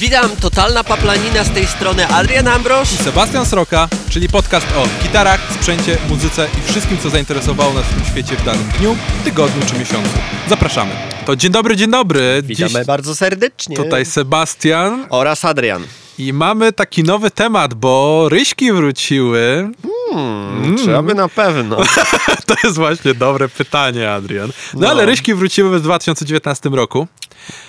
Witam, 0.00 0.30
totalna 0.40 0.84
paplanina 0.84 1.44
z 1.44 1.50
tej 1.50 1.66
strony 1.66 2.06
Adrian 2.08 2.48
Ambrosz. 2.48 2.88
Sebastian 2.88 3.46
Sroka, 3.46 3.88
czyli 4.10 4.28
podcast 4.28 4.66
o 4.76 5.02
gitarach, 5.02 5.40
sprzęcie, 5.52 5.98
muzyce 6.08 6.48
i 6.58 6.70
wszystkim, 6.72 6.98
co 6.98 7.10
zainteresowało 7.10 7.72
nas 7.72 7.84
w 7.84 7.94
tym 7.94 8.04
świecie 8.04 8.36
w 8.36 8.44
danym 8.44 8.64
dniu, 8.78 8.96
tygodniu 9.24 9.62
czy 9.66 9.78
miesiącu. 9.78 10.10
Zapraszamy. 10.48 10.90
To 11.26 11.36
dzień 11.36 11.52
dobry, 11.52 11.76
dzień 11.76 11.90
dobry. 11.90 12.42
Witamy 12.42 12.68
Dziś 12.70 12.84
bardzo 12.86 13.14
serdecznie. 13.16 13.76
tutaj 13.76 14.06
Sebastian 14.06 15.06
Oraz 15.10 15.44
Adrian. 15.44 15.84
i 16.18 16.32
mamy 16.32 16.72
taki 16.72 17.02
nowy 17.02 17.30
temat, 17.30 17.74
bo 17.74 18.26
ryśki 18.28 18.72
wróciły. 18.72 19.70
Hmm, 20.12 20.76
Trzeba 20.78 21.02
by 21.02 21.14
na 21.14 21.28
pewno. 21.28 21.76
To 22.46 22.54
jest 22.64 22.76
właśnie 22.76 23.14
dobre 23.14 23.48
pytanie, 23.48 24.12
Adrian. 24.12 24.48
No, 24.74 24.80
No. 24.80 24.88
ale 24.88 25.06
ryśki 25.06 25.34
wróciły 25.34 25.78
w 25.78 25.82
2019 25.82 26.68
roku, 26.68 27.06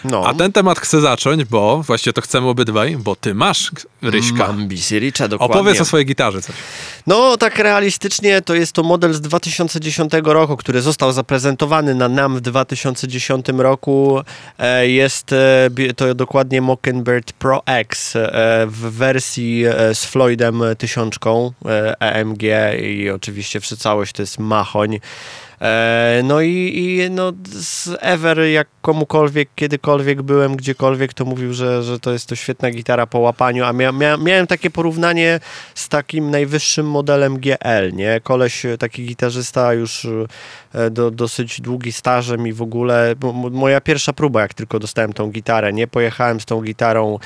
No. 0.03 0.27
a 0.27 0.33
ten 0.33 0.51
temat 0.51 0.79
chcę 0.79 1.01
zacząć, 1.01 1.45
bo 1.45 1.83
właśnie 1.83 2.13
to 2.13 2.21
chcemy 2.21 2.47
obydwaj, 2.47 2.97
bo 2.97 3.15
ty 3.15 3.35
masz 3.35 3.71
ryśka. 4.01 4.47
Mam 4.47 4.67
BC 4.67 4.99
Richa, 4.99 5.27
dokładnie. 5.27 5.55
Opowiedz 5.55 5.81
o 5.81 5.85
swojej 5.85 6.05
gitarze 6.05 6.41
coś. 6.41 6.55
No, 7.07 7.37
tak 7.37 7.59
realistycznie 7.59 8.41
to 8.41 8.55
jest 8.55 8.71
to 8.73 8.83
model 8.83 9.13
z 9.13 9.21
2010 9.21 10.11
roku, 10.23 10.57
który 10.57 10.81
został 10.81 11.11
zaprezentowany 11.11 11.95
na 11.95 12.09
NAM 12.09 12.35
w 12.37 12.41
2010 12.41 13.45
roku. 13.57 14.21
E, 14.59 14.87
Jest 14.89 15.33
e, 15.33 15.69
to 15.95 16.15
dokładnie 16.15 16.61
Mockingbird 16.61 17.31
Pro 17.33 17.61
X 17.65 18.15
e, 18.15 18.29
w 18.67 18.79
wersji 18.91 19.63
z 19.93 20.05
Floydem 20.05 20.61
tysiączką 20.77 21.51
EMG 21.99 22.43
i 22.81 23.09
oczywiście 23.09 23.59
wszy- 23.59 23.77
całość 23.77 24.13
to 24.13 24.21
jest 24.21 24.39
machoń. 24.39 24.99
E, 25.61 26.21
No 26.23 26.41
i, 26.41 26.49
i 26.77 27.11
no, 27.11 27.33
z 27.51 27.89
Ever, 28.01 28.39
jak 28.39 28.67
komukolwiek, 28.81 29.49
kiedykolwiek 29.55 30.21
byłem, 30.21 30.55
gdziekolwiek, 30.55 31.13
to 31.13 31.25
mówił, 31.25 31.53
że, 31.53 31.83
że 31.83 31.99
to 31.99 32.11
jest 32.13 32.29
to 32.29 32.35
świetna 32.35 32.71
gitara 32.71 33.07
po 33.07 33.19
łapaniu, 33.19 33.63
a 33.63 33.73
mia, 33.73 33.91
mia, 33.91 34.17
miałem 34.17 34.47
takie 34.47 34.69
porównanie 34.69 35.39
z 35.75 35.89
takim 35.89 36.31
najwyższym 36.31 36.89
modelem 36.89 37.39
GL, 37.39 37.93
nie? 37.93 38.19
Koleś, 38.23 38.65
e, 38.65 38.77
taki 38.77 39.05
gitarzysta 39.05 39.73
już 39.73 40.07
e, 40.73 40.89
do, 40.89 41.11
dosyć 41.11 41.61
długi 41.61 41.91
stażem 41.91 42.47
i 42.47 42.53
w 42.53 42.61
ogóle, 42.61 43.15
mo- 43.23 43.33
mo- 43.33 43.49
moja 43.49 43.81
pierwsza 43.81 44.13
próba, 44.13 44.41
jak 44.41 44.53
tylko 44.53 44.79
dostałem 44.79 45.13
tą 45.13 45.29
gitarę, 45.31 45.73
nie? 45.73 45.87
Pojechałem 45.87 46.39
z 46.39 46.45
tą 46.45 46.61
gitarą 46.61 47.19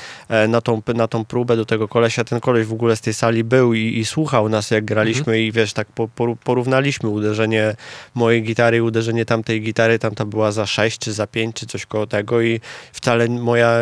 na 0.48 0.60
tą, 0.60 0.82
na 0.94 1.08
tą 1.08 1.24
próbę 1.24 1.56
do 1.56 1.64
tego 1.64 1.88
kolesia, 1.88 2.24
ten 2.24 2.40
koleś 2.40 2.66
w 2.66 2.72
ogóle 2.72 2.96
z 2.96 3.00
tej 3.00 3.14
sali 3.14 3.44
był 3.44 3.74
i, 3.74 3.98
i 3.98 4.04
słuchał 4.04 4.48
nas, 4.48 4.70
jak 4.70 4.84
graliśmy 4.84 5.40
i 5.40 5.52
wiesz, 5.52 5.72
tak 5.72 5.88
porównaliśmy 6.44 7.08
uderzenie 7.08 7.74
mojej 8.22 8.42
gitary 8.42 8.76
i 8.76 8.80
uderzenie 8.80 9.24
tamtej 9.24 9.62
gitary, 9.62 9.98
tamta 9.98 10.24
była 10.24 10.52
za 10.52 10.66
6 10.66 10.98
czy 10.98 11.12
za 11.12 11.26
5 11.26 11.56
czy 11.56 11.66
coś 11.66 11.86
koło 11.86 12.06
tego 12.06 12.42
i 12.42 12.60
wcale 12.92 13.28
moja, 13.28 13.78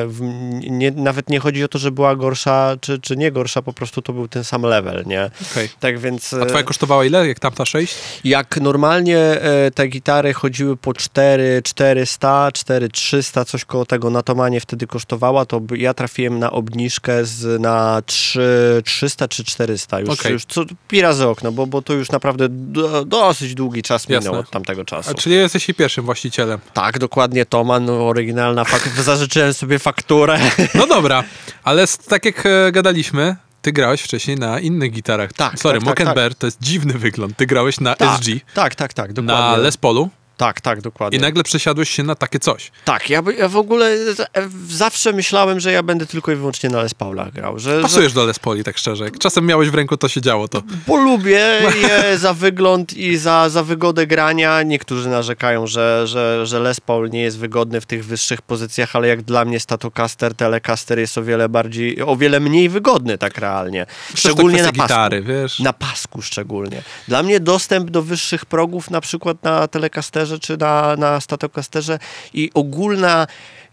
nie, 0.71 0.91
nawet 0.91 1.29
nie 1.31 1.41
chodzi 1.41 1.65
o 1.65 1.69
to, 1.69 1.79
że 1.79 1.91
była 1.91 2.17
gorsza 2.17 2.77
czy, 2.81 2.99
czy 2.99 3.17
nie 3.17 3.33
gorsza, 3.33 3.63
po 3.63 3.73
prostu 3.73 4.03
to 4.03 4.13
był 4.13 4.29
ten 4.29 4.45
sam 4.45 4.63
level, 4.63 5.05
nie? 5.07 5.31
Okej. 5.53 5.69
Tak 5.81 5.99
więc... 5.99 6.33
A 6.33 6.47
twoja 6.47 6.63
kosztowała 6.65 7.05
ile, 7.05 7.29
jak 7.29 7.39
tamta 7.39 7.65
6? 7.65 7.95
Jak 8.25 8.61
normalnie 8.61 9.19
e, 9.19 9.71
te 9.71 9.89
gitary 9.89 10.33
chodziły 10.33 10.77
po 10.77 10.95
4, 10.95 11.63
400, 11.65 12.53
4, 12.53 12.89
300, 12.89 13.45
coś 13.45 13.65
koło 13.65 13.87
tego 13.87 14.11
na 14.11 14.23
Tomanie 14.23 14.61
wtedy 14.61 14.87
kosztowała, 14.87 15.47
to 15.47 15.61
ja 15.77 15.95
trafiłem 15.95 16.39
na 16.39 16.51
obniżkę 16.51 17.25
z, 17.25 17.61
na 17.61 18.03
3, 18.07 18.83
300 18.85 19.29
czy 19.29 19.45
400 19.45 20.01
już, 20.01 20.09
Okej. 20.09 20.33
już 20.33 20.45
co, 20.45 20.65
pi 20.89 21.01
razy 21.01 21.29
okno, 21.29 21.53
bo, 21.53 21.67
bo 21.67 21.83
to 21.83 21.93
już 21.93 22.11
naprawdę 22.11 22.49
do, 22.49 23.05
dosyć 23.05 23.55
długi 23.55 23.83
czas 23.83 24.09
minął 24.09 24.23
Jasne. 24.23 24.30
Od 24.39 24.51
tamtego 24.51 24.85
czasu. 24.85 25.11
A 25.11 25.15
czyli 25.15 25.35
jesteś 25.35 25.69
jej 25.69 25.75
pierwszym 25.75 26.05
właścicielem. 26.05 26.61
Tak, 26.75 26.99
dokładnie 26.99 27.47
Toman, 27.47 27.91
oryginalna, 27.91 28.63
fak- 28.65 29.03
zażyczyłem 29.03 29.55
sobie 29.55 29.79
fakturę. 29.79 30.39
No 30.75 30.87
dobra, 30.87 31.25
ale 31.65 31.85
tak 32.09 32.25
jak 32.25 32.47
e, 32.47 32.73
gadaliśmy, 32.73 33.37
ty 33.63 33.73
grałeś 33.73 34.01
wcześniej 34.03 34.37
na 34.37 34.61
innych 34.61 34.91
gitarach. 34.93 35.33
Tak, 35.33 35.59
Sorry, 35.59 35.79
tak, 35.79 35.89
tak, 35.89 35.99
Mockenbear 35.99 36.35
to 36.35 36.47
jest 36.47 36.59
dziwny 36.61 36.93
wygląd. 36.95 37.37
Ty 37.37 37.47
grałeś 37.47 37.81
na 37.81 37.95
tak, 37.95 38.21
SG, 38.21 38.27
tak, 38.55 38.75
tak, 38.75 38.95
tak, 38.95 39.13
dokładnie. 39.13 39.35
na 39.35 39.57
Les 39.57 39.77
Paulu 39.77 40.11
Tak, 40.41 40.61
tak, 40.61 40.81
dokładnie. 40.81 41.19
i 41.19 41.21
nagle 41.21 41.43
przesiadłeś 41.43 41.91
się 41.91 42.03
na 42.03 42.15
takie 42.15 42.39
coś. 42.39 42.71
Tak, 42.85 43.11
ja, 43.11 43.23
ja 43.39 43.49
w 43.49 43.57
ogóle 43.57 43.87
e, 43.87 44.49
zawsze 44.69 45.13
myślałem, 45.13 45.61
że 45.61 45.73
ja 45.73 45.83
będę 45.83 46.07
tylko 46.07 46.33
i 46.33 46.37
wyłącznie 46.37 46.71
na 46.71 46.83
Les 46.83 46.95
Paulach 46.95 47.33
grał. 47.33 47.59
Że, 47.59 47.77
że, 47.77 47.83
Pasujesz 47.83 48.13
do 48.13 48.25
Les 48.25 48.39
Pauli, 48.39 48.65
tak 48.65 48.79
szczerze. 48.79 49.05
Jak 49.05 49.19
czasem 49.19 49.47
miałeś 49.47 49.71
w 49.71 49.75
ręku, 49.75 49.97
to 49.97 50.09
się 50.09 50.21
działo 50.21 50.49
to. 50.49 50.63
bo 50.87 50.97
lubię 50.97 51.61
je 51.83 52.19
za 52.19 52.35
wygląd 52.35 52.93
i 52.95 53.17
za, 53.17 53.49
za 53.49 53.63
wygodę 53.65 54.07
grania. 54.07 54.63
Niektórzy 54.63 55.09
narzekają, 55.09 55.67
że, 55.67 56.07
że, 56.07 56.47
że 56.47 56.61
Les 56.61 56.81
Paul 56.81 57.11
nie 57.11 57.23
jest 57.23 57.39
wygodny 57.39 57.81
w 57.81 57.87
tych 57.87 58.05
wyższych 58.05 58.43
pozycjach, 58.43 58.97
ale 58.97 59.09
jak 59.09 59.23
dla 59.23 59.45
mnie 59.45 59.61
Statocaster, 59.61 60.35
Telecaster 60.35 60.99
jest 60.99 61.19
o 61.19 61.23
wiele 61.23 61.49
bardziej, 61.49 62.03
o 62.03 62.17
wiele 62.17 62.41
mniej 62.41 62.69
wygodny 62.69 63.19
tak 63.19 63.39
realnie. 63.39 63.87
Szczególnie 64.15 64.59
to 64.59 64.65
na 64.65 64.73
pasku. 64.73 64.83
gitary, 64.83 65.23
wiesz. 65.23 65.59
Na 65.59 65.73
pasku 65.73 66.23
szczególnie. 66.23 66.83
Dla 67.09 67.23
mnie 67.23 67.41
dostęp 67.41 67.91
do 67.91 68.03
wyższych 68.03 68.47
progów, 68.47 68.91
na 68.91 69.01
przykład 69.01 69.43
na 69.43 69.69
Telecasterze 69.69 70.30
czy 70.39 70.57
na, 70.57 70.97
na 70.97 71.21
Statocasterze 71.21 71.99
i 72.35 72.51
ogólna 72.55 73.27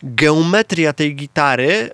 geometria 0.04 0.94
tej 0.94 1.16
gitary 1.16 1.90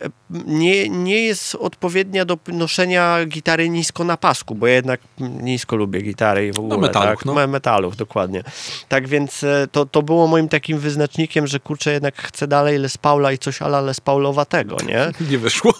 nie, 0.46 0.90
nie 0.90 1.22
jest 1.26 1.56
odpowiednia 1.56 2.26
do 2.26 2.38
noszenia 2.48 3.26
gitary 3.26 3.70
nisko 3.70 4.04
na 4.04 4.18
pasku, 4.18 4.56
bo 4.56 4.68
ja 4.68 4.74
jednak 4.74 5.00
nisko 5.20 5.76
lubię 5.76 6.02
gitary 6.02 6.48
i 6.48 6.52
w 6.52 6.60
ogóle. 6.60 6.78
metalów, 6.78 7.18
tak? 7.18 7.26
no. 7.26 7.34
Me- 7.34 7.48
Metalów, 7.48 7.98
dokładnie. 7.98 8.44
Tak 8.90 9.08
więc 9.08 9.44
e, 9.44 9.68
to, 9.72 9.86
to 9.86 10.02
było 10.02 10.28
moim 10.28 10.50
takim 10.50 10.80
wyznacznikiem, 10.80 11.48
że 11.48 11.60
kurczę, 11.60 11.94
jednak 11.94 12.22
chcę 12.22 12.48
dalej 12.48 12.78
Les 12.80 12.98
Paula 12.98 13.32
i 13.32 13.38
coś 13.38 13.62
ala 13.62 13.82
Les 13.82 14.00
Paulowatego, 14.02 14.78
nie? 14.88 15.12
Nie 15.32 15.38
wyszło. 15.38 15.74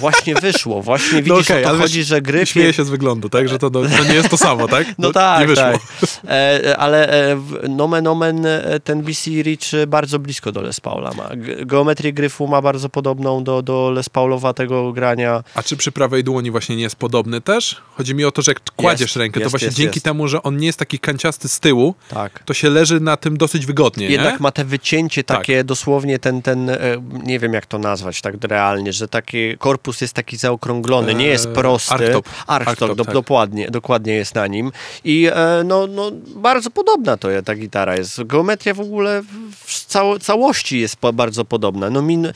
Właśnie 0.00 0.34
wyszło, 0.34 0.82
właśnie 0.82 1.18
No 1.18 1.22
widzisz 1.22 1.50
okej, 1.50 1.64
o 1.64 1.68
to 1.70 1.78
chodzi, 1.78 2.04
że 2.04 2.22
gry... 2.22 2.46
Śmieję 2.46 2.72
się 2.72 2.84
z 2.84 2.90
wyglądu, 2.90 3.28
tak? 3.28 3.48
Że 3.48 3.58
to, 3.58 3.70
to, 3.70 3.82
to 3.82 4.04
nie 4.04 4.14
jest 4.14 4.28
to 4.28 4.36
samo, 4.36 4.68
tak? 4.68 4.86
No 4.98 5.12
tak, 5.12 5.40
Nie 5.40 5.46
wyszło. 5.46 5.64
tak. 5.64 5.80
E, 6.24 6.64
e, 6.66 6.76
ale 6.76 7.08
e, 7.32 7.36
nomen 7.68 8.06
omen 8.06 8.46
e, 8.46 8.80
ten 8.84 9.02
BC 9.02 9.30
Rich 9.42 9.74
e, 9.74 9.86
bardzo 9.86 10.18
blisko 10.18 10.52
do 10.52 10.60
Les 10.62 10.80
Paula 10.80 11.10
ma. 11.12 11.28
Geometrię 11.66 12.12
gryfu 12.12 12.46
ma 12.46 12.62
bardzo 12.62 12.88
podobną 12.88 13.44
do, 13.44 13.62
do 13.62 13.90
Les 13.90 14.08
Paulowatego 14.08 14.92
grania. 14.92 15.42
A 15.54 15.62
czy 15.62 15.76
przy 15.76 15.92
prawej 15.92 16.24
dłoni 16.24 16.50
właśnie 16.50 16.76
nie 16.76 16.82
jest 16.82 16.96
podobny 16.96 17.40
też? 17.40 17.76
Chodzi 17.96 18.14
mi 18.14 18.24
o 18.24 18.30
to, 18.30 18.42
że 18.42 18.50
jak 18.50 18.60
kładziesz 18.76 19.00
Jest, 19.00 19.16
rękę, 19.16 19.34
to 19.34 19.40
jest, 19.40 19.50
właśnie 19.50 19.66
jest, 19.66 19.76
dzięki 19.76 20.00
temu, 20.00 20.28
że 20.28 20.42
on 20.42 20.56
nie 20.56 20.66
jest 20.66 20.78
taki 20.78 20.98
kanciasty 20.98 21.48
z 21.48 21.60
tyłu, 21.60 21.94
Tak. 22.08 22.42
to 22.44 22.54
się 22.54 22.70
leży 22.70 23.00
na 23.00 23.16
tym 23.16 23.36
dosyć 23.36 23.66
wygodnie, 23.66 24.06
Jednak 24.06 24.32
nie? 24.34 24.38
ma 24.42 24.50
te 24.50 24.64
wycięcie 24.64 25.24
Tak. 25.24 25.38
takie 25.38 25.64
dosłownie 25.64 26.18
ten, 26.18 26.42
ten, 26.42 26.70
e, 26.70 26.78
nie 27.24 27.38
wiem 27.38 27.52
jak 27.52 27.66
to 27.66 27.78
nazwać 27.78 28.20
tak 28.20 28.34
realnie, 28.44 28.92
że 28.92 29.08
taki 29.08 29.58
korpus 29.58 30.00
jest 30.00 30.14
taki 30.14 30.36
zaokrąglony, 30.36 31.14
nie 31.14 31.26
jest 31.26 31.46
Eee, 31.46 31.54
prosty. 31.54 31.94
archtop. 31.94 32.28
Archtop, 32.46 32.96
do, 32.96 33.04
tak. 33.04 33.14
dokładnie, 33.14 33.70
dokładnie 33.70 34.12
jest 34.12 34.34
na 34.34 34.46
nim. 34.46 34.72
I 35.04 35.28
e, 35.32 35.62
no, 35.64 35.86
no, 35.86 36.10
bardzo 36.36 36.70
podobna 36.70 37.16
to 37.16 37.28
ta 37.44 37.54
gitara 37.54 37.96
jest. 37.96 38.22
Geometria 38.22 38.74
w 38.74 38.80
ogóle 38.80 39.22
w 39.66 39.86
cało, 39.86 40.18
całości 40.18 40.80
jest 40.80 40.96
bardzo 41.12 41.44
podobna. 41.50 41.90
No 41.90 42.02
min, 42.02 42.26
e, 42.26 42.32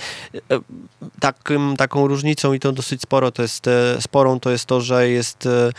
takim, 1.21 1.77
taką 1.77 2.07
różnicą 2.07 2.53
i 2.53 2.61
to 2.61 2.73
dosyć 2.73 3.03
sporo 3.03 3.31
to 3.31 3.43
jest, 3.43 3.67
e, 3.67 4.03
sporą 4.03 4.41
to 4.41 4.51
jest 4.51 4.67
to, 4.67 4.81
że 4.81 5.09
jest 5.09 5.47
e, 5.47 5.73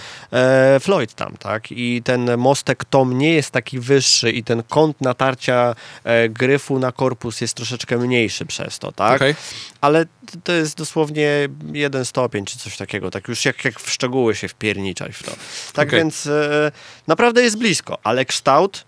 e, 0.75 0.79
Floyd 0.79 1.13
tam, 1.13 1.37
tak? 1.39 1.71
I 1.71 2.01
ten 2.03 2.37
mostek 2.37 2.85
tom 2.85 3.17
nie 3.17 3.33
jest 3.33 3.51
taki 3.51 3.79
wyższy 3.79 4.31
i 4.31 4.43
ten 4.43 4.63
kąt 4.63 5.01
natarcia 5.01 5.75
e, 6.03 6.29
gryfu 6.29 6.79
na 6.79 6.91
korpus 6.91 7.41
jest 7.41 7.53
troszeczkę 7.53 7.97
mniejszy 7.97 8.45
przez 8.45 8.79
to, 8.79 8.91
tak? 8.91 9.15
Okej. 9.15 9.35
Ale 9.81 10.05
to 10.43 10.51
jest 10.51 10.77
dosłownie 10.77 11.47
jeden 11.73 12.05
stopień 12.05 12.45
czy 12.45 12.59
coś 12.59 12.77
takiego, 12.77 13.11
tak 13.11 13.27
już 13.27 13.45
jak, 13.45 13.65
jak 13.65 13.79
w 13.79 13.91
szczegóły 13.91 14.35
się 14.35 14.47
wpierniczać 14.47 15.15
w 15.15 15.23
to. 15.23 15.31
Tak 15.73 15.87
Okej. 15.87 15.99
więc 15.99 16.27
e, 16.27 16.71
naprawdę 17.07 17.41
jest 17.41 17.57
blisko, 17.57 17.97
ale 18.03 18.25
kształt 18.25 18.85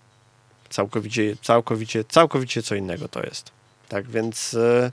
całkowicie, 0.70 1.36
całkowicie, 1.42 2.04
całkowicie 2.04 2.62
co 2.62 2.74
innego 2.74 3.08
to 3.08 3.22
jest. 3.22 3.57
Tak 3.88 4.10
więc 4.10 4.54
e, 4.54 4.92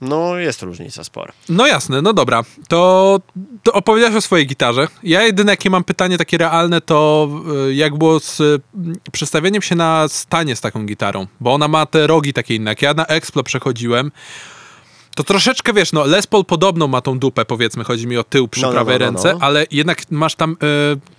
no 0.00 0.36
jest 0.36 0.62
różnica 0.62 1.04
spora. 1.04 1.32
No 1.48 1.66
jasne, 1.66 2.02
no 2.02 2.12
dobra. 2.12 2.42
To, 2.68 3.20
to 3.62 3.72
opowiedziałeś 3.72 4.16
o 4.16 4.20
swojej 4.20 4.46
gitarze. 4.46 4.88
Ja 5.02 5.22
jedyne, 5.22 5.52
jakie 5.52 5.70
mam 5.70 5.84
pytanie 5.84 6.18
takie 6.18 6.38
realne, 6.38 6.80
to 6.80 7.28
y, 7.68 7.74
jak 7.74 7.98
było 7.98 8.20
z 8.20 8.40
y, 8.40 8.60
przestawieniem 9.12 9.62
się 9.62 9.74
na 9.74 10.08
stanie 10.08 10.56
z 10.56 10.60
taką 10.60 10.86
gitarą, 10.86 11.26
bo 11.40 11.54
ona 11.54 11.68
ma 11.68 11.86
te 11.86 12.06
rogi 12.06 12.32
takie 12.32 12.54
inne. 12.54 12.70
Jak 12.70 12.82
ja 12.82 12.94
na 12.94 13.06
Explo 13.06 13.42
przechodziłem, 13.42 14.12
to 15.16 15.24
troszeczkę, 15.24 15.72
wiesz, 15.72 15.92
no 15.92 16.04
Les 16.04 16.26
Paul 16.26 16.44
podobną 16.44 16.86
ma 16.88 17.00
tą 17.00 17.18
dupę, 17.18 17.44
powiedzmy, 17.44 17.84
chodzi 17.84 18.06
mi 18.06 18.16
o 18.16 18.24
tył 18.24 18.48
przy 18.48 18.62
No, 18.62 18.68
no, 18.68 18.72
prawej 18.74 18.98
no, 18.98 19.06
no, 19.06 19.12
ręce, 19.12 19.32
no. 19.32 19.38
ale 19.40 19.66
jednak 19.70 20.10
masz 20.10 20.34
tam 20.34 20.56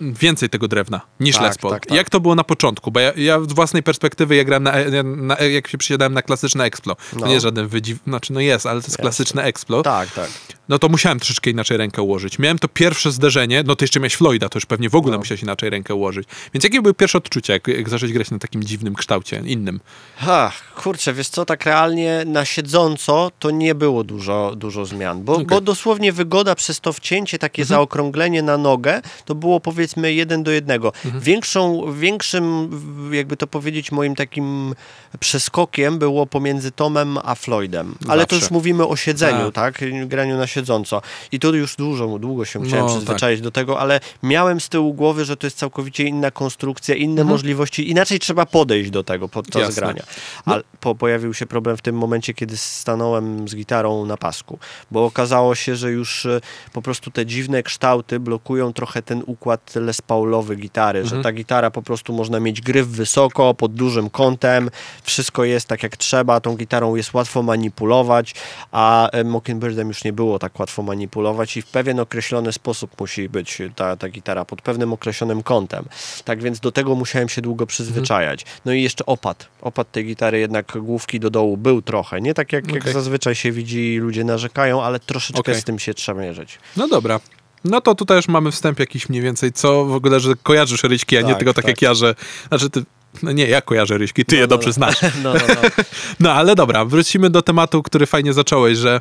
więcej 0.00 0.48
tego 0.48 0.68
drewna 0.68 1.00
niż 1.20 1.36
Tak, 1.36 1.44
Les 1.44 1.58
Paul. 1.58 1.72
tak, 1.74 1.86
tak. 1.86 1.96
Jak 1.96 2.10
to 2.10 2.20
było 2.20 2.34
na 2.34 2.44
początku? 2.44 2.90
Bo 2.90 3.00
ja, 3.00 3.12
ja 3.16 3.40
z 3.40 3.52
własnej 3.52 3.82
perspektywy, 3.82 4.36
ja 4.36 4.44
gram 4.44 4.62
na, 4.62 4.72
na, 5.04 5.34
jak 5.36 5.68
się 5.68 5.78
przysiadałem 5.78 6.12
na 6.14 6.22
klasyczne 6.22 6.64
Explo. 6.64 6.94
To 6.94 7.00
No. 7.20 7.26
nie 7.26 7.32
jest 7.32 7.42
żaden 7.44 7.68
wydziw, 7.68 7.98
znaczy 8.06 8.32
no 8.32 8.40
jest, 8.40 8.66
ale 8.66 8.80
to 8.80 8.86
jest 8.86 8.88
Jasne. 8.98 9.02
klasyczne 9.02 9.42
Explo. 9.44 9.82
Tak, 9.82 10.10
tak. 10.10 10.28
no 10.68 10.78
to 10.78 10.88
musiałem 10.88 11.18
troszeczkę 11.18 11.50
inaczej 11.50 11.76
rękę 11.76 12.02
ułożyć. 12.02 12.38
Miałem 12.38 12.58
to 12.58 12.68
pierwsze 12.68 13.12
zderzenie, 13.12 13.62
no 13.66 13.76
to 13.76 13.84
jeszcze 13.84 14.00
miałeś 14.00 14.14
Floyda, 14.14 14.48
to 14.48 14.56
już 14.56 14.66
pewnie 14.66 14.90
w 14.90 14.94
ogóle 14.94 15.12
No. 15.12 15.18
musiałeś 15.18 15.42
inaczej 15.42 15.70
rękę 15.70 15.94
ułożyć. 15.94 16.28
Więc 16.54 16.64
jakie 16.64 16.82
były 16.82 16.94
pierwsze 16.94 17.18
odczucia, 17.18 17.52
jak, 17.52 17.68
jak 17.68 17.88
zacząłeś 17.88 18.12
grać 18.12 18.30
na 18.30 18.38
takim 18.38 18.64
dziwnym 18.64 18.94
kształcie, 18.94 19.42
innym? 19.46 19.80
Ha, 20.16 20.52
kurczę, 20.76 21.12
wiesz 21.12 21.28
co, 21.28 21.44
tak 21.44 21.64
realnie 21.64 22.22
na 22.26 22.44
siedząco 22.44 23.30
to 23.38 23.50
nie 23.50 23.74
było 23.74 23.87
dużo, 24.04 24.52
dużo 24.56 24.84
zmian, 24.84 25.22
bo. 25.24 25.32
Mhm. 25.32 25.48
bo 25.48 25.60
dosłownie 25.60 26.12
wygoda 26.12 26.54
przez 26.54 26.80
to 26.80 26.92
wcięcie, 26.92 27.38
takie 27.38 27.64
zaokrąglenie 27.64 28.42
na 28.42 28.58
nogę, 28.58 29.02
to 29.24 29.34
było 29.34 29.60
powiedzmy 29.60 30.12
jeden 30.12 30.42
do 30.42 30.50
jednego. 30.50 30.92
Mhm. 31.04 31.24
Większą, 31.24 31.92
większym, 31.92 32.70
jakby 33.12 33.36
to 33.36 33.46
powiedzieć, 33.46 33.92
moim 33.92 34.14
takim 34.14 34.74
przeskokiem 35.20 35.98
było 35.98 36.26
pomiędzy 36.26 36.70
Tomem 36.72 37.18
a 37.24 37.34
Floydem. 37.34 37.94
Ale 38.08 38.26
to 38.26 38.34
Zawsze. 38.34 38.44
już 38.44 38.50
mówimy 38.50 38.86
o 38.86 38.96
siedzeniu, 38.96 39.52
Tak. 39.52 39.78
tak? 39.78 40.06
Graniu 40.08 40.36
na 40.36 40.46
siedząco. 40.46 41.02
I 41.32 41.38
to 41.38 41.48
już 41.54 41.76
dużo, 41.76 42.18
długo 42.18 42.44
się 42.44 42.58
musiałem 42.58 42.86
No, 42.86 42.92
przyzwyczaić 42.92 43.40
do 43.40 43.50
tego, 43.50 43.80
ale 43.80 44.00
miałem 44.22 44.60
z 44.60 44.68
tyłu 44.68 44.94
głowy, 44.94 45.24
że 45.24 45.36
to 45.36 45.46
jest 45.46 45.58
całkowicie 45.58 46.04
inna 46.04 46.30
konstrukcja, 46.30 46.94
inne 46.94 47.24
możliwości, 47.24 47.90
inaczej 47.90 48.18
trzeba 48.18 48.46
podejść 48.46 48.90
do 48.90 49.04
tego 49.04 49.28
podczas 49.28 49.56
Mhm. 49.62 49.68
Jasne. 49.70 49.82
grania. 49.82 50.02
Ale 50.44 50.62
po, 50.80 50.94
pojawił 50.94 51.34
się 51.34 51.46
problem 51.46 51.76
w 51.76 51.82
tym 51.82 51.96
momencie, 51.96 52.34
kiedy 52.34 52.56
stanąłem 52.56 53.48
z 53.48 53.56
gitarą 53.56 53.77
na 53.82 54.16
pasku, 54.16 54.58
bo 54.90 55.04
okazało 55.04 55.54
się, 55.54 55.76
że 55.76 55.90
już 55.90 56.26
e, 56.26 56.40
po 56.72 56.82
prostu 56.82 57.10
te 57.10 57.26
dziwne 57.26 57.62
kształty 57.62 58.20
blokują 58.20 58.72
trochę 58.72 59.02
ten 59.02 59.22
układ 59.26 59.74
Les 59.74 60.02
Paulowy 60.02 60.56
gitary, 60.56 60.98
Mhm. 61.00 61.16
że 61.18 61.22
ta 61.22 61.32
gitara 61.32 61.70
po 61.70 61.82
prostu 61.82 62.12
można 62.12 62.40
mieć 62.40 62.60
gryf 62.60 62.86
wysoko, 62.86 63.54
pod 63.54 63.74
dużym 63.74 64.10
kątem, 64.10 64.70
wszystko 65.02 65.44
jest 65.44 65.66
tak 65.66 65.82
jak 65.82 65.96
trzeba, 65.96 66.40
tą 66.40 66.56
gitarą 66.56 66.94
jest 66.94 67.14
łatwo 67.14 67.42
manipulować, 67.42 68.34
a 68.72 69.10
e, 69.10 69.24
Mockingbirdem 69.24 69.88
już 69.88 70.04
nie 70.04 70.12
było 70.12 70.38
tak 70.38 70.60
łatwo 70.60 70.82
manipulować 70.82 71.56
i 71.56 71.62
w 71.62 71.66
pewien 71.66 72.00
określony 72.00 72.52
sposób 72.52 73.00
musi 73.00 73.28
być 73.28 73.58
ta, 73.76 73.96
ta 73.96 74.08
gitara, 74.08 74.44
pod 74.44 74.62
pewnym 74.62 74.92
określonym 74.92 75.42
kątem. 75.42 75.84
Tak 76.24 76.42
więc 76.42 76.60
do 76.60 76.72
tego 76.72 76.94
musiałem 76.94 77.28
się 77.28 77.42
długo 77.42 77.66
przyzwyczajać. 77.66 78.44
No 78.64 78.72
i 78.72 78.82
jeszcze 78.82 79.06
opad. 79.06 79.48
Opad 79.62 79.92
tej 79.92 80.04
gitary 80.06 80.38
jednak 80.38 80.78
główki 80.78 81.20
do 81.20 81.30
dołu 81.30 81.56
był 81.56 81.82
trochę. 81.82 82.20
Nie 82.20 82.34
tak 82.34 82.52
jak, 82.52 82.72
jak 82.72 82.82
Okej. 82.82 82.92
zazwyczaj 82.92 83.34
się 83.34 83.52
widzi 83.52 83.67
i 83.72 83.98
ludzie 83.98 84.24
narzekają, 84.24 84.82
ale 84.82 85.00
troszeczkę 85.00 85.40
Okej. 85.40 85.60
z 85.60 85.64
tym 85.64 85.78
się 85.78 85.94
trzeba 85.94 86.20
mierzyć. 86.20 86.58
No 86.76 86.88
dobra. 86.88 87.20
No 87.64 87.80
to 87.80 87.94
tutaj 87.94 88.16
już 88.16 88.28
mamy 88.28 88.50
wstęp 88.50 88.78
jakiś 88.78 89.08
mniej 89.08 89.22
więcej, 89.22 89.52
co 89.52 89.84
w 89.84 89.92
ogóle, 89.94 90.20
że 90.20 90.34
kojarzysz 90.42 90.84
ryśki, 90.84 91.16
a 91.16 91.20
nie 91.20 91.28
Tak, 91.28 91.38
tylko 91.38 91.54
tak, 91.54 91.64
tak. 91.64 91.68
jak 91.68 91.82
ja, 91.82 91.94
że... 91.94 92.14
Znaczy 92.48 92.70
ty... 92.70 92.84
No 93.22 93.32
nie, 93.32 93.46
ja 93.46 93.60
kojarzę 93.60 93.98
ryśki, 93.98 94.24
ty 94.24 94.36
je 94.36 94.40
no, 94.42 94.46
dobrze 94.48 94.68
no. 94.68 94.72
znasz. 94.72 94.96
No, 95.22 95.34
no, 95.34 95.40
no. 95.48 95.84
No 96.20 96.32
ale 96.32 96.54
dobra, 96.54 96.84
wrócimy 96.84 97.30
do 97.30 97.42
tematu, 97.42 97.82
który 97.82 98.06
fajnie 98.06 98.32
zacząłeś, 98.32 98.78
że 98.78 99.00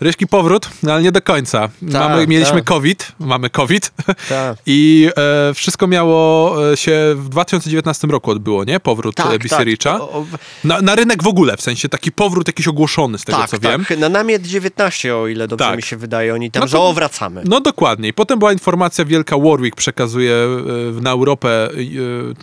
ryśki 0.00 0.26
powrót, 0.26 0.68
no 0.82 0.92
ale 0.92 1.02
nie 1.02 1.12
do 1.12 1.22
końca. 1.22 1.68
mamy, 1.82 2.26
mieliśmy 2.26 2.54
tak. 2.56 2.64
COVID, 2.64 3.12
mamy 3.18 3.50
COVID 3.50 3.90
Tak. 4.28 4.56
i 4.66 5.08
e, 5.50 5.54
wszystko 5.54 5.86
miało 5.86 6.56
e, 6.72 6.76
się 6.76 7.14
w 7.16 7.28
2019 7.28 8.06
roku 8.06 8.30
odbyło, 8.30 8.64
nie? 8.64 8.80
Powrót 8.80 9.14
tak, 9.16 9.38
BC 9.42 9.64
Richa. 9.64 10.00
O- 10.00 10.10
o- 10.12 10.26
Na, 10.64 10.80
na 10.82 10.94
rynek 10.94 11.22
w 11.22 11.26
ogóle, 11.26 11.56
w 11.56 11.60
sensie 11.62 11.88
taki 11.88 12.12
powrót 12.12 12.46
jakiś 12.48 12.68
ogłoszony 12.68 13.18
z 13.18 13.24
tego, 13.24 13.38
tak, 13.38 13.50
co 13.50 13.58
tak. 13.58 13.86
wiem. 13.88 14.00
Na 14.00 14.08
namiet 14.08 14.46
19, 14.46 15.16
o 15.16 15.26
ile 15.26 15.48
dobrze 15.48 15.64
Tak. 15.66 15.76
mi 15.76 15.82
się 15.82 15.96
wydaje, 15.96 16.34
oni 16.34 16.50
tam, 16.50 16.60
No 16.60 16.66
że 16.66 16.72
to- 16.76 16.88
o, 16.88 16.92
wracamy. 16.92 17.42
No 17.44 17.60
dokładnie. 17.60 18.08
I 18.08 18.12
potem 18.12 18.38
była 18.38 18.52
informacja 18.52 19.04
wielka, 19.04 19.38
Warwick 19.38 19.76
przekazuje 19.76 20.34
e, 20.34 21.00
na 21.00 21.10
Europę 21.10 21.68
e, 21.70 21.76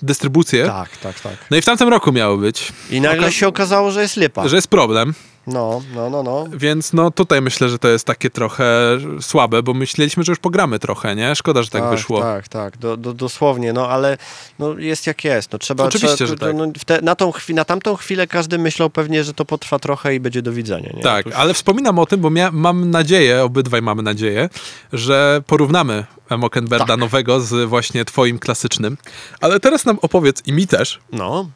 dystrybucję. 0.01 0.65
Tak, 0.65 0.97
tak, 0.97 1.12
tak. 1.21 1.33
No 1.51 1.57
i 1.57 1.61
w 1.61 1.65
tamtym 1.65 1.89
roku 1.89 2.11
miało 2.11 2.37
być, 2.37 2.73
I 2.89 3.01
nagle 3.01 3.27
Oka- 3.27 3.31
się 3.31 3.47
okazało, 3.47 3.91
że 3.91 4.01
jest 4.01 4.17
lipa. 4.17 4.47
że 4.47 4.55
jest 4.55 4.67
problem. 4.67 5.13
No, 5.47 5.81
no, 5.95 6.09
no, 6.09 6.23
no. 6.23 6.45
Więc 6.53 6.93
no 6.93 7.11
tutaj 7.11 7.41
myślę, 7.41 7.69
że 7.69 7.79
to 7.79 7.87
jest 7.87 8.05
takie 8.05 8.29
trochę 8.29 8.97
słabe, 9.21 9.63
bo 9.63 9.73
myśleliśmy, 9.73 10.23
że 10.23 10.31
już 10.31 10.39
pogramy 10.39 10.79
trochę, 10.79 11.15
nie? 11.15 11.35
Szkoda, 11.35 11.63
że 11.63 11.69
tak, 11.69 11.89
wyszło. 11.89 12.21
Tak, 12.21 12.47
tak, 12.47 12.77
do, 12.77 12.97
do, 12.97 13.13
dosłownie, 13.13 13.73
no 13.73 13.87
ale 13.89 14.17
no, 14.59 14.79
jest 14.79 15.07
jak 15.07 15.23
jest. 15.23 15.51
No, 15.53 15.59
trzeba, 15.59 15.83
Oczywiście, 15.83 16.15
trzeba, 16.15 16.29
że 16.29 16.37
tak. 16.37 16.55
no, 16.55 16.65
te, 16.85 17.01
na, 17.01 17.15
tą 17.15 17.31
chwi- 17.31 17.53
na 17.53 17.65
tamtą 17.65 17.95
chwilę 17.95 18.27
każdy 18.27 18.57
myślał 18.57 18.89
pewnie, 18.89 19.23
że 19.23 19.33
to 19.33 19.45
potrwa 19.45 19.79
trochę 19.79 20.15
i 20.15 20.19
będzie 20.19 20.41
do 20.41 20.53
widzenia. 20.53 20.89
Nie? 20.93 21.03
Tak, 21.03 21.25
ale 21.35 21.53
wspominam 21.53 21.99
o 21.99 22.05
tym, 22.05 22.21
bo 22.21 22.29
mia- 22.29 22.51
mam 22.51 22.91
nadzieję, 22.91 23.43
obydwaj 23.43 23.81
mamy 23.81 24.03
nadzieję, 24.03 24.49
że 24.93 25.41
porównamy 25.47 26.05
Mockenberda 26.37 26.85
Tak. 26.85 26.99
nowego 26.99 27.41
z 27.41 27.69
właśnie 27.69 28.05
twoim 28.05 28.39
klasycznym. 28.39 28.97
Ale 29.41 29.59
teraz 29.59 29.85
nam 29.85 29.99
opowiedz, 30.01 30.41
i 30.47 30.53
mi 30.53 30.67
też, 30.67 30.99
No, 31.11 31.49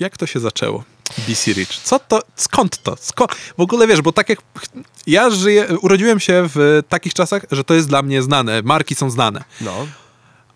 jak 0.00 0.16
to 0.16 0.26
się 0.26 0.40
zaczęło? 0.40 0.84
BC 1.18 1.52
Rich. 1.52 1.68
Co 1.84 1.98
to, 1.98 2.20
skąd 2.36 2.82
to? 2.82 2.96
Sko 3.00 3.26
w 3.58 3.60
ogóle 3.60 3.86
wiesz, 3.86 4.02
bo 4.02 4.12
tak 4.12 4.28
jak 4.28 4.38
ja 5.06 5.30
żyję, 5.30 5.66
urodziłem 5.80 6.20
się 6.20 6.48
w 6.54 6.82
takich 6.88 7.14
czasach, 7.14 7.42
że 7.50 7.64
to 7.64 7.74
jest 7.74 7.88
dla 7.88 8.02
mnie 8.02 8.22
znane, 8.22 8.62
marki 8.62 8.94
są 8.94 9.10
znane. 9.10 9.44
no. 9.60 9.86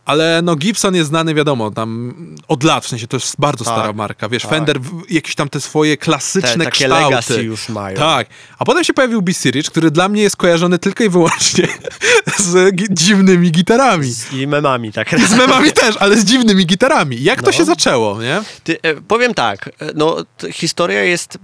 Ale 0.07 0.41
no 0.43 0.57
Gibson 0.57 0.95
jest 0.95 1.09
znany, 1.09 1.35
wiadomo, 1.35 1.71
tam 1.71 2.15
od 2.49 2.65
lat, 2.65 2.85
w 2.85 2.89
sensie 2.89 3.07
to 3.07 3.17
jest 3.17 3.35
bardzo 3.39 3.65
Tak, 3.65 3.75
stara 3.75 3.93
marka, 3.93 4.29
wiesz, 4.29 4.43
tak. 4.43 4.51
Fender, 4.51 4.79
jakieś 5.11 5.35
tam 5.35 5.49
te 5.49 5.61
swoje 5.61 5.97
klasyczne 5.97 6.65
Te, 6.65 6.71
kształty. 6.71 7.05
legacy 7.05 7.43
już 7.43 7.69
mają. 7.69 7.97
Tak. 7.97 8.27
A 8.59 8.65
potem 8.65 8.85
się 8.85 8.93
pojawił 8.95 9.23
Rich, 9.45 9.67
który 9.67 9.91
dla 9.91 10.09
mnie 10.09 10.23
jest 10.23 10.37
kojarzony 10.37 10.79
tylko 10.79 11.05
i 11.05 11.09
wyłącznie 11.09 11.69
z 12.39 12.75
dziwnymi 12.91 13.51
gitarami. 13.53 14.13
Z, 14.13 14.33
I 14.33 14.47
memami, 14.47 14.93
tak. 14.93 15.21
Z 15.21 15.35
memami 15.35 15.73
też, 15.73 15.97
ale 15.97 16.17
z 16.17 16.25
dziwnymi 16.25 16.67
gitarami. 16.67 17.23
Jak 17.23 17.41
to 17.43 17.47
No. 17.47 17.53
się 17.53 17.65
zaczęło, 17.65 18.23
nie? 18.23 18.43
Ty, 18.65 18.79
e, 18.83 18.95
powiem 18.95 19.35
tak, 19.35 19.69
e, 19.69 19.91
no 19.95 20.17
historia 20.53 21.05
jest 21.05 21.39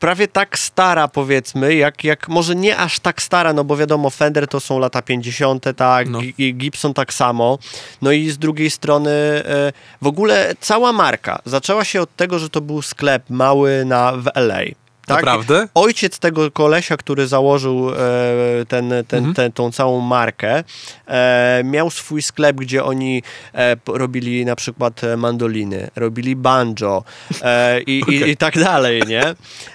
prawie 0.00 0.28
tak 0.28 0.58
stara 0.58 1.08
powiedzmy, 1.08 1.74
jak, 1.74 2.04
jak 2.04 2.28
może 2.28 2.54
nie 2.54 2.76
aż 2.76 3.00
tak 3.00 3.22
stara, 3.22 3.52
no 3.52 3.64
bo 3.64 3.76
wiadomo 3.76 4.10
Fender 4.10 4.48
to 4.48 4.60
są 4.60 4.78
lata 4.78 5.02
50, 5.02 5.64
tak, 5.76 6.08
No. 6.08 6.20
Gibson 6.38 6.94
tak 6.94 7.14
samo. 7.14 7.58
No 8.02 8.12
i 8.12 8.30
z 8.30 8.38
drugiej 8.38 8.70
strony 8.70 9.10
e, 9.10 9.72
w 10.02 10.06
ogóle 10.06 10.54
cała 10.60 10.92
marka 10.92 11.38
zaczęła 11.44 11.84
się 11.84 12.00
od 12.00 12.16
tego, 12.16 12.38
że 12.38 12.50
to 12.50 12.60
był 12.60 12.82
sklep 12.82 13.30
mały 13.30 13.84
na, 13.84 14.12
w 14.12 14.26
LA. 14.34 14.60
Tak? 15.08 15.24
Naprawdę? 15.24 15.68
Ojciec 15.74 16.18
tego 16.18 16.50
kolesia, 16.50 16.96
który 16.96 17.26
założył 17.26 17.90
e, 17.90 17.94
ten, 18.68 18.92
ten, 19.08 19.18
Mhm. 19.18 19.34
ten, 19.34 19.52
tą 19.52 19.72
całą 19.72 20.00
markę, 20.00 20.64
e, 21.06 21.60
miał 21.64 21.90
swój 21.90 22.22
sklep, 22.22 22.56
gdzie 22.56 22.84
oni 22.84 23.22
e, 23.54 23.76
robili 23.86 24.44
na 24.44 24.56
przykład 24.56 25.04
e, 25.04 25.16
mandoliny, 25.16 25.90
robili 25.96 26.36
banjo 26.36 27.04
e, 27.42 27.80
i, 27.80 28.02
Okej. 28.02 28.14
i, 28.20 28.30
i 28.30 28.36
tak 28.36 28.58
dalej, 28.58 29.02
nie? 29.08 29.22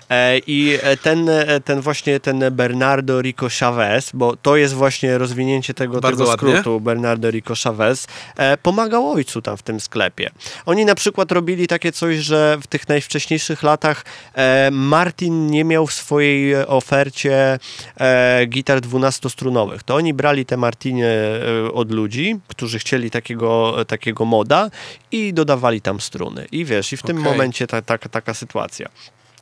E, 0.10 0.38
I 0.48 0.78
ten, 1.02 1.30
ten 1.66 1.82
właśnie 1.82 2.20
ten 2.20 2.44
Bernardo 2.52 3.22
Rico 3.22 3.48
Chavez, 3.60 4.12
bo 4.14 4.36
to 4.36 4.56
jest 4.56 4.74
właśnie 4.74 5.18
rozwinięcie 5.18 5.74
tego, 5.74 6.02
Bardzo 6.02 6.18
tego 6.18 6.30
ładnie. 6.30 6.50
skrótu, 6.52 6.80
Bernardo 6.80 7.30
Rico 7.32 7.54
Chavez, 7.64 8.08
pomagał 8.64 9.12
ojcu 9.12 9.42
tam 9.42 9.58
w 9.58 9.62
tym 9.64 9.80
sklepie. 9.80 10.30
Oni 10.66 10.86
na 10.86 10.96
przykład 10.96 11.32
robili 11.32 11.68
takie 11.68 11.92
coś, 11.92 12.18
że 12.18 12.58
w 12.64 12.68
tych 12.68 12.90
najwcześniejszych 12.90 13.64
latach 13.64 14.06
e, 14.34 14.70
Martin 14.72 15.23
nie 15.30 15.64
miał 15.64 15.88
w 15.88 15.94
swojej 15.94 16.54
e, 16.54 16.68
ofercie 16.68 17.60
e, 18.00 18.46
gitar 18.46 18.80
12-strunowych. 18.82 19.80
To 19.86 19.96
oni 19.96 20.14
brali 20.14 20.46
te 20.46 20.58
Martiny 20.58 21.06
e, 21.68 21.74
od 21.74 21.92
ludzi, 21.92 22.36
którzy 22.48 22.80
chcieli 22.80 23.12
takiego, 23.12 23.76
takiego 23.88 24.26
moda 24.26 24.70
i 25.12 25.34
dodawali 25.34 25.82
tam 25.82 26.00
struny. 26.00 26.46
I 26.52 26.66
wiesz, 26.66 26.94
i 26.94 26.98
w 26.98 27.02
tym 27.04 27.18
momencie 27.18 27.68
ta, 27.68 27.82
ta, 27.82 27.98
taka 27.98 28.34
sytuacja. 28.34 28.90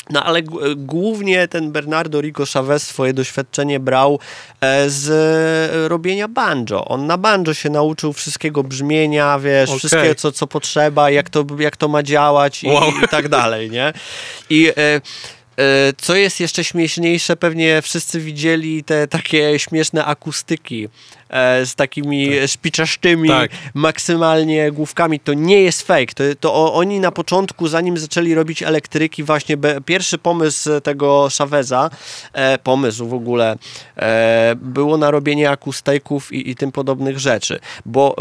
No 0.10 0.24
ale 0.24 0.42
g- 0.44 0.76
głównie 0.76 1.48
ten 1.48 1.72
Bernardo 1.72 2.22
Rico 2.22 2.44
Chavez 2.54 2.84
swoje 2.88 3.14
doświadczenie 3.14 3.80
brał 3.80 4.20
e, 4.62 4.90
z 4.90 5.10
e, 5.10 5.88
robienia 5.88 6.28
banjo. 6.28 6.86
On 6.86 7.08
na 7.08 7.18
banjo 7.18 7.54
się 7.54 7.70
nauczył 7.70 8.14
wszystkiego 8.14 8.64
brzmienia, 8.64 9.40
wiesz, 9.40 9.70
Okej. 9.70 9.80
wszystkiego 9.80 10.16
co, 10.16 10.32
co 10.32 10.48
potrzeba, 10.48 11.10
jak 11.10 11.30
to, 11.30 11.46
jak 11.60 11.78
to 11.78 11.88
ma 11.88 12.04
działać 12.04 12.64
i, 12.64 12.68
Wow. 12.68 12.92
i 13.06 13.08
tak 13.08 13.30
dalej, 13.30 13.70
nie? 13.72 13.94
I 14.50 14.68
e, 14.68 14.78
e, 14.78 15.02
co 15.98 16.15
jest 16.15 16.39
jeszcze 16.39 16.63
śmieszniejsze, 16.63 17.36
pewnie 17.38 17.81
wszyscy 17.81 18.20
widzieli 18.20 18.84
te 18.84 19.08
takie 19.08 19.60
śmieszne 19.60 20.05
akustyki 20.05 20.88
e, 21.29 21.65
z 21.65 21.75
takimi 21.75 22.29
szpiczasztymi, 22.48 23.29
Tak. 23.29 23.51
maksymalnie 23.74 24.72
główkami. 24.72 25.20
To 25.20 25.34
nie 25.34 25.62
jest 25.62 25.81
fake. 25.81 26.13
To, 26.15 26.24
to 26.39 26.74
oni 26.74 27.00
na 27.00 27.12
początku, 27.12 27.67
zanim 27.67 27.98
zaczęli 27.98 28.34
robić 28.34 28.63
elektryki, 28.63 29.24
właśnie 29.24 29.58
be, 29.58 29.81
pierwszy 29.81 30.17
pomysł 30.17 30.70
tego 30.84 31.27
Chaveza, 31.38 31.89
e, 32.34 32.58
pomysł 32.58 33.08
w 33.08 33.13
ogóle, 33.13 33.55
e, 33.98 34.55
było 34.55 34.98
na 34.98 35.12
robienie 35.12 35.50
akustyków 35.50 36.34
i, 36.34 36.50
i 36.50 36.55
tym 36.55 36.72
podobnych 36.72 37.20
rzeczy. 37.20 37.60
Bo 37.86 38.15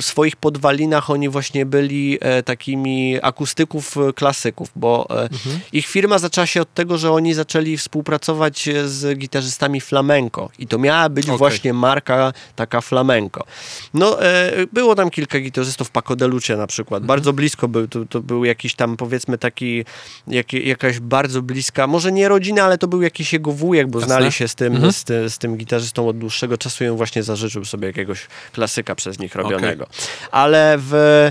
swoich 0.00 0.36
podwalinach 0.36 1.10
oni 1.10 1.28
właśnie 1.28 1.66
byli 1.66 2.18
e, 2.20 2.42
takimi 2.42 3.18
akustyków 3.22 3.96
e, 3.96 4.12
klasyków, 4.12 4.70
bo 4.76 5.06
e, 5.10 5.22
Mhm. 5.22 5.60
ich 5.72 5.86
firma 5.86 6.18
zaczęła 6.18 6.46
się 6.46 6.62
od 6.62 6.74
tego, 6.74 6.98
że 6.98 7.12
oni 7.12 7.34
zaczęli 7.34 7.76
współpracować 7.76 8.68
z 8.86 9.18
gitarzystami 9.18 9.80
flamenco 9.80 10.50
i 10.58 10.66
to 10.66 10.78
miała 10.78 11.08
być 11.08 11.26
Okej. 11.26 11.38
właśnie 11.38 11.72
marka 11.72 12.32
taka 12.56 12.80
flamenco. 12.80 13.44
No, 13.94 14.18
było 14.72 14.94
tam 14.94 15.10
kilka 15.10 15.40
gitarzystów, 15.40 15.90
Paco 15.90 16.16
de 16.16 16.26
Lucia 16.26 16.56
na 16.56 16.66
przykład, 16.66 17.02
Mhm. 17.02 17.06
bardzo 17.06 17.32
blisko 17.32 17.68
był, 17.68 17.88
to, 17.88 18.04
to 18.06 18.20
był 18.20 18.44
jakiś 18.44 18.74
tam 18.74 18.96
powiedzmy 18.96 19.38
taki, 19.38 19.84
jak, 20.28 20.52
jakaś 20.52 21.00
bardzo 21.00 21.42
bliska, 21.42 21.86
może 21.86 22.12
nie 22.12 22.28
rodzina, 22.28 22.62
ale 22.64 22.78
to 22.78 22.88
był 22.88 23.02
jakiś 23.02 23.32
jego 23.32 23.52
wujek, 23.52 23.88
bo 23.90 23.98
Jasne. 24.00 24.14
znali 24.14 24.32
się 24.32 24.48
z 24.48 24.54
tym, 24.54 24.74
Mhm. 24.74 24.92
z, 24.92 25.04
ty- 25.04 25.30
z 25.30 25.38
tym 25.38 25.56
gitarzystą 25.56 26.08
od 26.08 26.18
dłuższego 26.18 26.58
czasu 26.58 26.84
i 26.84 26.88
on 26.88 26.96
właśnie 26.96 27.22
zażyczył 27.22 27.64
sobie 27.64 27.86
jakiegoś 27.86 28.26
klasyka 28.52 28.94
przez 28.94 29.18
nich 29.18 29.34
robionego. 29.34 29.75
Ale 30.30 30.76
w 30.78 31.30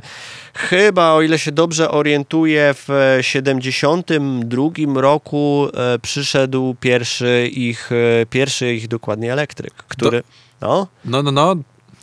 chyba, 0.56 1.12
o 1.12 1.22
ile 1.22 1.40
się 1.40 1.52
dobrze 1.52 1.92
orientuję, 1.92 2.74
w 2.74 3.18
72 3.22 5.02
roku 5.02 5.68
e, 5.74 6.00
przyszedł 6.00 6.76
pierwszy 6.80 7.50
ich, 7.52 7.92
e, 7.92 8.26
pierwszy 8.26 8.74
ich 8.74 8.88
dokładnie 8.88 9.34
elektryk, 9.34 9.74
który... 9.74 10.24
No, 10.62 10.88
No, 11.06 11.24
no, 11.24 11.32
no. 11.32 11.56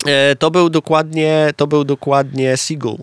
E, 0.06 0.37
to 0.37 0.50
był 0.50 0.70
dokładnie, 0.70 1.50
to 1.56 1.66
był 1.66 1.84
dokładnie 1.84 2.56
Seagull. 2.56 2.99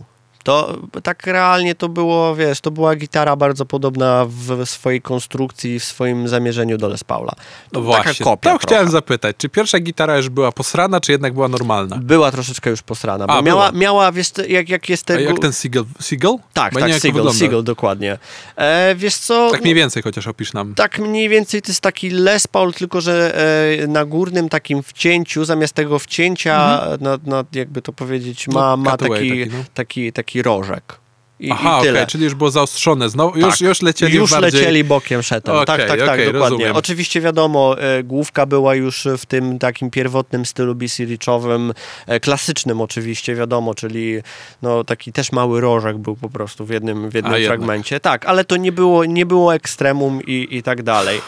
To 0.50 1.02
tak 1.04 1.28
realnie 1.28 1.76
to 1.76 1.90
było, 1.90 2.36
wiesz, 2.36 2.62
to 2.62 2.72
była 2.72 2.96
gitara 2.96 3.36
bardzo 3.36 3.66
podobna 3.66 4.26
w 4.30 4.66
swojej 4.66 5.02
konstrukcji, 5.02 5.80
w 5.80 5.84
swoim 5.84 6.28
zamierzeniu 6.28 6.78
do 6.78 6.88
Les 6.88 7.04
Paula. 7.04 7.32
No 7.38 7.80
To 7.80 7.82
właśnie. 7.82 8.04
Taka 8.14 8.24
kopia 8.24 8.52
to 8.52 8.58
trochę. 8.60 8.68
chciałem 8.68 8.92
zapytać, 8.92 9.36
czy 9.38 9.50
pierwsza 9.50 9.80
gitara 9.80 10.18
już 10.18 10.30
była 10.30 10.52
posrana, 10.52 11.00
czy 11.02 11.12
jednak 11.12 11.34
była 11.34 11.48
normalna? 11.48 11.96
Była 11.98 12.32
troszeczkę 12.32 12.70
już 12.70 12.82
posrana, 12.82 13.28
bo 13.28 13.34
A, 13.34 13.42
miała, 13.42 13.72
była. 13.72 13.82
miała, 13.82 14.12
wiesz, 14.12 14.32
jak, 14.48 14.70
jak 14.70 14.90
jest 14.90 15.12
A 15.12 15.14
tego... 15.14 15.30
jak 15.30 15.40
ten 15.40 15.54
Seagull? 15.54 15.86
Seagull? 16.00 16.38
Tak, 16.54 16.74
Bo 16.74 16.80
tak, 16.80 16.92
to 16.92 17.00
Seagull. 17.00 17.34
Seagull, 17.34 17.64
dokładnie. 17.64 18.18
E, 18.56 18.96
wiesz 18.96 19.16
co... 19.16 19.52
Tak 19.52 19.62
mniej 19.62 19.76
więcej 19.76 20.04
chociaż 20.04 20.28
opisz 20.28 20.54
nam. 20.54 20.76
Tak 20.76 21.00
mniej 21.00 21.30
więcej 21.30 21.62
to 21.62 21.68
jest 21.72 21.82
taki 21.82 22.10
Les 22.10 22.48
Paul, 22.48 22.74
tylko 22.74 23.02
że 23.02 23.36
e, 23.84 23.88
na 23.88 24.06
górnym 24.06 24.50
takim 24.50 24.84
wcięciu, 24.84 25.46
zamiast 25.46 25.74
tego 25.74 26.00
wcięcia, 26.00 26.82
na, 27.02 27.18
na, 27.26 27.44
jakby 27.54 27.82
to 27.82 27.94
powiedzieć, 27.94 28.48
ma, 28.48 28.60
Mhm. 28.70 28.84
No, 28.84 28.92
ma 28.92 28.98
taki, 28.98 29.30
taki, 29.30 29.46
no. 29.58 29.64
taki, 29.74 30.14
taki 30.14 30.39
rożek. 30.42 31.00
I, 31.40 31.52
Aha, 31.52 31.80
i 31.80 31.84
tyle. 31.84 32.08
czyli 32.08 32.24
już 32.24 32.36
było 32.36 32.52
zaostrzone. 32.52 33.10
Znowu, 33.10 33.40
już, 33.40 33.50
Tak. 33.50 33.62
już 33.62 33.82
lecieli 33.82 34.16
Już 34.16 34.32
bardziej... 34.32 34.52
lecieli 34.52 34.84
bokiem 34.84 35.24
szetem. 35.24 35.56
Tak, 35.56 35.66
tak, 35.66 35.78
tak, 35.78 35.90
okej, 35.90 36.08
dokładnie. 36.08 36.32
rozumiem. 36.32 36.76
Oczywiście 36.76 37.22
wiadomo, 37.22 37.82
e, 37.82 38.04
główka 38.04 38.46
była 38.46 38.76
już 38.76 39.08
w 39.18 39.26
tym 39.26 39.60
takim 39.60 39.90
pierwotnym 39.92 40.46
stylu 40.46 40.76
BC 40.76 41.06
Richowym, 41.06 41.74
e, 42.08 42.20
klasycznym 42.20 42.82
oczywiście, 42.82 43.36
wiadomo, 43.36 43.76
czyli 43.76 44.22
no, 44.62 44.84
taki 44.84 45.12
też 45.14 45.32
mały 45.32 45.62
rożek 45.62 45.98
był 45.98 46.16
po 46.16 46.30
prostu 46.30 46.66
w 46.66 46.70
jednym, 46.70 47.10
w 47.10 47.14
jednym 47.14 47.44
fragmencie. 47.46 48.00
Tak, 48.00 48.26
ale 48.26 48.46
to 48.46 48.58
nie 48.58 48.72
było, 48.72 49.06
nie 49.06 49.26
było 49.26 49.56
ekstremum 49.56 50.22
i, 50.28 50.48
i 50.52 50.64
tak 50.64 50.84
dalej. 50.84 51.22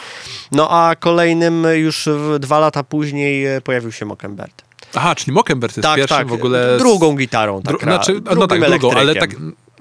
No 0.52 0.70
a 0.70 0.96
kolejnym 0.96 1.66
już 1.74 2.08
dwa 2.40 2.58
lata 2.58 2.84
później 2.84 3.46
e, 3.46 3.60
pojawił 3.60 3.92
się 3.92 4.04
Mockenbird. 4.06 4.71
Aha, 4.94 5.14
czyli 5.14 5.32
Mockenbird 5.32 5.76
jest 5.76 5.82
Tak, 5.88 5.96
pierwszym 5.96 6.16
tak, 6.18 6.26
w 6.28 6.32
ogóle... 6.32 6.78
z- 6.78 6.82
drugą 6.82 7.16
gitarą. 7.16 7.62
Tak, 7.62 7.74
Dru- 7.76 7.82
znaczy, 7.82 8.20
no 8.36 8.46
tak, 8.46 8.60
drugą, 8.60 8.92
ale 8.92 9.14
tak... 9.14 9.30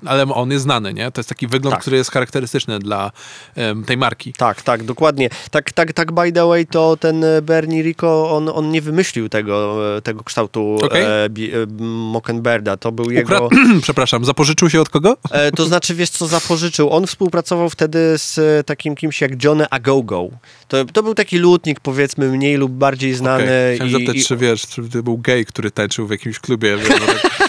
Ale 0.05 0.23
on 0.23 0.51
jest 0.51 0.63
znany, 0.63 0.93
nie? 0.93 1.11
To 1.11 1.19
jest 1.19 1.29
taki 1.29 1.47
wygląd, 1.47 1.73
Tak. 1.73 1.81
który 1.81 1.97
jest 1.97 2.11
charakterystyczny 2.11 2.79
dla 2.79 3.11
em, 3.55 3.83
tej 3.83 3.97
marki. 3.97 4.33
Tak, 4.33 4.61
tak, 4.61 4.83
dokładnie. 4.83 5.29
Tak, 5.51 5.71
tak, 5.71 5.93
tak 5.93 6.11
by 6.11 6.31
the 6.31 6.47
way, 6.47 6.65
to 6.65 6.97
ten 6.97 7.23
e, 7.23 7.41
Bernie 7.41 7.83
Rico, 7.83 8.31
on, 8.31 8.49
on 8.49 8.71
nie 8.71 8.81
wymyślił 8.81 9.29
tego, 9.29 9.77
e, 9.97 10.01
tego 10.01 10.23
kształtu 10.23 10.77
Okej. 10.83 11.03
e, 11.03 11.29
bi, 11.29 11.51
e, 11.53 11.65
Mockenbirda. 11.83 12.77
To 12.77 12.91
był 12.91 13.11
jego... 13.11 13.35
Ukradł, 13.35 13.49
przepraszam, 13.81 14.25
zapożyczył 14.25 14.69
się 14.69 14.81
od 14.81 14.89
kogo? 14.89 15.17
E, 15.31 15.51
to 15.51 15.65
znaczy, 15.65 15.95
wiesz 15.95 16.09
co, 16.09 16.27
zapożyczył. 16.27 16.89
On 16.89 17.07
współpracował 17.07 17.69
wtedy 17.69 18.17
z 18.17 18.37
e, 18.37 18.63
takim 18.63 18.95
kimś 18.95 19.21
jak 19.21 19.43
Johnny 19.43 19.69
Agogo. 19.69 20.29
To, 20.67 20.85
to 20.85 21.03
był 21.03 21.15
taki 21.15 21.37
lutnik, 21.37 21.79
powiedzmy, 21.79 22.27
mniej 22.27 22.55
lub 22.57 22.71
bardziej 22.71 23.13
znany. 23.13 23.43
Okej. 23.43 23.75
Chciałem 23.75 23.89
i, 23.89 23.93
zapytać, 23.93 24.15
i, 24.15 24.25
czy 24.25 24.37
wiesz, 24.37 24.67
czy 24.67 24.89
to 24.89 25.03
był 25.03 25.17
gej, 25.17 25.45
który 25.45 25.71
tańczył 25.71 26.07
w 26.07 26.11
jakimś 26.11 26.39
klubie. 26.39 26.77
Wiesz, 26.77 26.99
bo, 26.99 27.05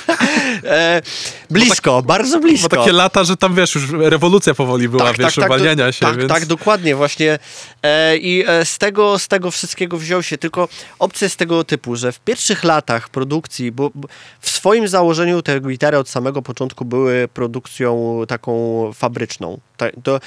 tak, 0.06 0.23
e, 0.64 1.02
blisko, 1.50 2.02
bardzo 2.02 2.40
blisko. 2.42 2.68
bo 2.68 2.76
takie 2.76 2.92
lata, 2.92 3.25
że 3.25 3.37
tam 3.37 3.54
wiesz, 3.54 3.75
już 3.75 3.90
rewolucja 3.90 4.54
powoli 4.54 4.88
była, 4.88 5.12
wiesz, 5.12 5.38
uwalniania 5.38 5.87
do- 5.87 5.92
się, 5.92 6.06
tak, 6.06 6.16
więc... 6.18 6.32
tak, 6.32 6.46
dokładnie, 6.46 6.96
właśnie. 6.96 7.38
E, 7.82 8.16
I 8.16 8.44
e, 8.46 8.64
z, 8.64 8.78
tego, 8.78 9.18
z 9.18 9.28
tego 9.28 9.50
wszystkiego 9.50 9.99
wziął 9.99 10.22
się. 10.22 10.38
Tylko 10.38 10.68
opcja 10.99 11.25
jest 11.25 11.37
tego 11.37 11.64
typu, 11.64 11.96
że 11.96 12.12
w 12.12 12.20
pierwszych 12.20 12.64
latach 12.64 13.08
produkcji, 13.08 13.72
bo, 13.72 13.90
bo 13.94 14.08
w 14.40 14.50
swoim 14.50 14.88
założeniu 14.88 15.42
te 15.42 15.61
gitary 15.61 15.99
od 15.99 16.08
samego 16.08 16.42
początku 16.42 16.84
były 16.84 17.28
produkcją 17.34 18.20
taką 18.28 18.90
fabryczną. 18.94 19.61
Ta, 19.76 19.87
to, 20.02 20.20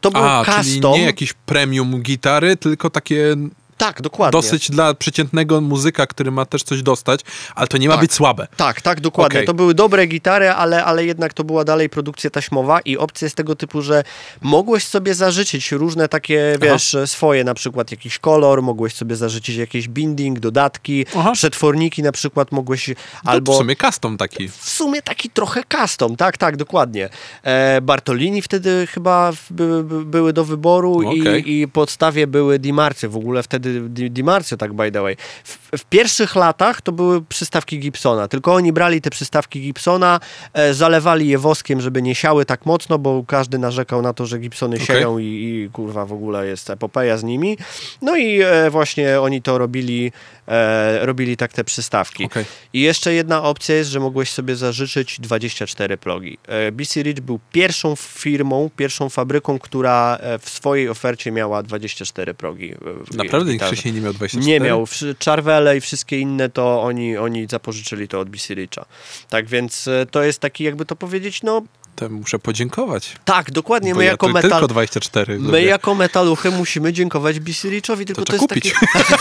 to 0.00 0.10
był 0.10 0.24
A, 0.24 0.44
czyli 0.44 0.74
custom. 0.74 0.92
nie 0.92 1.02
jakiś 1.02 1.32
premium 1.32 2.02
gitary, 2.02 2.56
tylko 2.56 2.90
takie 2.90 3.36
Tak, 3.78 4.02
dokładnie. 4.02 4.32
dosyć 4.32 4.70
dla 4.70 4.94
przeciętnego 4.94 5.60
muzyka, 5.60 6.06
który 6.06 6.30
ma 6.30 6.44
też 6.46 6.62
coś 6.62 6.82
dostać, 6.82 7.20
ale 7.54 7.66
to 7.68 7.78
nie 7.78 7.88
ma 7.88 7.94
Tak. 7.94 8.00
być 8.00 8.12
słabe. 8.12 8.46
Tak, 8.56 8.80
tak, 8.80 9.00
dokładnie. 9.00 9.38
Okej. 9.38 9.46
To 9.46 9.54
były 9.54 9.74
dobre 9.74 10.06
gitary, 10.06 10.50
ale, 10.50 10.84
ale 10.84 11.04
jednak 11.04 11.34
to 11.34 11.44
była 11.44 11.64
dalej 11.64 11.88
produkcja 11.88 12.30
taśmowa 12.30 12.80
i 12.80 12.96
opcja 12.96 13.26
jest 13.26 13.36
tego 13.36 13.56
typu, 13.56 13.82
że 13.82 14.04
mogłeś 14.42 14.86
sobie 14.86 15.14
zażyczyć 15.14 15.72
różne 15.72 16.08
takie, 16.08 16.58
wiesz, 16.62 16.96
swoje, 17.06 17.44
na 17.44 17.54
przykład 17.54 17.90
jakiś 17.90 18.18
kolor, 18.18 18.62
mogłeś 18.62 18.94
sobie 18.94 19.16
zażyczyć 19.16 19.56
jakiś 19.56 19.88
binding, 19.88 20.40
dodatki, 20.40 21.06
Aha. 21.16 21.32
przetworniki 21.32 22.02
na 22.02 22.12
przykład 22.12 22.52
mogłeś, 22.52 22.88
Albo... 22.88 23.30
albo... 23.30 23.52
w 23.52 23.56
sumie 23.56 23.76
custom 23.76 24.16
taki. 24.16 24.48
w 24.48 24.70
sumie 24.70 25.02
taki 25.02 25.30
trochę 25.30 25.62
custom, 25.80 26.16
tak, 26.16 26.36
tak, 26.36 26.56
dokładnie. 26.56 27.08
E, 27.42 27.80
Bartolini 27.80 28.42
wtedy 28.42 28.86
chyba 28.86 29.32
by, 29.50 29.84
by, 29.84 30.04
były 30.04 30.32
do 30.32 30.44
wyboru 30.44 31.08
Okej. 31.08 31.50
i, 31.50 31.62
i 31.62 31.68
podstawie 31.68 32.26
były 32.26 32.58
Di 32.58 32.72
Marcio, 32.72 33.10
w 33.10 33.16
ogóle 33.16 33.42
wtedy 33.42 33.67
Di, 33.88 34.24
tak 34.58 34.72
by 34.72 34.92
the 34.92 35.02
way. 35.02 35.16
W, 35.44 35.78
w 35.78 35.84
pierwszych 35.84 36.36
latach 36.36 36.80
to 36.80 36.92
były 36.92 37.22
przystawki 37.22 37.78
Gibsona, 37.78 38.28
tylko 38.28 38.54
oni 38.54 38.72
brali 38.72 39.00
te 39.00 39.10
przystawki 39.10 39.60
Gibsona, 39.60 40.20
e, 40.52 40.74
zalewali 40.74 41.28
je 41.28 41.38
woskiem, 41.38 41.80
żeby 41.80 42.02
nie 42.02 42.14
siały 42.14 42.44
tak 42.44 42.66
mocno, 42.66 42.98
bo 42.98 43.24
każdy 43.26 43.58
narzekał 43.58 44.02
na 44.02 44.12
to, 44.12 44.26
że 44.26 44.38
Gibsony 44.38 44.76
Okej. 44.76 44.86
sieją 44.86 45.18
i, 45.18 45.24
i 45.24 45.70
kurwa 45.72 46.06
w 46.06 46.12
ogóle 46.12 46.46
jest 46.46 46.70
epopeja 46.70 47.16
z 47.16 47.24
nimi. 47.24 47.58
No 48.02 48.16
i 48.16 48.40
e, 48.42 48.70
właśnie 48.70 49.20
oni 49.20 49.42
to 49.42 49.58
robili, 49.58 50.12
e, 50.48 51.06
robili 51.06 51.36
tak 51.36 51.52
te 51.52 51.64
przystawki. 51.64 52.24
Okej. 52.24 52.44
I 52.72 52.80
jeszcze 52.80 53.14
jedna 53.14 53.42
opcja 53.42 53.74
jest, 53.74 53.90
że 53.90 54.00
mogłeś 54.00 54.30
sobie 54.30 54.56
zażyczyć 54.56 55.20
24 55.20 55.96
plogi. 55.96 56.38
E, 56.46 56.72
BC 56.72 57.02
Rich 57.02 57.20
był 57.20 57.40
pierwszą 57.52 57.96
firmą, 57.96 58.70
pierwszą 58.76 59.08
fabryką, 59.08 59.58
która 59.58 60.18
e, 60.20 60.38
w 60.38 60.48
swojej 60.48 60.88
ofercie 60.88 61.32
miała 61.32 61.62
24 61.62 62.34
progi. 62.34 62.72
e, 62.72 63.16
Naprawdę 63.16 63.57
nikt 63.58 63.64
gitarze. 63.64 63.72
wcześniej 63.72 63.94
nie 63.94 64.00
miał 64.00 64.12
24? 64.12 64.52
Nie 64.52 64.60
miał. 64.60 64.84
Charvele 65.24 65.76
i 65.76 65.80
wszystkie 65.80 66.18
inne 66.20 66.48
to 66.48 66.82
oni, 66.82 67.16
oni 67.16 67.46
zapożyczyli 67.50 68.08
to 68.08 68.20
od 68.20 68.28
BC 68.30 68.54
Richa. 68.54 68.84
Tak 69.28 69.46
więc 69.46 69.88
e, 69.88 70.06
to 70.10 70.22
jest 70.22 70.40
taki, 70.40 70.64
jakby 70.64 70.84
to 70.84 70.96
powiedzieć, 70.96 71.42
no 71.42 71.62
To 71.96 72.08
muszę 72.08 72.38
podziękować. 72.38 73.16
tak, 73.24 73.50
dokładnie. 73.50 73.92
Bo 73.92 73.98
My 73.98 74.04
ja 74.04 74.10
jako 74.10 74.28
metal... 74.28 74.50
tylko 74.50 74.68
24 74.68 75.38
My 75.38 75.46
lubię. 75.46 75.62
jako 75.62 75.94
metaluchy 75.94 76.50
musimy 76.50 76.92
dziękować 76.92 77.40
BC 77.40 77.68
Richowi, 77.70 78.04
tylko 78.04 78.24
To 78.24 78.26
to, 78.26 78.32
jest 78.32 78.48
kupić. 78.48 78.72
taki... 78.72 79.14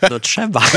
No 0.10 0.20
trzeba. 0.20 0.60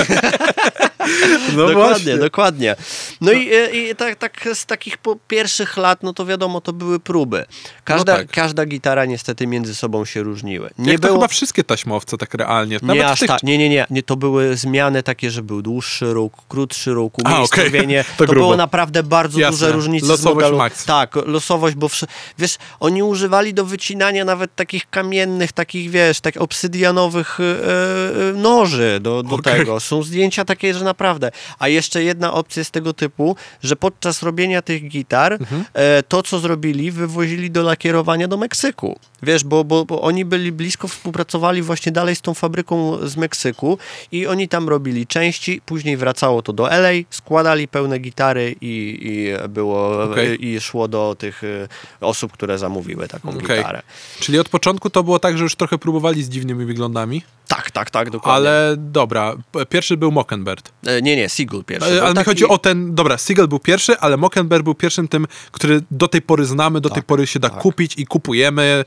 No 1.57 1.67
dokładnie, 1.67 1.73
właśnie. 1.75 2.17
dokładnie. 2.17 2.75
No 3.21 3.31
i, 3.31 3.49
i 3.73 3.95
tak, 3.95 4.15
tak 4.15 4.49
z 4.53 4.65
takich 4.65 4.97
pierwszych 5.27 5.77
lat, 5.77 6.03
no 6.03 6.13
to 6.13 6.25
wiadomo, 6.25 6.61
to 6.61 6.73
były 6.73 6.99
próby. 6.99 7.45
Każda, 7.83 8.11
No 8.13 8.17
tak. 8.19 8.27
każda 8.31 8.65
gitara 8.65 9.05
niestety 9.05 9.47
między 9.47 9.75
sobą 9.75 10.05
się 10.05 10.23
różniły. 10.23 10.69
Nie 10.77 10.91
Jak 10.91 11.01
to 11.01 11.07
było... 11.07 11.19
chyba 11.19 11.27
wszystkie 11.27 11.63
taśmowce 11.63 12.17
tak 12.17 12.33
realnie. 12.33 12.79
Nie 12.83 13.07
aż 13.07 13.19
tych... 13.19 13.27
tak, 13.27 13.43
nie, 13.43 13.57
nie, 13.57 13.69
nie, 13.69 13.85
nie. 13.89 14.03
To 14.03 14.15
były 14.15 14.57
zmiany 14.57 15.03
takie, 15.03 15.31
że 15.31 15.41
był 15.41 15.61
dłuższy 15.61 16.13
róg, 16.13 16.33
krótszy 16.49 16.91
róg, 16.93 17.13
A, 17.17 17.21
okej. 17.21 17.33
umiejscowienie. 17.35 18.05
To 18.17 18.25
To, 18.25 18.33
było 18.33 18.57
naprawdę 18.57 19.03
bardzo 19.03 19.39
Jasne. 19.39 19.51
duże 19.51 19.71
różnice 19.71 20.07
Losowość 20.07 20.31
z 20.33 20.35
modelu. 20.35 20.57
max. 20.57 20.85
Tak, 20.85 21.15
losowość, 21.25 21.75
bo 21.75 21.89
wszy... 21.89 22.05
wiesz, 22.37 22.57
oni 22.79 23.03
używali 23.03 23.53
do 23.53 23.65
wycinania 23.65 24.25
nawet 24.25 24.55
takich 24.55 24.89
kamiennych, 24.89 25.51
takich 25.51 25.89
wiesz, 25.89 26.21
tak 26.21 26.37
obsydianowych 26.37 27.39
e, 27.39 28.29
e, 28.29 28.33
noży 28.33 28.99
do, 29.01 29.23
do 29.23 29.35
Okej. 29.35 29.59
tego. 29.59 29.79
Są 29.79 30.03
zdjęcia 30.03 30.45
takie, 30.45 30.73
że 30.73 30.85
naprawdę. 30.91 31.31
A 31.59 31.67
jeszcze 31.67 32.03
jedna 32.03 32.33
opcja 32.33 32.59
jest 32.59 32.71
tego 32.71 32.93
typu, 32.93 33.35
że 33.63 33.75
podczas 33.75 34.23
robienia 34.23 34.61
tych 34.61 34.87
gitar 34.87 35.33
Mhm. 35.33 35.65
e, 35.73 36.03
to, 36.03 36.23
co 36.23 36.39
zrobili, 36.39 36.91
wywozili 36.91 37.51
do 37.51 37.63
lakierowania 37.63 38.27
do 38.27 38.37
Meksyku. 38.37 38.99
Wiesz, 39.23 39.43
bo, 39.43 39.63
bo, 39.63 39.85
bo 39.85 40.01
oni 40.01 40.25
byli 40.25 40.51
blisko, 40.51 40.87
współpracowali 40.87 41.61
właśnie 41.61 41.91
dalej 41.91 42.15
z 42.15 42.21
tą 42.21 42.33
fabryką 42.33 42.97
z 43.07 43.15
Meksyku 43.17 43.77
i 44.11 44.27
oni 44.27 44.47
tam 44.47 44.69
robili 44.69 45.07
części, 45.07 45.61
później 45.65 45.97
wracało 45.97 46.41
to 46.41 46.53
do 46.53 46.67
LA, 46.71 46.89
składali 47.09 47.67
pełne 47.67 47.99
gitary 47.99 48.55
i, 48.61 48.99
i 49.01 49.49
było 49.49 50.03
Okej. 50.03 50.45
i 50.47 50.61
szło 50.61 50.87
do 50.87 51.15
tych 51.19 51.43
y, 51.43 51.67
osób, 52.01 52.31
które 52.31 52.57
zamówiły 52.57 53.07
taką 53.07 53.29
Okej. 53.29 53.41
gitarę. 53.57 53.81
Czyli 54.19 54.39
od 54.39 54.49
początku 54.49 54.89
to 54.89 55.03
było 55.03 55.19
tak, 55.19 55.37
że 55.37 55.43
już 55.43 55.55
trochę 55.55 55.77
próbowali 55.77 56.23
z 56.23 56.29
dziwnymi 56.29 56.65
wyglądami, 56.65 57.23
Tak, 57.47 57.71
tak, 57.71 57.89
tak, 57.89 58.09
dokładnie. 58.09 58.49
ale 58.49 58.75
dobra. 58.77 59.35
Pierwszy 59.69 59.97
był 59.97 60.11
Mockenbird. 60.11 60.71
E, 60.87 61.01
nie, 61.01 61.15
nie, 61.15 61.29
Seagull 61.29 61.63
pierwszy. 61.63 62.01
Ale 62.01 62.09
mi 62.09 62.15
taki- 62.15 62.25
chodzi 62.25 62.47
o 62.47 62.57
ten, 62.57 62.95
dobra, 62.95 63.17
Seagull 63.17 63.47
był 63.47 63.59
pierwszy, 63.59 63.99
ale 63.99 64.17
Mockenberg 64.17 64.63
był 64.63 64.75
pierwszym 64.75 65.07
tym, 65.07 65.27
który 65.51 65.81
do 65.91 66.07
tej 66.07 66.21
pory 66.21 66.45
znamy, 66.45 66.81
do 66.81 66.89
tej 66.89 66.95
Tak, 66.95 67.05
pory 67.05 67.27
się 67.27 67.39
da 67.39 67.49
tak. 67.49 67.59
kupić 67.59 67.93
i 67.97 68.05
kupujemy, 68.05 68.85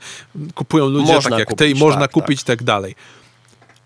kupują 0.55 0.85
ludzie 0.89 1.13
Można 1.13 1.29
tak 1.29 1.39
jak 1.39 1.47
ty 1.49 1.55
kupić, 1.55 1.77
i 1.77 1.79
można 1.79 2.01
tak, 2.01 2.11
kupić 2.11 2.41
i 2.41 2.45
tak 2.45 2.63
dalej. 2.63 2.95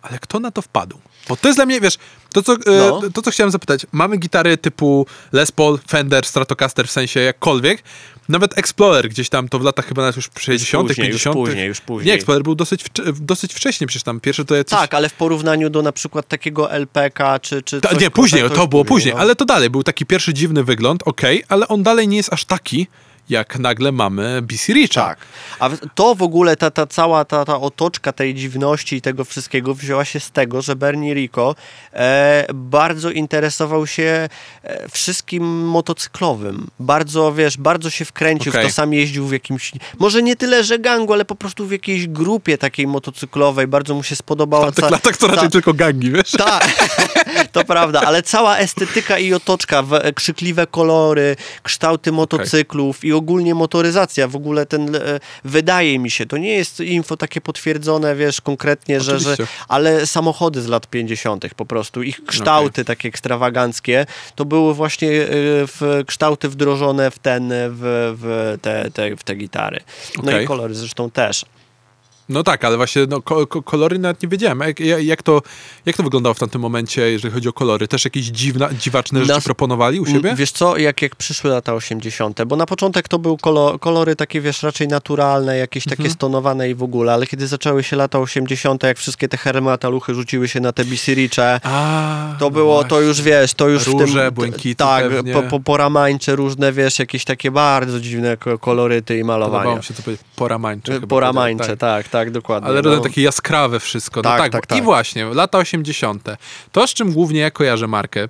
Ale 0.01 0.19
kto 0.19 0.39
na 0.39 0.51
to 0.51 0.61
wpadł? 0.61 0.99
Bo 1.29 1.35
to 1.37 1.47
jest 1.47 1.57
dla 1.57 1.65
mnie, 1.65 1.81
wiesz, 1.81 1.97
to 2.33 2.43
co, 2.43 2.53
e, 2.53 2.57
No. 2.67 3.01
to 3.13 3.21
co 3.21 3.31
chciałem 3.31 3.51
zapytać, 3.51 3.85
mamy 3.91 4.17
gitary 4.17 4.57
typu 4.57 5.05
Les 5.31 5.51
Paul, 5.51 5.79
Fender, 5.87 6.25
Stratocaster, 6.25 6.87
w 6.87 6.91
sensie 6.91 7.19
jakkolwiek, 7.19 7.83
nawet 8.29 8.57
Explorer 8.57 9.09
gdzieś 9.09 9.29
tam, 9.29 9.49
to 9.49 9.59
w 9.59 9.63
latach 9.63 9.87
chyba 9.87 10.01
nawet 10.01 10.15
już 10.15 10.29
60., 10.39 10.87
później, 10.87 11.07
już 11.07 11.23
50. 11.23 11.33
później, 11.33 11.67
już 11.67 11.81
później. 11.81 12.07
Nie, 12.07 12.13
Explorer 12.13 12.43
był 12.43 12.55
dosyć, 12.55 12.85
dosyć 13.13 13.53
wcześnie, 13.53 13.87
przecież 13.87 14.03
tam 14.03 14.19
pierwszy 14.19 14.45
to 14.45 14.55
jacyś... 14.55 14.79
Tak, 14.79 14.93
ale 14.93 15.09
w 15.09 15.13
porównaniu 15.13 15.69
do 15.69 15.81
na 15.81 15.91
przykład 15.91 16.27
takiego 16.27 16.71
LPK 16.71 17.39
czy, 17.39 17.61
czy 17.61 17.81
Ta, 17.81 17.89
coś 17.89 18.01
nie, 18.01 18.11
później, 18.11 18.41
już 18.41 18.51
to 18.51 18.67
było 18.67 18.85
później, 18.85 19.13
no. 19.13 19.19
ale 19.19 19.35
to 19.35 19.45
dalej, 19.45 19.69
był 19.69 19.83
taki 19.83 20.05
pierwszy 20.05 20.33
dziwny 20.33 20.63
wygląd, 20.63 21.03
okej, 21.05 21.43
ale 21.47 21.67
on 21.67 21.83
dalej 21.83 22.07
nie 22.07 22.17
jest 22.17 22.33
aż 22.33 22.45
taki, 22.45 22.87
jak 23.29 23.59
nagle 23.59 23.91
mamy 23.91 24.41
BC 24.41 24.73
Richa. 24.73 25.01
Tak. 25.05 25.17
A 25.59 25.69
to 25.95 26.15
w 26.15 26.21
ogóle, 26.21 26.55
ta, 26.55 26.71
ta 26.71 26.87
cała 26.87 27.25
ta, 27.25 27.45
ta 27.45 27.59
otoczka 27.59 28.11
tej 28.11 28.35
dziwności 28.35 28.95
i 28.95 29.01
tego 29.01 29.25
wszystkiego 29.25 29.73
wzięła 29.73 30.05
się 30.05 30.19
z 30.19 30.31
tego, 30.31 30.61
że 30.61 30.75
Bernie 30.75 31.13
Rico 31.13 31.55
e, 31.93 32.45
bardzo 32.53 33.11
interesował 33.11 33.87
się 33.87 34.29
e, 34.63 34.89
wszystkim 34.89 35.43
motocyklowym. 35.67 36.67
Bardzo, 36.79 37.33
wiesz, 37.33 37.57
bardzo 37.57 37.89
się 37.89 38.05
wkręcił 38.05 38.51
Okej. 38.51 38.63
w 38.63 38.67
to, 38.67 38.73
sam 38.73 38.93
jeździł 38.93 39.27
w 39.27 39.31
jakimś, 39.31 39.71
może 39.99 40.23
nie 40.23 40.35
tyle, 40.35 40.63
że 40.63 40.79
gangu, 40.79 41.13
ale 41.13 41.25
po 41.25 41.35
prostu 41.35 41.65
w 41.65 41.71
jakiejś 41.71 42.07
grupie 42.07 42.57
takiej 42.57 42.87
motocyklowej. 42.87 43.67
Bardzo 43.67 43.93
mu 43.95 44.03
się 44.03 44.15
spodobała 44.15 44.71
W 44.71 44.75
tych 44.75 44.85
ca- 44.85 44.91
latach 44.91 45.17
to 45.17 45.27
raczej 45.27 45.49
tylko 45.49 45.73
gangi, 45.73 46.11
wiesz? 46.11 46.31
tak, 46.31 46.87
to 47.51 47.63
prawda, 47.65 48.01
ale 48.01 48.23
cała 48.23 48.57
estetyka 48.57 49.19
i 49.19 49.33
otoczka, 49.33 49.83
w, 49.83 49.91
krzykliwe 50.15 50.67
kolory, 50.67 51.35
kształty 51.63 52.11
motocyklów 52.11 53.05
i 53.05 53.13
ogólnie 53.19 53.55
motoryzacja, 53.55 54.27
w 54.27 54.35
ogóle 54.35 54.65
ten, 54.65 54.95
e, 54.95 54.99
wydaje 55.43 55.99
mi 55.99 56.11
się, 56.11 56.25
to 56.25 56.37
nie 56.37 56.53
jest 56.53 56.79
info 56.79 57.17
takie 57.17 57.41
potwierdzone, 57.41 58.15
wiesz, 58.15 58.41
konkretnie, 58.41 59.01
że, 59.01 59.19
że, 59.19 59.35
ale 59.67 60.07
samochody 60.07 60.61
z 60.61 60.67
lat 60.67 60.87
50. 60.87 61.53
po 61.55 61.65
prostu, 61.65 62.03
ich 62.03 62.23
kształty 62.25 62.85
takie 62.85 63.09
ekstrawaganckie, 63.09 64.05
to 64.35 64.45
były 64.45 64.73
właśnie 64.73 65.09
e, 65.09 65.27
w, 65.67 66.03
kształty 66.07 66.49
wdrożone 66.49 67.11
w 67.11 67.19
ten, 67.19 67.49
w, 67.49 68.15
w, 68.19 68.57
te, 68.61 68.91
te, 68.91 69.15
w 69.15 69.23
te 69.23 69.35
gitary. 69.35 69.79
No 70.17 70.23
Okej. 70.23 70.43
i 70.43 70.47
kolory 70.47 70.75
zresztą 70.75 71.11
też. 71.11 71.45
No 72.29 72.43
tak, 72.43 72.65
ale 72.65 72.77
właśnie 72.77 73.01
no, 73.09 73.21
ko- 73.21 73.47
ko- 73.47 73.61
kolory 73.63 73.99
nawet 73.99 74.23
nie 74.23 74.29
wiedziałem. 74.29 74.59
Jak, 74.59 74.79
jak, 74.79 75.23
to, 75.23 75.41
jak 75.85 75.97
to 75.97 76.03
wyglądało 76.03 76.33
w 76.33 76.39
tamtym 76.39 76.61
momencie, 76.61 77.11
jeżeli 77.11 77.33
chodzi 77.33 77.49
o 77.49 77.53
kolory? 77.53 77.87
Też 77.87 78.05
jakieś 78.05 78.25
dziwna, 78.25 78.69
dziwaczne 78.73 79.19
rzeczy 79.19 79.33
Nas- 79.33 79.43
proponowali 79.43 79.99
u 79.99 80.05
siebie? 80.05 80.33
Wiesz 80.35 80.51
co, 80.51 80.77
jak, 80.77 81.01
jak 81.01 81.15
przyszły 81.15 81.49
lata 81.49 81.73
80., 81.73 82.43
bo 82.43 82.55
na 82.55 82.65
początek 82.65 83.07
to 83.07 83.19
były 83.19 83.37
kolo, 83.37 83.79
kolory 83.79 84.15
takie, 84.15 84.41
wiesz, 84.41 84.63
raczej 84.63 84.87
naturalne, 84.87 85.57
jakieś 85.57 85.83
takie 85.83 85.93
Mhm. 85.95 86.13
stonowane 86.13 86.69
i 86.69 86.75
w 86.75 86.83
ogóle, 86.83 87.13
ale 87.13 87.27
kiedy 87.27 87.47
zaczęły 87.47 87.83
się 87.83 87.95
lata 87.95 88.19
80., 88.19 88.83
jak 88.83 88.97
wszystkie 88.97 89.27
te 89.29 89.37
hermataluchy 89.37 90.13
rzuciły 90.13 90.47
się 90.47 90.59
na 90.59 90.71
te 90.71 90.83
A, 91.63 92.35
to 92.39 92.51
było, 92.51 92.83
to 92.83 93.01
już 93.01 93.21
wiesz, 93.21 93.53
to 93.53 93.69
już 93.69 93.83
w 93.83 93.87
Róże, 93.87 94.25
tym... 94.25 94.33
błękity 94.33 94.75
Tak, 94.75 95.09
pewnie. 95.09 95.33
po, 95.33 95.43
po, 95.43 95.59
poramańcze 95.59 96.35
różne, 96.35 96.73
wiesz, 96.73 96.99
jakieś 96.99 97.25
takie 97.25 97.51
bardzo 97.51 97.99
dziwne 97.99 98.37
ko- 98.37 98.59
koloryty 98.59 99.17
i 99.17 99.21
Podobało 99.21 99.39
malowania. 99.49 99.77
mi 99.77 99.83
się 99.83 99.93
to 99.93 100.03
powiedzieć. 100.03 100.25
Poramańcze. 100.35 100.93
chyba 100.93 101.07
Poramańcze, 101.07 101.57
powiedział, 101.63 101.77
tak, 101.77 102.07
tak, 102.09 102.18
dokładnie. 102.31 102.69
Ale 102.69 102.81
no. 102.81 102.99
takie 102.99 103.21
jaskrawe 103.21 103.79
wszystko. 103.79 104.21
No 104.21 104.29
Tak, 104.29 104.39
tak, 104.39 104.51
tak, 104.51 104.61
bo- 104.69 104.75
I 104.75 104.77
tak. 104.79 104.85
właśnie, 104.85 105.25
lata 105.25 105.57
80. 105.57 106.23
To, 106.71 106.87
z 106.87 106.93
czym 106.93 107.11
głównie 107.13 107.39
ja 107.39 107.51
kojarzę 107.51 107.87
markę, 107.87 108.27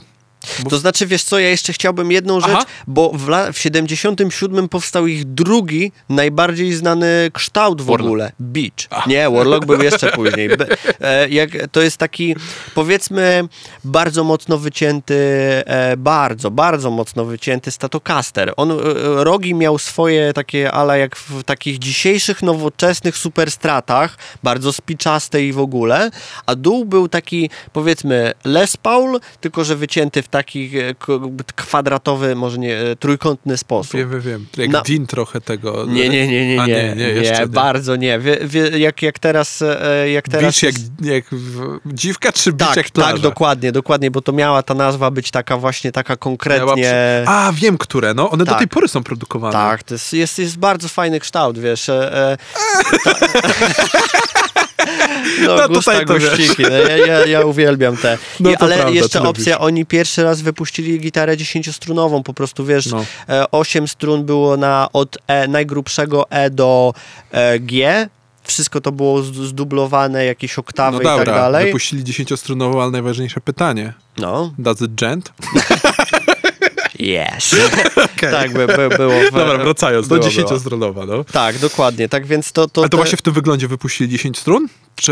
To 0.70 0.77
znaczy, 0.77 1.08
wiesz 1.08 1.24
co, 1.24 1.39
ja 1.39 1.50
jeszcze 1.50 1.74
chciałbym 1.74 2.12
jedną 2.12 2.39
rzecz, 2.39 2.50
Aha. 2.53 2.65
bo 2.88 3.10
w, 3.13 3.27
la- 3.29 3.51
w 3.51 3.58
77 3.58 4.70
powstał 4.70 5.08
ich 5.08 5.25
drugi, 5.34 5.91
najbardziej 6.10 6.74
znany 6.74 7.32
kształt 7.34 7.82
w 7.82 7.86
Warlock. 7.86 8.06
ogóle. 8.08 8.32
Beach. 8.39 9.08
Nie, 9.08 9.29
Warlock 9.29 9.65
był 9.65 9.82
jeszcze 9.84 10.12
później. 10.18 10.50
Be, 10.50 10.68
e, 11.01 11.29
jak, 11.29 11.50
to 11.72 11.82
jest 11.82 11.98
taki, 11.98 12.36
powiedzmy, 12.75 13.44
bardzo 13.84 14.24
mocno 14.24 14.58
wycięty, 14.58 15.15
e, 15.65 15.98
bardzo, 15.98 16.51
bardzo 16.51 16.91
mocno 16.91 17.25
wycięty 17.25 17.72
Stratocaster. 17.72 18.53
On, 18.58 18.72
e, 18.72 18.75
rogi 19.24 19.53
miał 19.56 19.77
swoje 19.77 20.34
takie 20.34 20.72
ala 20.72 20.98
jak 20.98 21.15
w 21.15 21.44
takich 21.44 21.79
dzisiejszych, 21.79 22.41
nowoczesnych 22.44 23.18
superstratach, 23.18 24.18
bardzo 24.44 24.74
spiczaste 24.74 25.44
i 25.44 25.53
w 25.53 25.60
ogóle, 25.60 26.12
a 26.46 26.56
dół 26.56 26.86
był 26.86 27.08
taki, 27.08 27.50
powiedzmy, 27.74 28.34
Les 28.46 28.77
Paul, 28.77 29.20
tylko 29.41 29.63
że 29.63 29.75
wycięty 29.75 30.22
w 30.22 30.27
taki 30.27 30.38
e, 30.39 30.96
k- 30.96 31.13
kwadratowy, 31.55 32.36
może 32.36 32.58
nie, 32.58 32.77
e, 32.77 32.96
trójkątny 32.96 33.58
sposób. 33.58 33.93
wiem, 33.93 34.10
wiem, 34.10 34.22
wiem. 34.22 34.46
Jak 34.58 34.69
Na- 34.69 34.81
Dean 34.81 35.08
trochę 35.08 35.41
tego. 35.41 35.86
Nie, 35.86 36.10
nie, 36.10 36.27
nie, 36.27 36.48
nie, 36.55 36.62
A, 36.62 36.65
nie, 36.67 36.93
nie, 36.96 37.13
nie, 37.13 37.22
nie. 37.22 37.48
bardzo 37.48 37.96
nie. 37.96 38.19
Wie, 38.19 38.38
wie, 38.43 38.79
jak, 38.79 39.01
jak 39.01 39.19
teraz, 39.19 39.62
e, 39.62 40.10
jak 40.10 40.29
teraz 40.29 40.62
Beach 40.62 40.63
jak, 40.63 40.75
jak 41.01 41.25
dziwka, 41.86 42.31
czy 42.31 42.53
beach 42.53 42.69
tak, 42.69 42.77
jak 42.77 42.89
plaża? 42.89 43.12
tak, 43.12 43.19
dokładnie, 43.22 43.72
dokładnie, 43.72 44.12
bo 44.12 44.22
to 44.22 44.31
miała 44.31 44.63
ta 44.63 44.74
nazwa 44.74 45.12
być 45.12 45.32
taka 45.32 45.58
właśnie 45.58 45.91
taka 45.91 46.15
konkretnie... 46.17 46.84
przy- 46.84 47.23
A, 47.28 47.52
wiem, 47.56 47.78
które, 47.78 48.13
no. 48.13 48.30
One 48.30 48.45
do 48.45 48.52
Tak. 48.52 48.60
tej 48.60 48.67
pory 48.67 48.88
są 48.88 49.04
produkowane. 49.04 49.54
Tak, 49.54 49.84
to 49.84 49.93
jest, 49.93 50.13
jest, 50.13 50.39
jest 50.39 50.58
bardzo 50.58 50.88
fajny 50.88 51.19
kształt, 51.19 51.60
wiesz. 51.60 51.89
E, 51.89 52.13
e, 52.32 52.38
no, 55.45 55.56
No, 55.58 55.67
gusta, 55.67 55.91
tutaj 55.91 56.06
to 56.06 56.13
guściki, 56.13 56.63
no, 56.63 56.69
ja, 56.69 56.97
ja, 56.97 57.25
ja 57.25 57.41
uwielbiam 57.45 57.97
te. 57.97 58.17
No 58.39 58.49
I, 58.52 58.56
ale 58.56 58.75
prawda, 58.75 58.93
jeszcze 58.93 59.21
opcja, 59.23 59.54
lubisz. 59.56 59.65
oni 59.67 59.86
pierwszy 59.86 60.23
raz 60.23 60.41
wypuścili 60.41 60.99
gitarę 60.99 61.38
dziesięciostrunową, 61.38 62.23
po 62.23 62.34
prostu 62.34 62.65
wiesz, 62.65 62.86
No. 62.86 63.06
e, 63.30 63.52
osiem 63.52 63.88
strun 63.88 64.25
było 64.25 64.58
na, 64.58 64.88
od 64.93 65.17
e, 65.28 65.47
najgrubszego 65.47 66.30
E 66.30 66.49
do 66.49 66.93
e, 67.32 67.60
G, 67.60 68.10
wszystko 68.43 68.82
to 68.82 68.91
było 68.91 69.23
zdublowane, 69.23 70.25
jakieś 70.25 70.60
oktawy 70.60 70.97
No 70.97 71.02
i 71.02 71.06
tak 71.06 71.17
dobra, 71.17 71.36
dalej. 71.36 71.65
wypuścili 71.65 72.04
dziesięciostrunową, 72.04 72.82
ale 72.82 72.91
najważniejsze 72.91 73.41
pytanie. 73.41 73.93
No, 74.17 74.54
Does 74.60 74.82
it 74.82 74.95
gent? 74.95 75.34
yes. 76.99 77.55
tak 78.31 78.53
by, 78.53 78.67
by 78.67 78.89
było. 78.97 79.13
W, 79.19 79.31
Dobra, 79.33 79.57
wracając, 79.57 80.07
do 80.07 80.15
było, 80.15 80.19
było. 80.19 80.29
dziesięciostrunowa, 80.31 81.05
no. 81.05 81.23
Tak, 81.23 81.57
dokładnie, 81.59 82.09
tak 82.09 82.25
więc 82.25 82.51
to... 82.51 82.67
to 82.67 82.81
Ale 82.81 82.89
to 82.89 82.91
te- 82.91 82.97
właśnie 82.97 83.17
w 83.17 83.21
tym 83.21 83.33
wyglądzie 83.33 83.67
wypuścili 83.67 84.09
10 84.09 84.38
strun? 84.38 84.67
Czy 84.95 85.12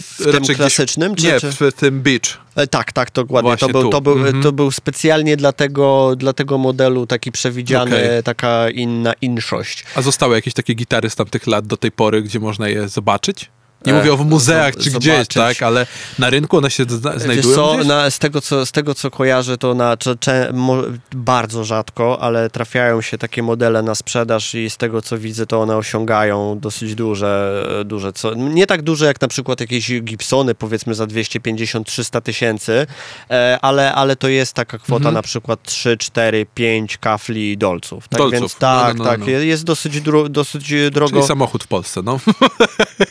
w 0.00 0.32
tym 0.46 0.56
klasycznym, 0.56 1.14
Gdzieś... 1.14 1.40
czy- 1.40 1.46
Nie, 1.46 1.52
czy- 1.52 1.70
w 1.70 1.74
tym 1.74 2.00
beach. 2.00 2.38
E, 2.56 2.66
Tak, 2.66 2.92
tak, 2.92 3.10
dokładnie. 3.12 3.48
Właśnie 3.50 3.68
To 3.68 3.72
był, 3.72 3.82
tu. 3.82 3.90
to, 3.90 4.00
był, 4.00 4.12
Mhm. 4.18 4.42
to 4.42 4.52
był 4.52 4.70
specjalnie 4.70 5.36
dla 5.36 5.52
tego, 5.52 6.16
dla 6.16 6.32
tego 6.32 6.58
modelu 6.58 7.06
taki 7.06 7.32
przewidziany, 7.32 7.96
Okej. 7.96 8.22
taka 8.22 8.70
inna 8.70 9.12
inszość. 9.20 9.84
A 9.94 10.02
zostały 10.02 10.34
jakieś 10.34 10.54
takie 10.54 10.74
gitary 10.74 11.10
z 11.10 11.16
tamtych 11.16 11.46
lat 11.46 11.66
do 11.66 11.76
tej 11.76 11.92
pory, 11.92 12.22
gdzie 12.22 12.40
można 12.40 12.68
je 12.68 12.88
zobaczyć? 12.88 13.50
Nie 13.86 13.92
E, 13.94 13.96
mówię 13.98 14.12
o 14.12 14.16
muzeach 14.16 14.74
zo- 14.74 14.84
czy 14.84 14.90
gdzieś, 14.90 15.12
zobaczyć. 15.12 15.34
tak? 15.34 15.62
Ale 15.62 15.86
na 16.18 16.30
rynku 16.30 16.56
one 16.58 16.70
się 16.70 16.84
zna- 16.88 17.18
znajdują 17.18 17.54
co, 17.56 17.74
gdzieś? 17.74 17.86
na, 17.86 18.10
z, 18.10 18.18
tego, 18.18 18.40
co, 18.40 18.66
z 18.66 18.72
tego 18.72 18.94
co 18.94 19.10
kojarzę, 19.10 19.58
to 19.58 19.74
na, 19.74 19.96
cze, 19.96 20.16
cze, 20.20 20.50
mo, 20.52 20.76
bardzo 21.14 21.64
rzadko, 21.64 22.18
ale 22.22 22.50
trafiają 22.50 23.00
się 23.02 23.18
takie 23.18 23.42
modele 23.42 23.82
na 23.82 23.94
sprzedaż 23.94 24.54
i 24.54 24.70
z 24.70 24.76
tego 24.76 25.02
co 25.02 25.18
widzę, 25.18 25.46
to 25.46 25.60
one 25.60 25.76
osiągają 25.76 26.58
dosyć 26.58 26.94
duże, 26.94 27.64
duże 27.84 28.12
co, 28.12 28.34
nie 28.34 28.66
tak 28.66 28.82
duże 28.82 29.06
jak 29.06 29.20
na 29.20 29.28
przykład 29.28 29.60
jakieś 29.60 29.92
Gibsony, 30.02 30.54
powiedzmy 30.54 30.94
za 30.94 31.04
250-300 31.06 32.20
tysięcy, 32.20 32.86
e, 33.30 33.58
ale, 33.62 33.94
ale 33.94 34.16
to 34.16 34.28
jest 34.28 34.52
taka 34.52 34.78
kwota 34.78 34.96
Mhm. 34.96 35.14
na 35.14 35.22
przykład 35.22 35.62
3, 35.62 35.96
4, 35.96 36.46
5 36.54 36.98
kafli 36.98 37.58
dolców. 37.58 38.08
Tak 38.08 38.18
Dolców. 38.18 38.40
więc 38.40 38.52
No, 38.54 38.58
tak, 38.60 38.96
no, 38.98 39.04
no, 39.04 39.10
tak, 39.10 39.20
no. 39.20 39.26
jest 39.28 39.64
dosyć, 39.64 40.00
dro, 40.00 40.28
dosyć 40.28 40.72
drogo 40.90 41.16
Czyli 41.16 41.28
samochód 41.28 41.64
w 41.64 41.66
Polsce, 41.66 42.02
no. 42.04 42.18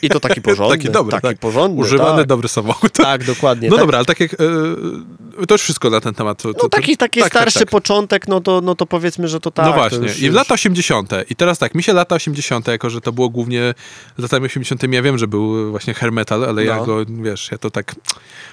i 0.02 0.10
to 0.10 0.20
taki 0.20 0.42
porządny. 0.64 0.84
Taki 0.84 0.94
dobry, 0.94 1.12
taki 1.12 1.28
tak. 1.28 1.38
porządny, 1.38 1.82
Używany, 1.82 2.18
tak. 2.18 2.28
dobry 2.28 2.48
samochód. 2.48 2.92
Tak, 2.92 3.24
dokładnie. 3.24 3.70
No 3.70 3.76
tak. 3.76 3.84
dobra, 3.84 3.98
ale 3.98 4.06
tak 4.06 4.20
jak... 4.20 4.34
e, 4.34 4.38
to 5.48 5.54
już 5.54 5.62
wszystko 5.62 5.90
na 5.90 6.02
ten 6.02 6.14
temat. 6.14 6.42
To, 6.42 6.48
No 6.48 6.54
to, 6.54 6.70
taki, 6.70 6.98
taki 6.98 7.20
tak, 7.20 7.30
tak, 7.30 7.42
starszy 7.42 7.60
tak. 7.60 7.70
początek, 7.70 8.28
no 8.28 8.42
to, 8.42 8.62
no 8.62 8.76
to 8.76 8.86
powiedzmy, 8.86 9.28
że 9.28 9.40
to 9.40 9.52
tak. 9.52 9.66
no 9.66 9.74
właśnie. 9.74 9.98
już- 9.98 10.20
I 10.20 10.30
w 10.30 10.34
lata 10.34 10.54
80. 10.54 11.12
I 11.30 11.36
teraz 11.36 11.58
tak, 11.58 11.76
mi 11.76 11.84
się 11.84 11.94
lata 11.94 12.16
80., 12.16 12.68
jako 12.68 12.90
że 12.90 13.02
to 13.02 13.12
było 13.12 13.30
głównie 13.30 13.74
latami 14.18 14.46
80. 14.46 14.84
ja 14.94 15.02
wiem, 15.02 15.18
że 15.18 15.28
był 15.28 15.72
właśnie 15.72 15.94
hair 15.94 16.12
metal, 16.12 16.46
ale 16.46 16.66
ja 16.66 16.76
No. 16.76 16.86
go, 16.86 17.06
wiesz, 17.24 17.50
ja 17.52 17.58
to 17.58 17.72
tak 17.72 17.96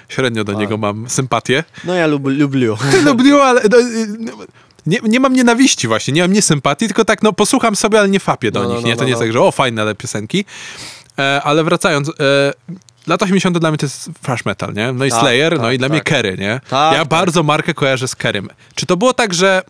średnio 0.09 0.43
do 0.43 0.53
niego 0.53 0.77
mam 0.77 1.09
sympatię. 1.09 1.63
No 1.83 1.93
ja 1.93 2.07
lub, 2.07 2.23
lubię. 2.27 2.61
No 3.05 3.37
ale... 3.43 3.61
No, 4.19 4.33
nie, 4.85 4.99
nie 5.03 5.19
mam 5.19 5.33
nienawiści 5.33 5.87
właśnie, 5.87 6.13
nie 6.13 6.21
mam 6.21 6.33
nie 6.33 6.41
sympatii, 6.41 6.85
tylko 6.87 7.05
tak, 7.05 7.23
no 7.23 7.33
posłucham 7.33 7.75
sobie, 7.75 7.99
ale 7.99 8.09
nie 8.09 8.19
fapię 8.19 8.51
do 8.51 8.63
No, 8.63 8.67
no, 8.69 8.73
nich, 8.75 8.83
no, 8.83 8.87
nie? 8.87 8.95
To 8.95 8.99
no, 9.01 9.05
nie 9.05 9.09
jest 9.09 9.21
no. 9.21 9.25
tak, 9.25 9.33
że 9.33 9.41
o, 9.41 9.51
fajne 9.51 9.81
ale 9.81 9.95
piosenki. 9.95 10.45
E, 11.19 11.41
ale 11.43 11.63
wracając, 11.63 12.09
e, 12.09 12.13
lata 13.07 13.25
80. 13.25 13.57
dla 13.57 13.69
mnie 13.71 13.77
to 13.77 13.85
jest 13.85 14.09
thrash 14.21 14.45
metal, 14.45 14.73
nie? 14.73 14.91
No 14.91 15.05
i 15.05 15.09
Tak, 15.09 15.19
Slayer, 15.19 15.57
no 15.57 15.63
tak, 15.63 15.73
i 15.73 15.77
dla 15.77 15.87
tak. 15.87 15.91
mnie 15.93 16.01
Kerry, 16.01 16.37
nie? 16.37 16.61
Tak, 16.69 16.93
ja 16.93 16.99
tak. 16.99 17.07
bardzo 17.07 17.43
markę 17.43 17.73
kojarzę 17.73 18.07
z 18.07 18.15
Kerrym. 18.15 18.49
Czy 18.75 18.85
to 18.85 18.97
było 18.97 19.13
tak, 19.13 19.33
że 19.33 19.61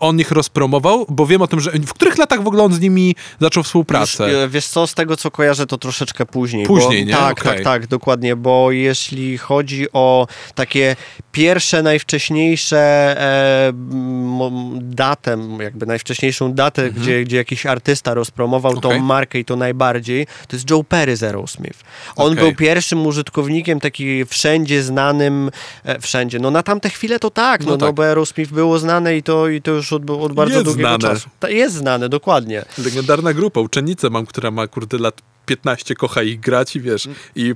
on 0.00 0.20
ich 0.20 0.30
rozpromował? 0.30 1.06
Bo 1.08 1.26
wiem 1.26 1.42
o 1.42 1.46
tym, 1.46 1.60
że 1.60 1.70
w 1.70 1.92
których 1.94 2.18
latach 2.18 2.42
w 2.42 2.46
ogóle 2.46 2.62
on 2.62 2.72
z 2.72 2.80
nimi 2.80 3.14
zaczął 3.40 3.62
współpracę? 3.62 4.24
Już, 4.32 4.34
e, 4.36 4.48
wiesz 4.48 4.66
co, 4.66 4.86
z 4.86 4.94
tego 4.94 5.16
co 5.16 5.30
kojarzę, 5.30 5.66
to 5.66 5.78
troszeczkę 5.78 6.26
później. 6.26 6.66
Później, 6.66 7.04
bo, 7.04 7.10
nie? 7.10 7.16
Tak, 7.16 7.40
Okej. 7.40 7.52
tak, 7.54 7.64
tak, 7.64 7.86
dokładnie, 7.86 8.36
bo 8.36 8.70
jeśli 8.70 9.38
chodzi 9.38 9.86
o 9.92 10.26
takie 10.54 10.96
pierwsze, 11.32 11.82
najwcześniejsze 11.82 12.78
e, 13.20 13.72
datę, 14.80 15.36
jakby 15.60 15.86
najwcześniejszą 15.86 16.52
datę, 16.52 16.90
gdzie, 16.90 17.24
gdzie 17.24 17.36
jakiś 17.36 17.66
artysta 17.66 18.14
rozpromował 18.14 18.72
Mhm. 18.72 18.86
Okej. 18.86 19.00
tą 19.00 19.06
markę 19.06 19.38
i 19.38 19.44
to 19.44 19.56
najbardziej, 19.56 20.26
to 20.48 20.56
jest 20.56 20.70
Joe 20.70 20.84
Perry 20.84 21.16
z 21.16 21.22
Aerosmith. 21.22 21.80
On 22.16 22.32
Okej. 22.32 22.44
był 22.44 22.54
pierwszym 22.54 23.06
użytkownikiem 23.06 23.80
taki 23.80 24.24
wszędzie 24.24 24.82
znanym, 24.82 25.50
e, 25.84 26.00
wszędzie, 26.00 26.38
no 26.38 26.50
na 26.50 26.62
tamte 26.62 26.90
chwile 26.90 27.18
to 27.18 27.30
tak, 27.30 27.60
no, 27.60 27.66
No 27.70 27.76
no, 27.76 27.86
tak. 27.86 27.94
bo 27.94 28.04
Aerosmith 28.04 28.52
było 28.52 28.78
znane 28.78 29.16
i 29.16 29.22
to, 29.22 29.48
i 29.48 29.62
to 29.62 29.70
już 29.70 29.89
od, 29.92 30.10
od 30.10 30.32
bardzo 30.32 30.54
Jest 30.54 30.64
długiego 30.64 30.88
znane. 30.88 31.14
czasu. 31.14 31.28
Ta, 31.40 31.50
jest 31.50 31.74
znane, 31.74 32.08
dokładnie. 32.08 32.64
Legendarna 32.84 33.32
grupa, 33.34 33.60
uczennicę 33.60 34.10
mam, 34.10 34.26
która 34.26 34.50
ma 34.50 34.66
kurde 34.66 34.98
lat 34.98 35.22
15, 35.54 35.94
kocha 35.94 36.22
ich 36.22 36.40
grać 36.40 36.76
i 36.76 36.80
wiesz, 36.80 37.06
Mm. 37.06 37.18
i 37.36 37.54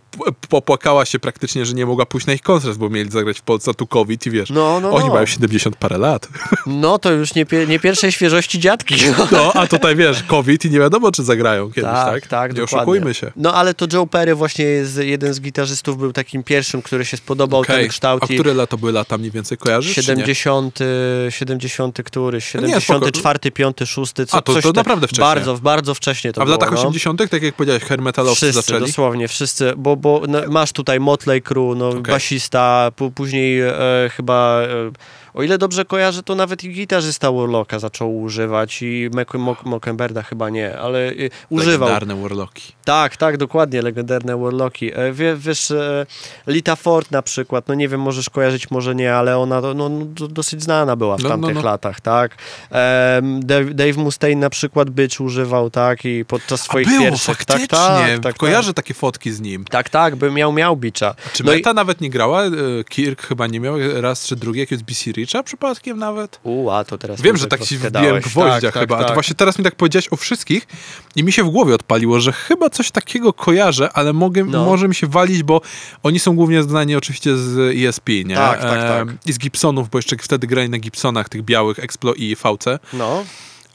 popłakała 0.49 1.05
się 1.05 1.19
praktycznie, 1.19 1.67
że 1.67 1.75
nie 1.75 1.87
mogła 1.87 2.07
pójść 2.07 2.27
na 2.27 2.33
ich 2.33 2.43
koncert, 2.43 2.79
bo 2.79 2.91
mieli 2.91 3.11
zagrać 3.11 3.39
w 3.39 3.43
Polsce, 3.43 3.75
tu 3.75 3.87
COVID 3.87 4.27
i 4.27 4.31
wiesz, 4.31 4.51
No, 4.51 4.81
no, 4.81 4.91
oni 4.93 5.07
no. 5.09 5.15
mają 5.15 5.27
70 5.27 5.77
parę 5.77 5.99
lat. 5.99 6.29
No 6.67 6.99
to 6.99 7.13
już 7.13 7.35
nie, 7.35 7.47
pie, 7.47 7.67
nie 7.67 7.81
pierwszej 7.81 8.13
świeżości 8.13 8.61
dziadki. 8.61 8.95
No, 9.33 9.53
a 9.53 9.67
tutaj 9.67 9.97
wiesz, 9.97 10.23
COVID 10.23 10.65
i 10.65 10.71
nie 10.71 10.79
wiadomo, 10.79 11.13
czy 11.13 11.25
zagrają 11.25 11.67
kiedyś, 11.73 11.83
tak? 11.91 12.13
Tak, 12.15 12.27
tak, 12.27 12.51
Nie 12.51 12.61
dokładnie. 12.61 12.79
oszukujmy 12.79 13.15
się. 13.15 13.33
No 13.37 13.55
ale 13.55 13.75
to 13.75 13.87
Joe 13.93 14.07
Perry 14.07 14.35
właśnie 14.35 14.65
jest 14.65 14.99
jeden 14.99 15.35
z 15.35 15.41
gitarzystów, 15.41 15.99
był 15.99 16.13
takim 16.13 16.43
pierwszym, 16.43 16.83
który 16.83 17.05
się 17.05 17.17
spodobał 17.17 17.61
Okej. 17.61 17.77
ten 17.81 17.89
kształt. 17.89 18.23
A 18.23 18.27
które 18.27 18.55
lata 18.55 18.77
były 18.77 18.93
lata 18.93 19.19
mniej 19.19 19.31
więcej, 19.31 19.59
kojarzysz? 19.59 19.95
czy 19.95 20.01
nie? 20.01 20.05
70, 20.07 20.79
70 21.31 22.03
któryś, 22.05 22.55
No 22.55 22.61
nie, 22.61 22.67
spoko. 22.69 22.81
74, 22.81 23.51
5, 23.51 23.77
6, 23.87 24.13
co, 24.27 24.37
A, 24.39 24.43
to- 24.43 24.55
coś 24.55 24.63
to 24.63 24.73
naprawdę 24.73 25.07
wcześnie. 25.07 25.25
Bardzo, 25.25 25.55
bardzo 25.59 25.95
wcześnie 25.95 26.33
to 26.33 26.41
A 26.41 26.45
w 26.45 26.47
było, 26.47 26.55
latach 26.59 26.73
no. 26.73 26.79
80., 26.81 27.31
tak 27.31 27.43
jak 27.43 27.55
powiedziałeś, 27.55 27.84
hair 27.85 28.03
metalowcy 28.03 28.37
Wszyscy, 28.37 28.53
zaczęli? 28.63 28.81
dosłownie, 28.87 29.29
wszyscy, 29.29 29.73
bo, 29.77 29.97
bo 29.97 30.23
no, 30.29 30.39
masz 30.49 30.73
tutaj 30.73 31.01
Motley 31.01 31.43
Crue, 31.43 31.75
no, 31.75 31.93
basista, 31.95 32.91
p- 32.97 33.11
później 33.15 33.61
e, 33.61 33.73
chyba, 34.17 34.61
e, 34.63 34.91
o 35.35 35.43
ile 35.43 35.59
dobrze 35.59 35.85
kojarzę, 35.85 36.23
to 36.23 36.35
nawet 36.35 36.65
i 36.65 36.71
gitarzysta 36.73 37.33
Warlocka 37.33 37.79
zaczął 37.79 38.21
używać 38.21 38.83
i 38.83 39.11
Mac- 39.13 39.39
Mock- 39.39 39.65
Mockenberda 39.65 40.23
chyba 40.23 40.51
nie, 40.51 40.79
ale 40.79 41.09
e, 41.09 41.13
używał. 41.51 41.89
Legendarne 41.89 42.23
Warlocki. 42.23 42.73
Tak, 42.85 43.17
tak, 43.17 43.37
dokładnie, 43.37 43.83
legendarne 43.83 44.37
Warlocki. 44.39 44.91
E, 44.95 45.13
wie, 45.13 45.37
wiesz, 45.37 45.71
e, 45.71 46.07
Lita 46.47 46.77
Ford 46.77 47.11
na 47.11 47.23
przykład, 47.23 47.69
no 47.69 47.75
nie 47.75 47.89
wiem, 47.89 48.01
możesz 48.01 48.31
kojarzyć, 48.31 48.71
może 48.71 48.95
nie, 48.95 49.15
ale 49.15 49.39
ona 49.39 49.61
no, 49.61 49.75
no, 49.75 49.91
do- 49.91 50.29
dosyć 50.29 50.63
znana 50.63 50.97
była 50.97 51.17
w 51.17 51.23
No, 51.23 51.29
no, 51.29 51.35
tamtych 51.35 51.55
no. 51.55 51.63
latach, 51.63 52.01
tak. 52.01 52.37
Dave, 53.41 53.75
Dave 53.75 53.97
Mustaine 53.97 54.41
na 54.41 54.51
przykład 54.51 54.91
Bitch 54.91 55.21
używał, 55.21 55.71
tak, 55.71 56.05
i 56.05 56.25
podczas 56.25 56.61
swoich 56.61 56.89
A 56.89 56.91
było, 56.91 57.03
pierwszych... 57.03 57.37
faktycznie. 57.37 57.67
Tak, 57.69 58.09
tak, 58.11 58.21
tak, 58.23 58.37
Kojarzę 58.37 58.75
takie 58.75 58.95
fotki 58.95 59.33
z 59.33 59.41
nim. 59.41 59.65
tak, 59.65 59.89
tak, 59.91 60.17
by 60.17 60.31
miał, 60.31 60.53
miał 60.53 60.77
bicza. 60.77 61.15
Czy 61.33 61.45
No 61.45 61.53
i- 61.53 61.57
Meta 61.57 61.75
nawet 61.75 62.01
nie 62.01 62.11
grała? 62.11 62.45
E, 62.45 62.51
Kirk 62.89 63.23
chyba 63.23 63.47
nie 63.47 63.61
miał 63.61 63.75
raz 64.01 64.27
czy 64.27 64.37
drugi, 64.37 64.61
jakiegoś 64.61 64.85
BC 64.85 65.13
Richa 65.25 65.43
przypadkiem 65.43 65.99
nawet? 65.99 66.41
U, 66.43 66.71
a 66.71 66.85
to 66.85 66.99
teraz 66.99 67.21
Wiem, 67.21 67.37
że 67.37 67.47
tak 67.47 67.63
ci 67.63 67.79
wbiłem 67.79 68.21
gwoździa 68.21 68.61
Tak, 68.73 68.75
chyba, 68.75 68.87
tak, 68.87 68.99
a 68.99 69.03
to 69.03 69.05
tak. 69.05 69.15
właśnie 69.15 69.35
teraz 69.35 69.59
mi 69.59 69.65
tak 69.65 69.75
powiedziałeś 69.77 70.09
o 70.11 70.17
wszystkich 70.17 70.67
i 71.17 71.25
mi 71.25 71.33
się 71.33 71.45
w 71.45 71.49
głowie 71.51 71.75
odpaliło, 71.75 72.21
że 72.21 72.33
chyba 72.33 72.71
coś 72.71 72.91
takiego 72.91 73.33
kojarzę, 73.33 73.93
ale 73.93 74.13
mogę, 74.13 74.45
No. 74.45 74.65
może 74.65 74.89
mi 74.89 74.95
się 74.95 75.07
walić, 75.07 75.43
bo 75.43 75.61
oni 76.03 76.19
są 76.19 76.37
głównie 76.37 76.63
znani 76.63 76.97
oczywiście 76.97 77.37
z 77.37 77.77
ESP, 77.77 78.09
nie? 78.25 78.35
Tak, 78.37 78.61
tak, 78.61 78.81
tak. 78.81 79.09
I 79.27 79.33
z 79.33 79.39
Gibsonów, 79.39 79.91
bo 79.91 79.99
jeszcze 79.99 80.17
wtedy 80.17 80.47
grali 80.47 80.71
na 80.71 80.79
Gibsonach, 80.79 81.29
tych 81.29 81.43
białych, 81.43 81.79
Explo 81.79 82.15
i 82.15 82.37
VC, 82.37 82.79
No, 82.93 83.25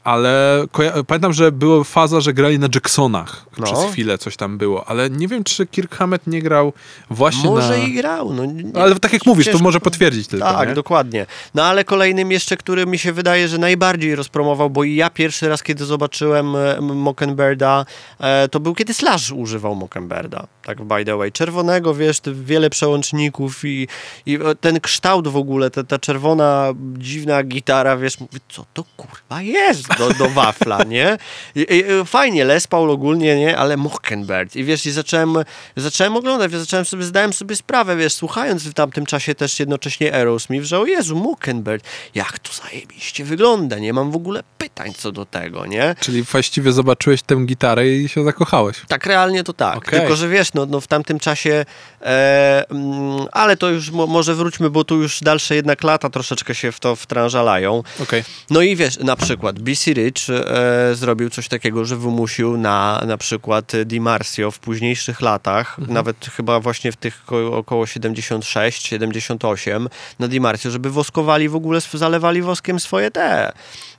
ale 0.04 0.64
pamiętam, 1.06 1.32
że 1.32 1.52
była 1.52 1.84
faza, 1.84 2.20
że 2.20 2.32
grali 2.32 2.58
na 2.58 2.68
Jacksonach 2.74 3.46
No. 3.58 3.64
przez 3.66 3.78
chwilę, 3.92 4.18
coś 4.18 4.36
tam 4.36 4.58
było, 4.58 4.88
ale 4.88 5.10
nie 5.10 5.28
wiem, 5.28 5.44
czy 5.44 5.66
Kirk 5.66 5.96
Hammett 5.96 6.26
nie 6.26 6.42
grał 6.42 6.72
właśnie 7.10 7.50
może 7.50 7.68
na... 7.78 7.84
i 7.84 7.92
grał. 7.92 8.32
No, 8.34 8.44
nie- 8.44 8.82
Ale 8.82 8.94
tak 9.00 9.12
jak 9.12 9.26
mówisz, 9.26 9.46
to 9.46 9.52
ciężko- 9.52 9.62
może 9.64 9.80
potwierdzić 9.80 10.28
tylko, 10.28 10.52
Tak, 10.52 10.68
nie? 10.68 10.74
dokładnie. 10.74 11.26
No 11.54 11.64
ale 11.64 11.84
kolejnym 11.84 12.32
jeszcze, 12.32 12.56
który 12.56 12.86
mi 12.86 12.98
się 12.98 13.12
wydaje, 13.12 13.48
że 13.48 13.58
najbardziej 13.58 14.14
rozpromował, 14.14 14.70
bo 14.70 14.84
i 14.84 14.94
ja 14.94 15.10
pierwszy 15.10 15.48
raz, 15.48 15.62
kiedy 15.62 15.84
zobaczyłem 15.84 16.56
e, 16.56 16.80
Mockenberda, 16.80 17.84
e, 18.20 18.48
to 18.48 18.60
był 18.60 18.74
kiedy 18.74 18.94
Slash 18.94 19.30
używał 19.32 19.74
Mockenberda. 19.74 20.46
Tak, 20.62 20.82
by 20.82 21.04
the 21.04 21.16
way. 21.16 21.32
Czerwonego, 21.32 21.94
wiesz, 21.94 22.20
wiele 22.32 22.70
przełączników 22.70 23.64
i, 23.64 23.88
i 24.26 24.34
e, 24.34 24.54
ten 24.60 24.80
kształt 24.80 25.28
w 25.28 25.36
ogóle, 25.36 25.70
ta, 25.70 25.84
ta 25.84 25.98
czerwona, 25.98 26.68
dziwna 26.98 27.42
gitara, 27.42 27.96
wiesz, 27.96 28.20
mówię, 28.20 28.38
co 28.48 28.64
to 28.74 28.84
kurwa 28.96 29.42
jest 29.42 29.89
do, 29.98 30.10
do 30.14 30.28
wafla, 30.28 30.82
nie? 30.82 31.18
I, 31.54 31.60
i, 31.60 31.84
e, 31.84 32.04
fajnie, 32.04 32.44
Les 32.44 32.66
Paul 32.66 32.90
ogólnie, 32.90 33.36
nie? 33.36 33.58
Ale 33.58 33.76
Mockenberg. 33.76 34.56
I 34.56 34.64
wiesz, 34.64 34.86
i 34.86 34.90
zacząłem, 34.90 35.34
zacząłem 35.76 36.16
oglądać, 36.16 36.52
wiesz, 36.52 36.60
zacząłem 36.60 36.84
sobie, 36.84 37.04
zdałem 37.04 37.32
sobie 37.32 37.56
sprawę, 37.56 37.96
wiesz, 37.96 38.12
słuchając 38.12 38.64
w 38.64 38.74
tamtym 38.74 39.06
czasie 39.06 39.34
też 39.34 39.60
jednocześnie 39.60 40.14
Aerosmith, 40.14 40.66
że 40.66 40.78
o 40.78 40.86
Jezu, 40.86 41.16
Mockenberg, 41.16 41.84
jak 42.14 42.38
to 42.38 42.52
zajebiście 42.52 43.24
wygląda, 43.24 43.78
nie 43.78 43.92
mam 43.92 44.10
w 44.10 44.16
ogóle 44.16 44.42
pytań 44.58 44.92
co 44.96 45.12
do 45.12 45.26
tego, 45.26 45.66
nie? 45.66 45.94
Czyli 46.00 46.22
właściwie 46.22 46.72
zobaczyłeś 46.72 47.22
tę 47.22 47.36
gitarę 47.36 47.88
i 47.88 48.08
się 48.08 48.24
zakochałeś. 48.24 48.76
Tak 48.88 49.06
realnie 49.06 49.44
to 49.44 49.52
tak. 49.52 49.76
Okej. 49.76 50.00
Tylko, 50.00 50.16
że 50.16 50.28
wiesz, 50.28 50.54
no, 50.54 50.66
no 50.66 50.80
w 50.80 50.86
tamtym 50.86 51.18
czasie, 51.18 51.64
e, 52.02 52.70
mm, 52.70 53.26
ale 53.32 53.56
to 53.56 53.70
już 53.70 53.90
mo, 53.90 54.06
może 54.06 54.34
wróćmy, 54.34 54.70
bo 54.70 54.84
tu 54.84 55.02
już 55.02 55.20
dalsze 55.20 55.54
jednak 55.54 55.82
lata 55.82 56.10
troszeczkę 56.10 56.54
się 56.54 56.72
w 56.72 56.80
to 56.80 56.96
wtrążalają. 56.96 57.82
Okej. 58.02 58.24
No 58.50 58.62
i 58.62 58.76
wiesz, 58.76 58.98
na 58.98 59.16
przykład 59.16 59.58
BC 59.80 59.92
Rich 59.94 60.30
e, 60.30 60.94
zrobił 60.94 61.30
coś 61.30 61.48
takiego, 61.48 61.84
że 61.84 61.96
wymusił 61.96 62.56
na 62.56 63.02
na 63.06 63.16
przykład 63.16 63.72
Di 63.84 64.00
Marcio 64.00 64.50
w 64.50 64.58
późniejszych 64.58 65.20
latach, 65.20 65.78
nawet 65.78 66.26
chyba 66.36 66.60
właśnie 66.60 66.92
w 66.92 66.96
tych 66.96 67.24
ko- 67.24 67.56
około 67.56 67.86
76, 67.86 68.86
78, 68.86 69.88
na 70.18 70.28
Di 70.28 70.40
Marcio, 70.40 70.70
żeby 70.70 70.90
woskowali 70.90 71.48
w 71.48 71.56
ogóle, 71.56 71.80
zalewali 71.94 72.42
woskiem 72.42 72.80
swoje 72.80 73.10
te, 73.10 73.52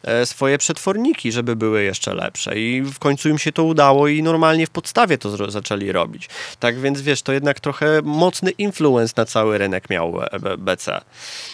e, 0.04 0.26
swoje 0.26 0.58
przetworniki, 0.58 1.32
żeby 1.32 1.56
były 1.56 1.84
jeszcze 1.84 2.14
lepsze. 2.14 2.60
I 2.60 2.82
w 2.82 3.00
końcu 3.00 3.30
im 3.30 3.38
się 3.38 3.52
to 3.52 3.64
udało 3.64 4.08
i 4.08 4.24
normalnie 4.24 4.68
w 4.68 4.70
podstawie 4.70 5.18
to 5.18 5.52
zaczęli 5.52 5.92
robić. 5.92 6.30
Tak 6.60 6.80
więc 6.80 7.02
wiesz, 7.02 7.22
to 7.22 7.34
jednak 7.34 7.60
trochę 7.60 8.02
mocny 8.04 8.52
influence 8.52 9.14
na 9.18 9.26
cały 9.26 9.58
rynek 9.58 9.90
miał 9.90 10.22
e, 10.22 10.58
BC. 10.58 11.02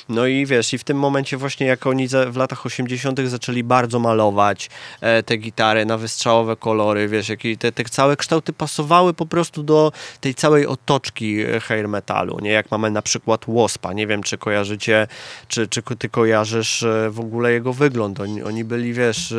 No 0.10 0.28
i 0.28 0.46
wiesz, 0.46 0.74
i 0.74 0.78
w 0.78 0.84
tym 0.84 0.98
momencie 0.98 1.38
właśnie 1.38 1.68
jak 1.68 1.88
oni 1.88 2.08
w 2.08 2.38
latach 2.38 2.66
80. 2.66 3.20
zaczęli 3.26 3.64
bardzo 3.64 4.00
malować 4.18 4.70
e, 5.02 5.24
te 5.24 5.38
gitary 5.38 5.86
na 5.86 5.98
wystrzałowe 5.98 6.56
kolory, 6.56 7.08
wiesz, 7.08 7.30
jakie 7.30 7.58
te, 7.58 7.72
te 7.72 7.84
całe 7.84 8.16
kształty 8.16 8.54
pasowały 8.54 9.14
po 9.14 9.26
prostu 9.26 9.64
do 9.64 9.92
tej 10.22 10.36
całej 10.36 10.68
otoczki 10.68 11.42
e, 11.42 11.60
hair 11.60 11.88
metalu, 11.88 12.40
nie? 12.40 12.52
Jak 12.52 12.72
mamy 12.72 12.92
na 12.92 13.02
przykład 13.02 13.46
Waspa, 13.48 13.94
nie 13.94 14.08
wiem 14.08 14.24
czy 14.24 14.38
kojarzycie, 14.38 15.08
czy, 15.48 15.68
czy 15.68 15.82
ty 15.82 16.10
kojarzysz 16.10 16.84
e, 16.84 17.10
w 17.10 17.20
ogóle 17.20 17.52
jego 17.52 17.74
wygląd, 17.74 18.20
oni, 18.20 18.44
oni 18.44 18.64
byli, 18.64 18.94
wiesz, 18.94 19.34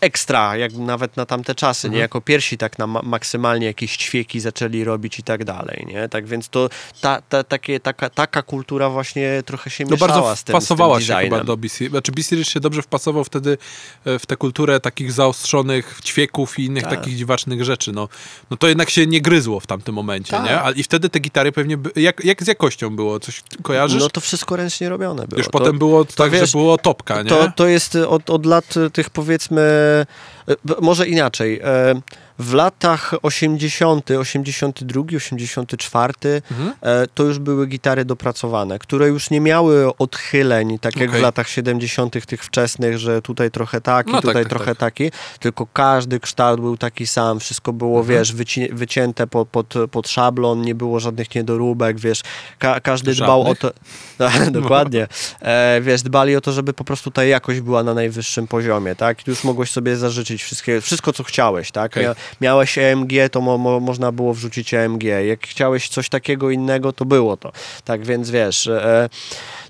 ekstra, 0.00 0.56
jak 0.56 0.72
nawet 0.72 1.16
na 1.16 1.26
tamte 1.26 1.54
czasy, 1.54 1.90
nie? 1.90 1.98
Jako 1.98 2.20
pierwsi 2.20 2.58
tak 2.58 2.78
na 2.78 2.86
ma- 2.86 3.02
maksymalnie 3.02 3.66
jakieś 3.66 3.96
ćwieki 3.96 4.40
zaczęli 4.40 4.84
robić 4.84 5.18
i 5.18 5.22
tak 5.22 5.44
dalej, 5.44 5.84
nie? 5.88 6.08
Tak 6.08 6.26
więc 6.26 6.48
to 6.48 6.68
ta, 7.00 7.22
ta, 7.28 7.44
takie, 7.44 7.80
taka, 7.80 8.10
taka 8.10 8.42
kultura 8.42 8.90
właśnie 8.90 9.42
trochę 9.46 9.70
się 9.70 9.84
No 9.84 9.90
mieszała 9.90 10.12
bardzo 10.12 10.36
z 10.36 10.44
tym, 10.44 10.52
wpasowała 10.52 11.00
z 11.00 11.06
tym 11.06 11.16
się 11.16 11.22
chyba 11.22 11.44
do 11.44 11.56
BC. 11.56 11.88
Znaczy 11.88 12.12
BC 12.12 12.36
Rich 12.36 12.46
się 12.48 12.60
dobrze 12.60 12.82
wpasował 12.82 13.24
wtedy 13.24 13.58
e, 14.04 14.18
w 14.18 14.26
tę 14.26 14.36
kulturę 14.36 14.80
takich 14.80 15.12
zaostrzonych 15.12 16.00
ćwieków 16.04 16.58
i 16.58 16.64
innych 16.64 16.82
Tak. 16.84 16.94
takich 16.98 17.16
dziwacznych 17.16 17.64
rzeczy. 17.64 17.92
No, 17.92 18.08
no 18.50 18.56
to 18.56 18.68
jednak 18.68 18.90
się 18.90 19.06
nie 19.06 19.20
gryzło 19.20 19.60
w 19.60 19.66
tamtym 19.66 19.94
momencie, 19.94 20.30
Tak. 20.30 20.44
nie? 20.44 20.62
A, 20.62 20.70
I 20.70 20.82
wtedy 20.82 21.08
te 21.08 21.20
gitary 21.20 21.52
pewnie... 21.52 21.76
By, 21.76 22.00
jak, 22.00 22.24
jak 22.24 22.42
z 22.42 22.46
jakością 22.46 22.96
było? 22.96 23.20
Coś 23.20 23.42
kojarzysz? 23.62 24.00
No 24.02 24.10
to 24.10 24.20
wszystko 24.20 24.56
ręcznie 24.56 24.88
robione 24.88 25.26
było. 25.26 25.38
Już 25.38 25.46
to, 25.46 25.52
potem 25.52 25.78
było 25.78 26.04
tak, 26.04 26.30
wiesz, 26.30 26.50
że 26.50 26.58
było 26.58 26.78
topka, 26.78 27.22
nie? 27.22 27.28
To, 27.28 27.52
to 27.56 27.66
jest 27.66 27.96
od, 27.96 28.30
od 28.30 28.46
lat 28.46 28.74
tych 28.92 29.10
powiedzmy, 29.10 29.53
e, 29.58 30.04
b- 30.43 30.43
może 30.80 31.06
inaczej. 31.08 31.60
e, 31.64 31.94
W 32.38 32.54
latach 32.54 33.14
80., 33.22 34.10
82, 34.10 35.02
84 35.16 36.42
Mhm. 36.50 36.72
e, 36.82 37.06
to 37.14 37.22
już 37.24 37.38
były 37.38 37.66
gitary 37.66 38.04
dopracowane, 38.04 38.78
które 38.78 39.08
już 39.08 39.30
nie 39.30 39.40
miały 39.40 39.96
odchyleń, 39.98 40.78
tak 40.78 40.96
jak 40.96 41.08
Okej. 41.10 41.20
w 41.20 41.22
latach 41.22 41.48
70. 41.48 42.26
tych 42.26 42.44
wczesnych, 42.44 42.98
że 42.98 43.22
tutaj 43.22 43.50
trochę 43.50 43.80
taki, 43.80 44.10
No 44.12 44.16
tak, 44.16 44.22
tutaj 44.22 44.42
tak, 44.42 44.50
trochę 44.50 44.64
tak. 44.66 44.76
taki, 44.78 45.10
tylko 45.40 45.66
każdy 45.72 46.20
kształt 46.20 46.60
był 46.60 46.76
taki 46.76 47.06
sam, 47.06 47.40
wszystko 47.40 47.72
było, 47.72 48.00
Mhm. 48.00 48.18
wiesz, 48.18 48.34
wyci- 48.34 48.72
wycięte 48.74 49.26
pod, 49.26 49.48
pod, 49.48 49.74
pod 49.90 50.08
szablon, 50.08 50.62
nie 50.62 50.74
było 50.74 51.00
żadnych 51.00 51.34
niedoróbek, 51.34 52.00
wiesz, 52.00 52.22
ka- 52.58 52.80
każdy 52.80 53.14
dbał 53.14 53.40
o 53.42 53.44
Żadnych? 53.44 53.58
to, 53.58 53.72
no, 54.44 54.50
dokładnie, 54.50 55.06
e, 55.40 55.80
wiesz, 55.80 56.02
dbali 56.02 56.36
o 56.36 56.40
to, 56.40 56.52
żeby 56.52 56.72
po 56.72 56.84
prostu 56.84 57.10
ta 57.10 57.24
jakość 57.24 57.60
była 57.60 57.82
na 57.82 57.94
najwyższym 57.94 58.46
poziomie, 58.46 58.94
tak, 58.96 59.26
już 59.26 59.44
mogłeś 59.44 59.70
sobie 59.70 59.96
zażyczyć 59.96 60.33
wszystkie, 60.42 60.80
wszystko, 60.80 61.12
co 61.12 61.24
chciałeś, 61.24 61.70
tak. 61.70 61.96
Mia- 61.96 62.14
miałeś 62.40 62.78
EMG, 62.78 63.12
to 63.32 63.40
mo, 63.40 63.58
mo, 63.58 63.80
można 63.80 64.12
było 64.12 64.34
wrzucić 64.34 64.74
EMG, 64.74 65.02
jak 65.02 65.46
chciałeś 65.46 65.88
coś 65.88 66.08
takiego 66.08 66.50
innego, 66.50 66.92
to 66.92 67.04
było 67.04 67.36
to, 67.36 67.52
tak 67.84 68.04
więc 68.04 68.30
wiesz, 68.30 68.66
e, 68.66 69.08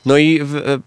no 0.07 0.17
i 0.17 0.41
w, 0.43 0.57
e, 0.57 0.79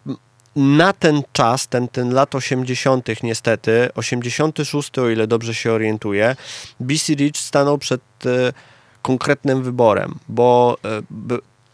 na 0.56 0.94
ten 0.94 1.24
czas, 1.34 1.68
ten, 1.68 1.88
ten 1.88 2.14
lat 2.14 2.36
80. 2.36 3.24
niestety, 3.24 3.90
86, 3.96 5.00
o 5.00 5.10
ile 5.10 5.28
dobrze 5.28 5.56
się 5.56 5.72
orientuję, 5.72 6.36
BC 6.80 7.14
Rich 7.14 7.38
stanął 7.38 7.78
przed 7.78 8.02
e, 8.26 8.54
konkretnym 9.02 9.64
wyborem, 9.64 10.16
bo 10.30 10.78
e, 10.86 11.02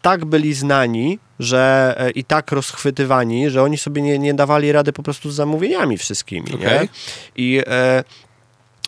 tak 0.02 0.26
byli 0.26 0.54
znani, 0.54 1.20
że 1.40 1.94
e, 1.98 2.10
i 2.12 2.24
tak 2.24 2.52
rozchwytywani, 2.52 3.50
że 3.50 3.64
oni 3.64 3.78
sobie 3.78 4.02
nie, 4.02 4.20
nie 4.20 4.34
dawali 4.34 4.72
rady 4.72 4.94
po 4.94 5.04
prostu 5.04 5.32
z 5.32 5.36
zamówieniami 5.36 5.98
wszystkimi, 5.98 6.48
nie? 6.60 6.66
Okej. 6.68 6.90
I 7.36 7.62
e, 7.68 8.04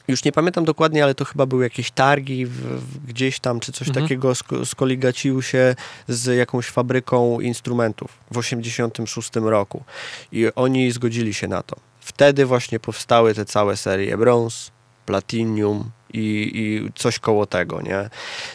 już 0.07 0.23
nie 0.23 0.31
pamiętam 0.31 0.65
dokładnie, 0.65 1.03
ale 1.03 1.15
to 1.15 1.25
chyba 1.25 1.45
były 1.45 1.63
jakieś 1.63 1.91
targi 1.91 2.45
w, 2.45 2.51
w, 2.61 3.05
gdzieś 3.05 3.39
tam, 3.39 3.59
czy 3.59 3.71
coś 3.71 3.87
Mhm. 3.87 4.05
takiego 4.05 4.31
sko- 4.35 4.65
skoligacił 4.65 5.41
się 5.41 5.75
z 6.07 6.37
jakąś 6.37 6.65
fabryką 6.67 7.39
instrumentów 7.39 8.11
w 8.31 8.37
86 8.37 9.29
roku. 9.35 9.83
I 10.31 10.47
oni 10.55 10.91
zgodzili 10.91 11.33
się 11.33 11.47
na 11.47 11.63
to. 11.63 11.75
Wtedy 11.99 12.45
właśnie 12.45 12.79
powstały 12.79 13.33
te 13.33 13.45
całe 13.45 13.77
serie 13.77 14.17
Bronze, 14.17 14.71
Platinum 15.05 15.91
i, 16.13 16.51
i 16.53 16.91
coś 16.95 17.19
koło 17.19 17.45
tego, 17.45 17.81
nie? 17.81 18.09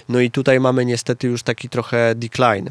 No 0.08 0.20
i 0.20 0.30
tutaj 0.30 0.60
mamy 0.60 0.84
niestety 0.84 1.26
już 1.26 1.42
taki 1.42 1.68
trochę 1.68 2.14
decline 2.14 2.70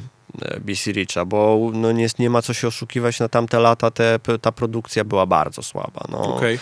BC 0.60 0.92
Richa, 0.92 1.26
bo 1.26 1.70
no 1.74 1.92
nie, 1.92 2.08
nie 2.20 2.30
ma 2.30 2.42
co 2.42 2.54
się 2.54 2.68
oszukiwać, 2.68 3.20
na 3.20 3.30
tamte 3.30 3.60
lata 3.60 3.92
te, 3.92 4.20
ta 4.42 4.52
produkcja 4.52 5.04
była 5.04 5.26
bardzo 5.26 5.64
słaba. 5.64 6.04
No. 6.12 6.36
Okej. 6.36 6.60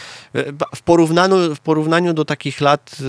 W 0.75 0.81
porównaniu, 0.81 1.55
w 1.55 1.59
porównaniu 1.59 2.13
do 2.13 2.25
takich 2.25 2.61
lat, 2.61 2.97
y, 3.01 3.03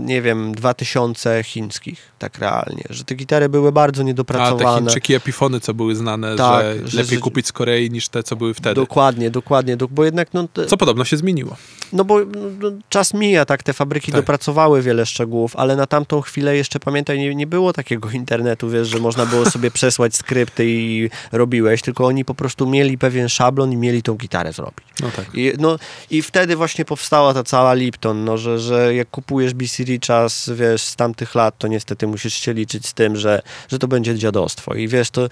nie 0.00 0.22
wiem, 0.22 0.54
2000 0.54 1.42
chińskich, 1.42 2.12
tak 2.18 2.38
realnie, 2.38 2.82
że 2.90 3.04
te 3.04 3.14
gitary 3.14 3.48
były 3.48 3.72
bardzo 3.72 4.00
A 4.00 4.04
te 4.04 4.06
niedopracowane. 4.06 4.80
Chińczyki 4.80 5.14
Epifony, 5.14 5.60
co 5.60 5.74
były 5.74 5.94
znane, 5.96 6.36
Tak, 6.36 6.62
że, 6.64 6.88
że- 6.88 6.96
lepiej 6.98 7.14
że- 7.18 7.22
kupić 7.22 7.46
z 7.46 7.52
Korei 7.52 7.90
niż 7.90 8.08
te, 8.08 8.22
co 8.22 8.36
były 8.36 8.54
wtedy. 8.54 8.74
Dokładnie, 8.74 9.30
dokładnie, 9.30 9.76
dok- 9.76 9.90
bo 9.90 10.04
jednak 10.04 10.28
no, 10.34 10.48
te, 10.48 10.66
Co 10.66 10.76
podobno 10.76 11.04
się 11.04 11.16
zmieniło. 11.16 11.56
no 11.92 12.04
bo 12.04 12.18
no, 12.18 12.24
no, 12.60 12.70
czas 12.88 13.14
mija, 13.14 13.44
tak, 13.44 13.62
te 13.62 13.72
fabryki 13.72 14.12
Tak. 14.12 14.20
dopracowały 14.20 14.82
wiele 14.82 15.06
szczegółów, 15.06 15.56
ale 15.56 15.76
na 15.76 15.86
tamtą 15.86 16.20
chwilę 16.20 16.56
jeszcze 16.56 16.80
pamiętaj, 16.80 17.18
nie, 17.18 17.34
nie 17.34 17.46
było 17.46 17.72
takiego 17.72 18.10
internetu, 18.10 18.70
wiesz, 18.70 18.88
że 18.88 18.98
można 18.98 19.26
było 19.26 19.50
sobie 19.50 19.70
przesłać 19.80 20.09
skrypty 20.16 20.66
i 20.66 21.10
robiłeś, 21.32 21.82
tylko 21.82 22.06
oni 22.06 22.24
po 22.24 22.34
prostu 22.34 22.66
mieli 22.66 22.98
pewien 22.98 23.28
szablon 23.28 23.72
i 23.72 23.76
mieli 23.76 24.02
tą 24.02 24.14
gitarę 24.14 24.52
zrobić. 24.52 24.86
No 25.02 25.10
tak. 25.16 25.26
I, 25.34 25.52
no, 25.58 25.78
I 26.10 26.22
wtedy 26.22 26.56
właśnie 26.56 26.84
powstała 26.84 27.34
ta 27.34 27.44
cała 27.44 27.74
Lipton, 27.74 28.24
no, 28.24 28.38
że, 28.38 28.58
że 28.58 28.94
jak 28.94 29.10
kupujesz 29.10 29.54
BC 29.54 29.82
Richa 29.82 30.28
z, 30.28 30.50
wiesz, 30.50 30.82
z 30.82 30.96
tamtych 30.96 31.34
lat, 31.34 31.58
to 31.58 31.68
niestety 31.68 32.06
musisz 32.06 32.34
się 32.34 32.52
liczyć 32.52 32.86
z 32.86 32.94
tym, 32.94 33.16
że, 33.16 33.42
że 33.68 33.78
to 33.78 33.88
będzie 33.88 34.14
dziadostwo. 34.14 34.74
I 34.74 34.88
wiesz, 34.88 35.10
to 35.10 35.28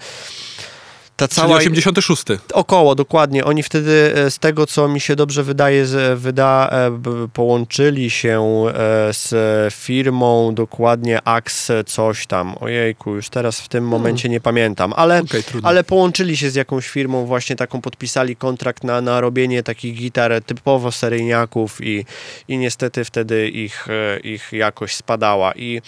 ta 1.19 1.27
Czyli 1.27 1.35
cała... 1.35 1.57
86. 1.57 2.23
Około, 2.53 2.95
dokładnie. 2.95 3.45
Oni 3.45 3.63
wtedy, 3.63 4.13
e, 4.15 4.31
z 4.31 4.39
tego 4.39 4.67
co 4.67 4.87
mi 4.87 4.99
się 4.99 5.15
dobrze 5.15 5.43
wydaje, 5.43 5.85
z, 5.85 6.19
wyda, 6.19 6.69
e, 6.71 7.27
połączyli 7.33 8.09
się 8.09 8.65
e, 8.67 8.73
z 9.13 9.33
firmą 9.73 10.55
dokładnie 10.55 11.19
Axe 11.27 11.83
coś 11.83 12.27
tam. 12.27 12.55
Ojejku, 12.59 13.15
już 13.15 13.29
teraz 13.29 13.61
w 13.61 13.67
tym 13.67 13.87
momencie 13.87 14.29
nie 14.29 14.41
pamiętam, 14.41 14.93
ale... 14.95 15.23
Trudno. 15.23 15.69
Ale 15.69 15.83
połączyli 15.83 16.37
się 16.37 16.49
z 16.49 16.55
jakąś 16.55 16.89
firmą, 16.89 17.25
właśnie 17.25 17.55
taką 17.55 17.81
podpisali 17.81 18.35
kontrakt 18.35 18.83
na, 18.83 19.01
na 19.01 19.21
robienie 19.21 19.63
takich 19.63 19.95
gitar 19.95 20.43
typowo 20.43 20.91
seryjniaków 20.91 21.77
i, 21.81 22.05
i 22.47 22.57
niestety 22.57 23.05
wtedy 23.05 23.49
ich, 23.49 23.87
ich 24.23 24.49
jakość 24.51 24.95
spadała. 24.95 25.53
I 25.55 25.81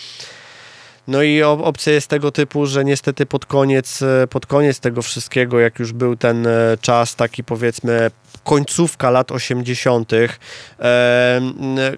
no 1.07 1.23
i 1.23 1.41
op- 1.41 1.61
opcja 1.63 1.93
jest 1.93 2.07
tego 2.07 2.31
typu, 2.31 2.65
że 2.65 2.85
niestety 2.85 3.25
pod 3.25 3.45
koniec, 3.45 4.01
e, 4.01 4.27
pod 4.27 4.45
koniec 4.45 4.79
tego 4.79 5.01
wszystkiego, 5.01 5.59
jak 5.59 5.79
już 5.79 5.93
był 5.93 6.15
ten 6.15 6.47
e, 6.47 6.77
czas 6.81 7.15
taki 7.15 7.43
powiedzmy 7.43 8.11
końcówka 8.43 9.09
lat 9.09 9.31
80., 9.31 10.11
e, 10.13 11.41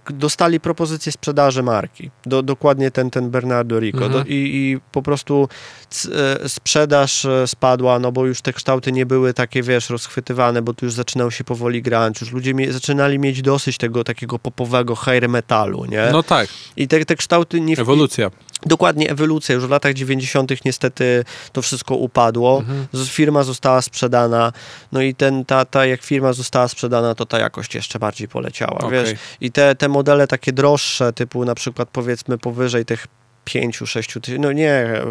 dostali 0.09 0.59
propozycję 0.59 1.11
sprzedaży 1.11 1.63
marki. 1.63 2.11
Do, 2.25 2.43
dokładnie 2.43 2.91
ten, 2.91 3.09
ten 3.09 3.29
Bernardo 3.29 3.79
Rico. 3.79 4.05
Mhm. 4.05 4.11
Do, 4.23 4.29
i, 4.29 4.35
I 4.35 4.79
po 4.91 5.01
prostu 5.01 5.47
c, 5.89 6.09
e, 6.43 6.49
sprzedaż 6.49 7.25
e, 7.25 7.47
spadła, 7.47 7.99
no 7.99 8.11
bo 8.11 8.25
już 8.25 8.41
te 8.41 8.53
kształty 8.53 8.91
nie 8.91 9.05
były 9.05 9.33
takie, 9.33 9.63
wiesz, 9.63 9.89
rozchwytywane, 9.89 10.61
bo 10.61 10.73
tu 10.73 10.85
już 10.85 10.93
zaczynał 10.93 11.31
się 11.31 11.43
powoli 11.43 11.81
grać, 11.81 12.21
już 12.21 12.31
ludzie 12.31 12.53
mie- 12.53 12.71
zaczynali 12.71 13.19
mieć 13.19 13.41
dosyć 13.41 13.77
tego 13.77 14.03
takiego 14.03 14.39
popowego 14.39 14.95
hair 14.95 15.29
metalu, 15.29 15.85
nie? 15.85 16.09
No 16.11 16.23
tak, 16.23 16.47
I 16.77 16.87
te, 16.87 17.05
te 17.05 17.15
kształty 17.15 17.61
nie... 17.61 17.77
ewolucja. 17.77 18.31
Dokładnie, 18.65 19.09
ewolucja. 19.09 19.55
Już 19.55 19.65
w 19.65 19.69
latach 19.69 19.93
90. 19.93 20.65
niestety 20.65 21.25
to 21.51 21.61
wszystko 21.61 21.95
upadło. 21.95 22.59
Mhm. 22.59 22.87
Firma 23.05 23.43
została 23.43 23.81
sprzedana. 23.81 24.51
No 24.91 25.01
i 25.01 25.15
ten, 25.15 25.45
ta, 25.45 25.65
ta, 25.65 25.85
jak 25.85 26.03
firma 26.03 26.33
została 26.33 26.67
sprzedana, 26.67 27.15
to 27.15 27.25
ta 27.25 27.39
jakość 27.39 27.75
jeszcze 27.75 27.99
bardziej 27.99 28.27
poleciała. 28.27 28.77
Okej. 28.77 28.89
Wiesz? 28.91 29.19
I 29.41 29.51
te, 29.51 29.75
te 29.75 29.89
modele 29.89 30.27
takie 30.27 30.51
droższe, 30.51 31.13
typu 31.13 31.45
na 31.45 31.55
przykład 31.55 31.89
powiedzmy 31.91 32.37
powyżej 32.37 32.85
tych 32.85 33.07
5-6 33.45 34.05
tysięcy, 34.05 34.39
no 34.39 34.51
nie, 34.51 35.01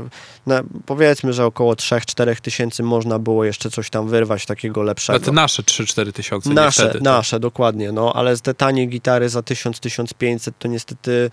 powiedzmy, 0.86 1.32
że 1.32 1.44
około 1.46 1.72
3-4 1.74 2.40
tysięcy 2.40 2.82
można 2.82 3.18
było 3.18 3.44
jeszcze 3.44 3.70
coś 3.70 3.90
tam 3.90 4.08
wyrwać 4.08 4.46
takiego 4.46 4.82
lepszego. 4.82 5.20
te 5.20 5.32
nasze 5.32 5.62
3-4 5.62 6.12
tysiące, 6.12 6.48
nie 6.48 6.54
Nasze, 6.54 6.90
wtedy. 6.90 7.04
nasze, 7.04 7.40
dokładnie, 7.40 7.92
no, 7.92 8.12
ale 8.16 8.36
te 8.36 8.54
tanie 8.54 8.86
gitary 8.86 9.28
za 9.28 9.40
1000-1500 9.40 10.52
to 10.58 10.68
niestety 10.68 11.30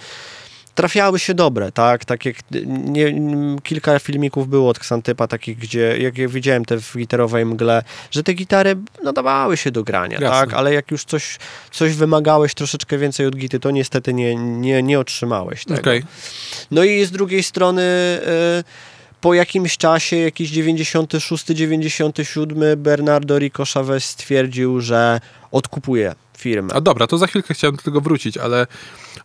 trafiały 0.80 1.20
się 1.20 1.34
dobre, 1.34 1.72
tak, 1.72 2.06
tak 2.06 2.26
jak 2.26 2.36
nie, 2.66 3.22
kilka 3.64 4.00
filmików 4.00 4.50
było 4.50 4.70
od 4.70 4.78
Xantypa 4.78 5.28
takich, 5.28 5.58
gdzie, 5.58 5.98
jak 5.98 6.18
ja 6.18 6.28
widziałem 6.28 6.66
te 6.66 6.80
w 6.80 6.98
gitarowej 6.98 7.46
mgle, 7.46 7.84
że 8.12 8.24
te 8.24 8.34
gitary 8.34 8.76
nadawały 9.04 9.58
się 9.58 9.72
do 9.72 9.84
grania, 9.84 10.18
Jasne. 10.22 10.30
tak, 10.30 10.54
ale 10.54 10.74
jak 10.74 10.92
już 10.92 11.06
coś, 11.06 11.38
coś 11.72 11.94
wymagałeś 11.94 12.54
troszeczkę 12.54 12.98
więcej 12.98 13.26
od 13.26 13.36
gity, 13.36 13.60
to 13.60 13.72
niestety 13.72 14.14
nie, 14.14 14.36
nie, 14.36 14.84
nie 14.84 15.00
otrzymałeś 15.00 15.66
tego. 15.66 15.80
Okej. 15.80 16.04
No 16.72 16.84
i 16.84 17.06
z 17.06 17.12
drugiej 17.12 17.44
strony 17.44 17.82
y, 17.82 18.64
po 19.22 19.34
jakimś 19.34 19.78
czasie, 19.78 20.16
jakiś 20.16 20.52
96-97, 20.52 22.76
Bernardo 22.76 23.40
Rico 23.40 23.66
Chavez 23.66 24.06
stwierdził, 24.06 24.82
że 24.82 25.22
odkupuje 25.52 26.16
firmę. 26.40 26.74
A 26.74 26.82
dobra, 26.82 27.08
to 27.08 27.18
za 27.18 27.28
chwilkę 27.28 27.54
chciałem 27.54 27.76
do 27.76 27.82
tego 27.82 28.02
wrócić, 28.02 28.38
ale 28.38 28.68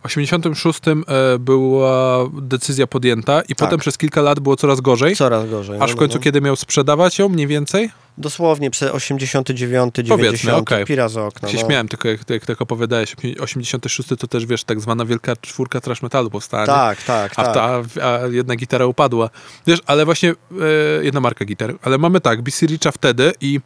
w 0.01 0.05
86 0.05 0.79
e, 0.87 0.93
była 1.39 2.29
decyzja 2.41 2.87
podjęta 2.87 3.41
i 3.41 3.55
potem 3.55 3.79
przez 3.79 3.97
kilka 3.97 4.21
lat 4.21 4.39
było 4.39 4.55
coraz 4.55 4.81
gorzej. 4.81 5.15
Coraz 5.15 5.49
gorzej. 5.49 5.75
Aż 5.79 5.89
no, 5.89 5.95
w 5.95 5.99
końcu, 5.99 6.17
no. 6.17 6.23
kiedy 6.23 6.41
miał 6.41 6.55
sprzedawać 6.55 7.19
ją 7.19 7.29
mniej 7.29 7.47
więcej? 7.47 7.89
Dosłownie 8.17 8.71
przez 8.71 8.91
89, 8.91 9.95
Powiedzmy, 9.95 10.17
90, 10.17 10.57
okej. 10.61 10.85
pira 10.85 11.09
z 11.09 11.17
okna. 11.17 11.49
się 11.49 11.57
no. 11.57 11.63
śmiałem, 11.63 11.87
tylko 11.87 12.07
jak, 12.07 12.29
jak 12.29 12.45
tak 12.45 12.61
opowiadałeś, 12.61 13.15
86 13.39 14.09
to 14.19 14.27
też, 14.27 14.45
wiesz, 14.45 14.63
tak 14.63 14.79
zwana 14.81 15.05
wielka 15.05 15.35
czwórka 15.35 15.81
trash 15.81 16.01
metalu 16.01 16.29
powstała? 16.29 16.65
Tak, 16.65 17.03
tak, 17.03 17.33
A, 17.35 17.43
tak. 17.43 17.53
ta, 17.53 17.81
a 18.07 18.27
jedna 18.27 18.55
gitara 18.55 18.85
upadła. 18.85 19.29
Wiesz, 19.67 19.79
ale 19.85 20.05
właśnie 20.05 20.29
e, 20.29 21.03
jedna 21.03 21.19
marka 21.19 21.45
gitar. 21.45 21.75
Ale 21.81 21.97
mamy 21.97 22.21
tak, 22.21 22.41
BC 22.41 22.65
Richa 22.65 22.91
wtedy 22.91 23.33
i 23.41 23.59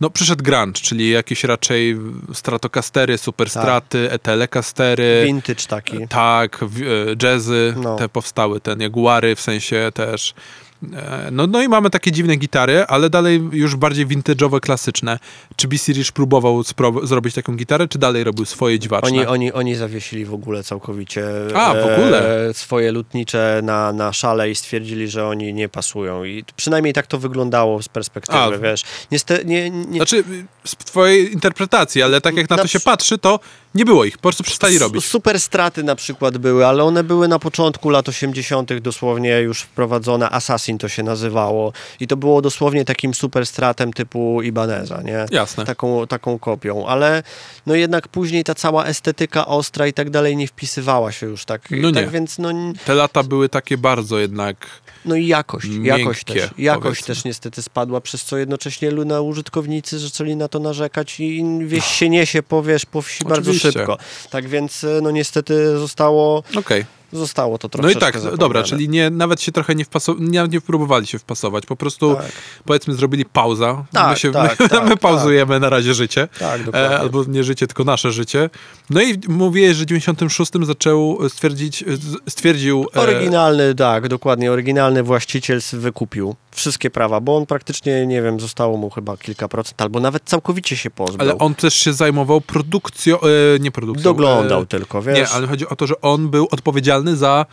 no 0.00 0.10
przyszedł 0.10 0.44
grunge, 0.44 0.80
czyli 0.80 1.10
jakieś 1.10 1.44
raczej 1.44 1.96
stratokastery, 2.34 3.18
superstraty, 3.18 4.04
Tak. 4.04 4.14
etelecastery. 4.14 5.22
Vintage 5.26 5.66
taki. 5.68 6.08
Tak, 6.08 6.62
e, 6.62 6.66
jazzy 7.26 7.74
No. 7.76 7.96
te 7.96 8.08
powstały, 8.08 8.60
ten 8.60 8.80
Jaguary 8.80 9.34
w 9.36 9.40
sensie 9.40 9.90
też. 9.94 10.34
E, 10.92 11.28
No, 11.32 11.46
no 11.46 11.62
i 11.62 11.68
mamy 11.68 11.90
takie 11.90 12.12
dziwne 12.12 12.36
gitary, 12.36 12.84
ale 12.88 13.10
dalej 13.10 13.42
już 13.52 13.76
bardziej 13.76 14.06
vintage'owe, 14.06 14.60
klasyczne. 14.60 15.18
Czy 15.56 15.68
BC 15.68 15.92
Rich 15.92 16.12
próbował 16.12 16.62
zrobić 17.02 17.34
taką 17.34 17.56
gitarę, 17.56 17.88
czy 17.88 17.98
dalej 17.98 18.24
robił 18.24 18.44
swoje 18.44 18.78
dziwaczne? 18.78 19.08
Oni, 19.08 19.26
oni, 19.26 19.52
oni 19.52 19.74
zawiesili 19.74 20.24
w 20.24 20.34
ogóle 20.34 20.62
całkowicie 20.64 21.24
A, 21.54 21.74
w 21.74 21.76
ogóle? 21.92 22.46
e, 22.48 22.54
swoje 22.54 22.92
lutnicze 22.92 23.60
na, 23.64 23.92
na 23.92 24.12
szale 24.12 24.50
i 24.50 24.54
stwierdzili, 24.54 25.08
że 25.08 25.26
oni 25.26 25.54
nie 25.54 25.68
pasują. 25.68 26.24
I 26.24 26.44
przynajmniej 26.56 26.94
tak 26.94 27.06
to 27.06 27.18
wyglądało 27.18 27.82
z 27.82 27.88
perspektywy, 27.88 28.38
A. 28.38 28.58
wiesz. 28.58 28.82
Niestety, 29.10 29.44
nie, 29.44 29.70
nie, 29.70 29.96
Znaczy, 29.96 30.24
z 30.64 30.76
twojej 30.76 31.32
interpretacji, 31.32 32.02
ale 32.02 32.20
tak 32.20 32.36
jak 32.36 32.50
na 32.50 32.56
Na 32.56 32.62
to 32.62 32.68
się 32.68 32.80
patrzy, 32.80 33.18
to 33.18 33.40
nie 33.76 33.84
było 33.84 34.04
ich, 34.04 34.16
po 34.16 34.22
prostu 34.22 34.42
przestali 34.42 34.78
robić. 34.78 35.04
Super 35.04 35.40
straty 35.40 35.82
na 35.82 35.96
przykład 35.96 36.38
były, 36.38 36.66
ale 36.66 36.84
one 36.84 37.04
były 37.04 37.28
na 37.28 37.38
początku 37.38 37.90
lat 37.90 38.08
80. 38.08 38.78
dosłownie 38.78 39.40
już 39.40 39.60
wprowadzone. 39.60 40.30
Assassin 40.30 40.78
to 40.78 40.88
się 40.88 41.02
nazywało. 41.02 41.72
I 42.00 42.06
to 42.06 42.16
było 42.16 42.42
dosłownie 42.42 42.84
takim 42.84 43.14
super 43.14 43.46
stratem 43.46 43.92
typu 43.92 44.42
Ibaneza, 44.42 45.02
nie? 45.02 45.26
Jasne. 45.30 45.64
Taką, 45.64 46.06
taką 46.06 46.38
kopią, 46.38 46.86
ale 46.86 47.22
no 47.66 47.74
jednak 47.74 48.08
później 48.08 48.44
ta 48.44 48.54
cała 48.54 48.84
estetyka 48.84 49.46
ostra 49.46 49.86
i 49.86 49.92
tak 49.92 50.10
dalej 50.10 50.36
nie 50.36 50.48
wpisywała 50.48 51.12
się 51.12 51.26
już 51.26 51.44
tak. 51.44 51.70
No 51.70 51.90
nie. 51.90 51.94
Tak 51.94 52.10
więc 52.10 52.38
no, 52.38 52.48
Te 52.84 52.94
lata 52.94 53.22
były 53.22 53.48
takie 53.48 53.78
bardzo 53.78 54.18
jednak... 54.18 54.56
no 55.04 55.16
i 55.16 55.26
jakość, 55.26 55.66
jakość 55.82 56.28
Miękkie, 56.28 56.48
też, 56.48 56.58
jakość 56.58 56.82
powiedzmy. 56.82 57.14
też 57.14 57.24
niestety 57.24 57.62
spadła, 57.62 58.00
przez 58.00 58.24
co 58.24 58.36
jednocześnie 58.36 58.90
na 58.90 59.20
użytkownicy 59.20 59.98
zaczęli 59.98 60.36
na 60.36 60.48
to 60.48 60.58
narzekać 60.58 61.20
i 61.20 61.44
wieś 61.60 61.84
się 61.84 62.08
niesie 62.08 62.42
po, 62.42 62.62
wiesz, 62.62 62.86
po 62.86 63.02
wsi 63.02 63.24
bardzo 63.24 63.50
Oczywiście. 63.50 63.65
Szybko. 63.72 63.98
Tak 64.30 64.48
więc 64.48 64.86
no 65.02 65.10
niestety 65.10 65.78
zostało 65.78 66.42
Okej. 66.56 66.84
Zostało 67.16 67.58
to 67.58 67.68
No 67.68 67.70
troszeczkę 67.70 67.98
i 67.98 68.00
tak, 68.00 68.14
zapomniane. 68.14 68.38
dobra, 68.38 68.62
czyli 68.62 68.88
nie, 68.88 69.10
nawet 69.10 69.40
się 69.40 69.52
trochę 69.52 69.74
nie 69.74 69.84
wpasowali, 69.84 70.28
nie, 70.28 70.48
nie 70.50 70.60
próbowali 70.60 71.06
się 71.06 71.18
wpasować, 71.18 71.66
po 71.66 71.76
prostu 71.76 72.14
Tak. 72.14 72.26
powiedzmy 72.64 72.94
zrobili 72.94 73.24
pauza, 73.24 73.84
Tak, 73.92 74.10
my, 74.10 74.16
się, 74.16 74.32
tak, 74.32 74.60
my, 74.60 74.68
tak, 74.68 74.82
my 74.84 74.90
tak. 74.90 74.98
pauzujemy 74.98 75.60
na 75.60 75.68
razie 75.70 75.94
życie, 75.94 76.28
Tak, 76.38 76.64
dokładnie. 76.64 76.90
e, 76.96 76.98
albo 77.00 77.24
nie 77.24 77.44
życie, 77.44 77.66
tylko 77.66 77.84
nasze 77.84 78.12
życie. 78.12 78.50
No 78.90 79.02
i 79.02 79.18
mówiłeś, 79.28 79.76
że 79.76 79.82
w 79.82 79.86
96 79.86 80.52
zaczął 80.62 81.18
stwierdzić, 81.28 81.84
stwierdził... 82.28 82.86
e, 82.96 83.00
Oryginalny, 83.00 83.74
tak, 83.74 84.08
dokładnie. 84.08 84.52
Oryginalny 84.52 85.02
właściciel 85.02 85.60
wykupił 85.72 86.34
wszystkie 86.50 86.90
prawa, 86.90 87.20
bo 87.20 87.36
on 87.36 87.46
praktycznie, 87.46 88.06
nie 88.06 88.22
wiem, 88.22 88.40
zostało 88.40 88.76
mu 88.76 88.90
chyba 88.90 89.16
kilka 89.16 89.48
procent, 89.48 89.82
albo 89.82 90.00
nawet 90.00 90.22
całkowicie 90.24 90.76
się 90.76 90.90
pozbył. 90.90 91.20
Ale 91.20 91.38
on 91.38 91.54
też 91.54 91.74
się 91.74 91.92
zajmował 91.92 92.40
produkcją, 92.40 93.20
e, 93.20 93.26
nie 93.60 93.70
produkcją. 93.70 94.04
Doglądał 94.04 94.62
e, 94.62 94.66
tylko, 94.66 95.02
wiesz? 95.02 95.16
Nie, 95.18 95.28
ale 95.28 95.46
chodzi 95.46 95.68
o 95.68 95.76
to, 95.76 95.86
że 95.86 96.00
on 96.00 96.28
był 96.28 96.48
odpowiedzialny 96.50 97.05
za 97.14 97.46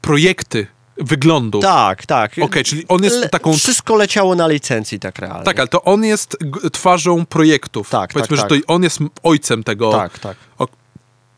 projekty 0.00 0.66
wyglądu. 0.96 1.60
Tak, 1.60 2.06
tak. 2.06 2.32
Okej, 2.40 2.64
czyli 2.64 2.84
on 2.88 3.04
jest 3.04 3.16
Le- 3.16 3.28
taką 3.28 3.52
Wszystko 3.52 3.96
leciało 3.96 4.34
na 4.34 4.48
licencji 4.48 5.00
tak 5.00 5.18
realnie. 5.18 5.44
Tak, 5.44 5.58
ale 5.58 5.68
to 5.68 5.82
on 5.84 6.04
jest 6.04 6.36
twarzą 6.72 7.26
projektów. 7.26 7.90
Tak, 7.90 8.12
Powiedzmy, 8.12 8.36
tak, 8.36 8.44
że 8.44 8.48
tak. 8.56 8.66
to 8.66 8.74
on 8.74 8.82
jest 8.82 8.98
ojcem 9.22 9.64
tego. 9.64 9.92
Tak, 9.92 10.18
tak. 10.18 10.36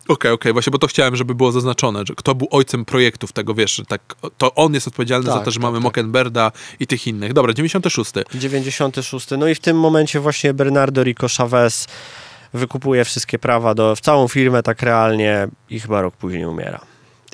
Okej, 0.09 0.31
okej, 0.33 0.53
właśnie, 0.53 0.71
bo 0.71 0.79
to 0.79 0.87
chciałem, 0.87 1.17
żeby 1.17 1.35
było 1.35 1.53
zaznaczone, 1.53 2.03
że 2.07 2.15
kto 2.15 2.35
był 2.35 2.49
ojcem 2.51 2.85
projektów 2.85 3.33
tego, 3.33 3.55
wiesz, 3.55 3.83
tak, 3.89 4.15
to 4.39 4.55
on 4.55 4.75
jest 4.75 4.89
odpowiedzialny 4.89 5.27
za 5.27 5.35
Tak, 5.35 5.45
to, 5.45 5.51
że 5.51 5.55
tak, 5.55 5.63
mamy 5.63 5.77
tak. 5.79 5.83
Mockenberda 5.83 6.53
i 6.81 6.87
tych 6.87 7.07
innych. 7.07 7.33
Dobra, 7.33 7.53
96. 7.53 8.13
96. 8.35 9.29
No 9.39 9.49
i 9.49 9.55
w 9.55 9.61
tym 9.61 9.79
momencie 9.79 10.21
właśnie 10.21 10.55
Bernardo 10.55 11.03
Rico 11.03 11.27
Chavez 11.39 11.87
wykupuje 12.55 13.05
wszystkie 13.05 13.39
prawa 13.39 13.75
do, 13.75 13.97
w 13.97 14.01
całą 14.01 14.29
firmę 14.29 14.63
tak 14.63 14.83
realnie 14.83 15.49
i 15.71 15.81
chyba 15.81 16.01
rok 16.03 16.17
później 16.17 16.45
umiera. 16.45 16.81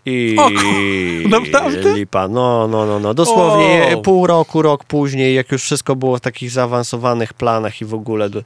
I 0.06 0.36
O 1.26 1.28
naprawdę? 1.28 1.94
lipa, 1.94 2.28
no, 2.28 2.68
no, 2.68 2.86
no, 2.86 3.00
no. 3.00 3.14
Dosłownie 3.14 3.96
pół 4.04 4.26
roku, 4.26 4.62
rok 4.62 4.84
później, 4.84 5.34
jak 5.34 5.52
już 5.52 5.62
wszystko 5.62 5.96
było 5.96 6.16
w 6.16 6.20
takich 6.20 6.50
zaawansowanych 6.50 7.34
planach 7.34 7.80
i 7.80 7.84
w 7.84 7.94
ogóle 7.94 8.30
do, 8.30 8.42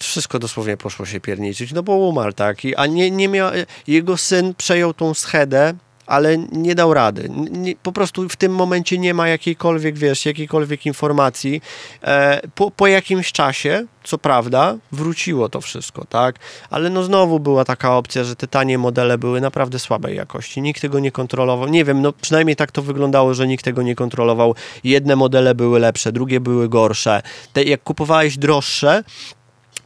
wszystko 0.00 0.38
dosłownie 0.38 0.76
poszło 0.76 1.06
się 1.06 1.20
pierniczyć, 1.20 1.72
no 1.72 1.82
bo 1.82 1.92
umarł, 1.92 2.32
tak? 2.32 2.64
I, 2.64 2.76
a 2.76 2.86
nie, 2.86 3.10
nie 3.10 3.28
miał, 3.28 3.50
jego 3.86 4.16
syn 4.16 4.54
przejął 4.54 4.94
tą 4.94 5.14
schedę, 5.14 5.74
ale 6.06 6.38
nie 6.38 6.74
dał 6.74 6.94
rady. 6.94 7.28
Nie, 7.50 7.76
po 7.76 7.92
prostu 7.92 8.28
w 8.28 8.36
tym 8.36 8.54
momencie 8.54 8.98
nie 8.98 9.14
ma 9.14 9.28
jakiejkolwiek, 9.28 9.98
wiesz, 9.98 10.26
jakiejkolwiek 10.26 10.86
informacji. 10.86 11.62
E, 12.02 12.40
po, 12.54 12.70
po 12.70 12.86
jakimś 12.86 13.32
czasie, 13.32 13.86
co 14.04 14.18
prawda, 14.18 14.76
wróciło 14.92 15.48
to 15.48 15.60
wszystko, 15.60 16.04
tak? 16.04 16.36
Ale 16.70 16.90
no 16.90 17.02
znowu 17.02 17.40
była 17.40 17.64
taka 17.64 17.96
opcja, 17.96 18.24
że 18.24 18.36
te 18.36 18.46
tanie 18.46 18.78
modele 18.78 19.18
były 19.18 19.40
naprawdę 19.40 19.78
słabej 19.78 20.16
jakości. 20.16 20.62
Nikt 20.62 20.80
tego 20.80 20.98
nie 20.98 21.12
kontrolował. 21.12 21.68
Nie 21.68 21.84
wiem, 21.84 22.02
no 22.02 22.12
przynajmniej 22.12 22.56
tak 22.56 22.72
to 22.72 22.82
wyglądało, 22.82 23.34
że 23.34 23.46
nikt 23.46 23.64
tego 23.64 23.82
nie 23.82 23.94
kontrolował. 23.94 24.54
Jedne 24.84 25.16
modele 25.16 25.54
były 25.54 25.80
lepsze, 25.80 26.12
drugie 26.12 26.40
były 26.40 26.68
gorsze. 26.68 27.22
Te, 27.52 27.64
jak 27.64 27.82
kupowałeś 27.82 28.38
droższe, 28.38 29.04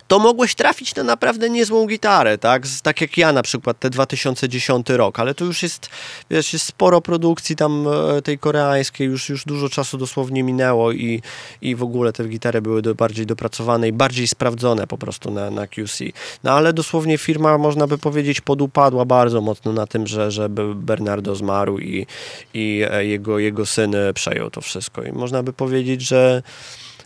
to 0.09 0.19
mogłeś 0.19 0.55
trafić 0.55 0.95
na 0.95 1.03
naprawdę 1.03 1.51
niezłą 1.51 1.87
gitarę, 1.87 2.38
tak? 2.38 2.62
Tak 2.83 3.01
jak 3.01 3.19
ja 3.19 3.33
na 3.33 3.42
przykład, 3.42 3.79
te 3.79 3.90
2010 3.90 4.88
rok, 4.88 5.19
ale 5.19 5.35
to 5.35 5.45
już 5.45 5.62
jest, 5.62 5.88
wiesz, 6.31 6.53
jest 6.53 6.64
sporo 6.64 7.01
produkcji 7.01 7.57
tam 7.57 7.87
e, 7.88 8.23
tej 8.23 8.38
koreańskiej, 8.38 9.07
już, 9.07 9.29
już 9.29 9.45
dużo 9.45 9.69
czasu 9.69 9.99
dosłownie 9.99 10.42
minęło 10.42 10.92
i, 10.92 11.23
i 11.62 11.75
w 11.75 11.83
ogóle 11.83 12.12
te 12.12 12.29
gitary 12.29 12.62
były 12.62 12.83
do, 12.83 12.95
bardziej 12.95 13.27
dopracowane 13.27 13.88
i 13.88 13.92
bardziej 13.92 14.29
sprawdzone 14.29 14.87
po 14.87 14.99
prostu 14.99 15.31
na, 15.31 15.51
na 15.51 15.66
QC. 15.66 16.05
No 16.45 16.53
ale 16.53 16.73
dosłownie 16.73 17.19
firma, 17.19 17.59
można 17.59 17.87
by 17.87 17.99
powiedzieć, 17.99 18.40
podupadła 18.40 19.05
bardzo 19.05 19.40
mocno 19.40 19.73
na 19.73 19.87
tym, 19.87 20.07
że, 20.07 20.31
że 20.31 20.49
Bernardo 20.75 21.35
zmarł 21.35 21.79
i, 21.79 22.07
i 22.55 22.83
e, 22.90 23.07
jego, 23.07 23.38
jego 23.38 23.66
syn 23.66 23.97
przejął 24.14 24.51
to 24.51 24.61
wszystko. 24.61 25.03
I 25.03 25.12
można 25.12 25.42
by 25.42 25.53
powiedzieć, 25.53 26.03
że 26.03 26.42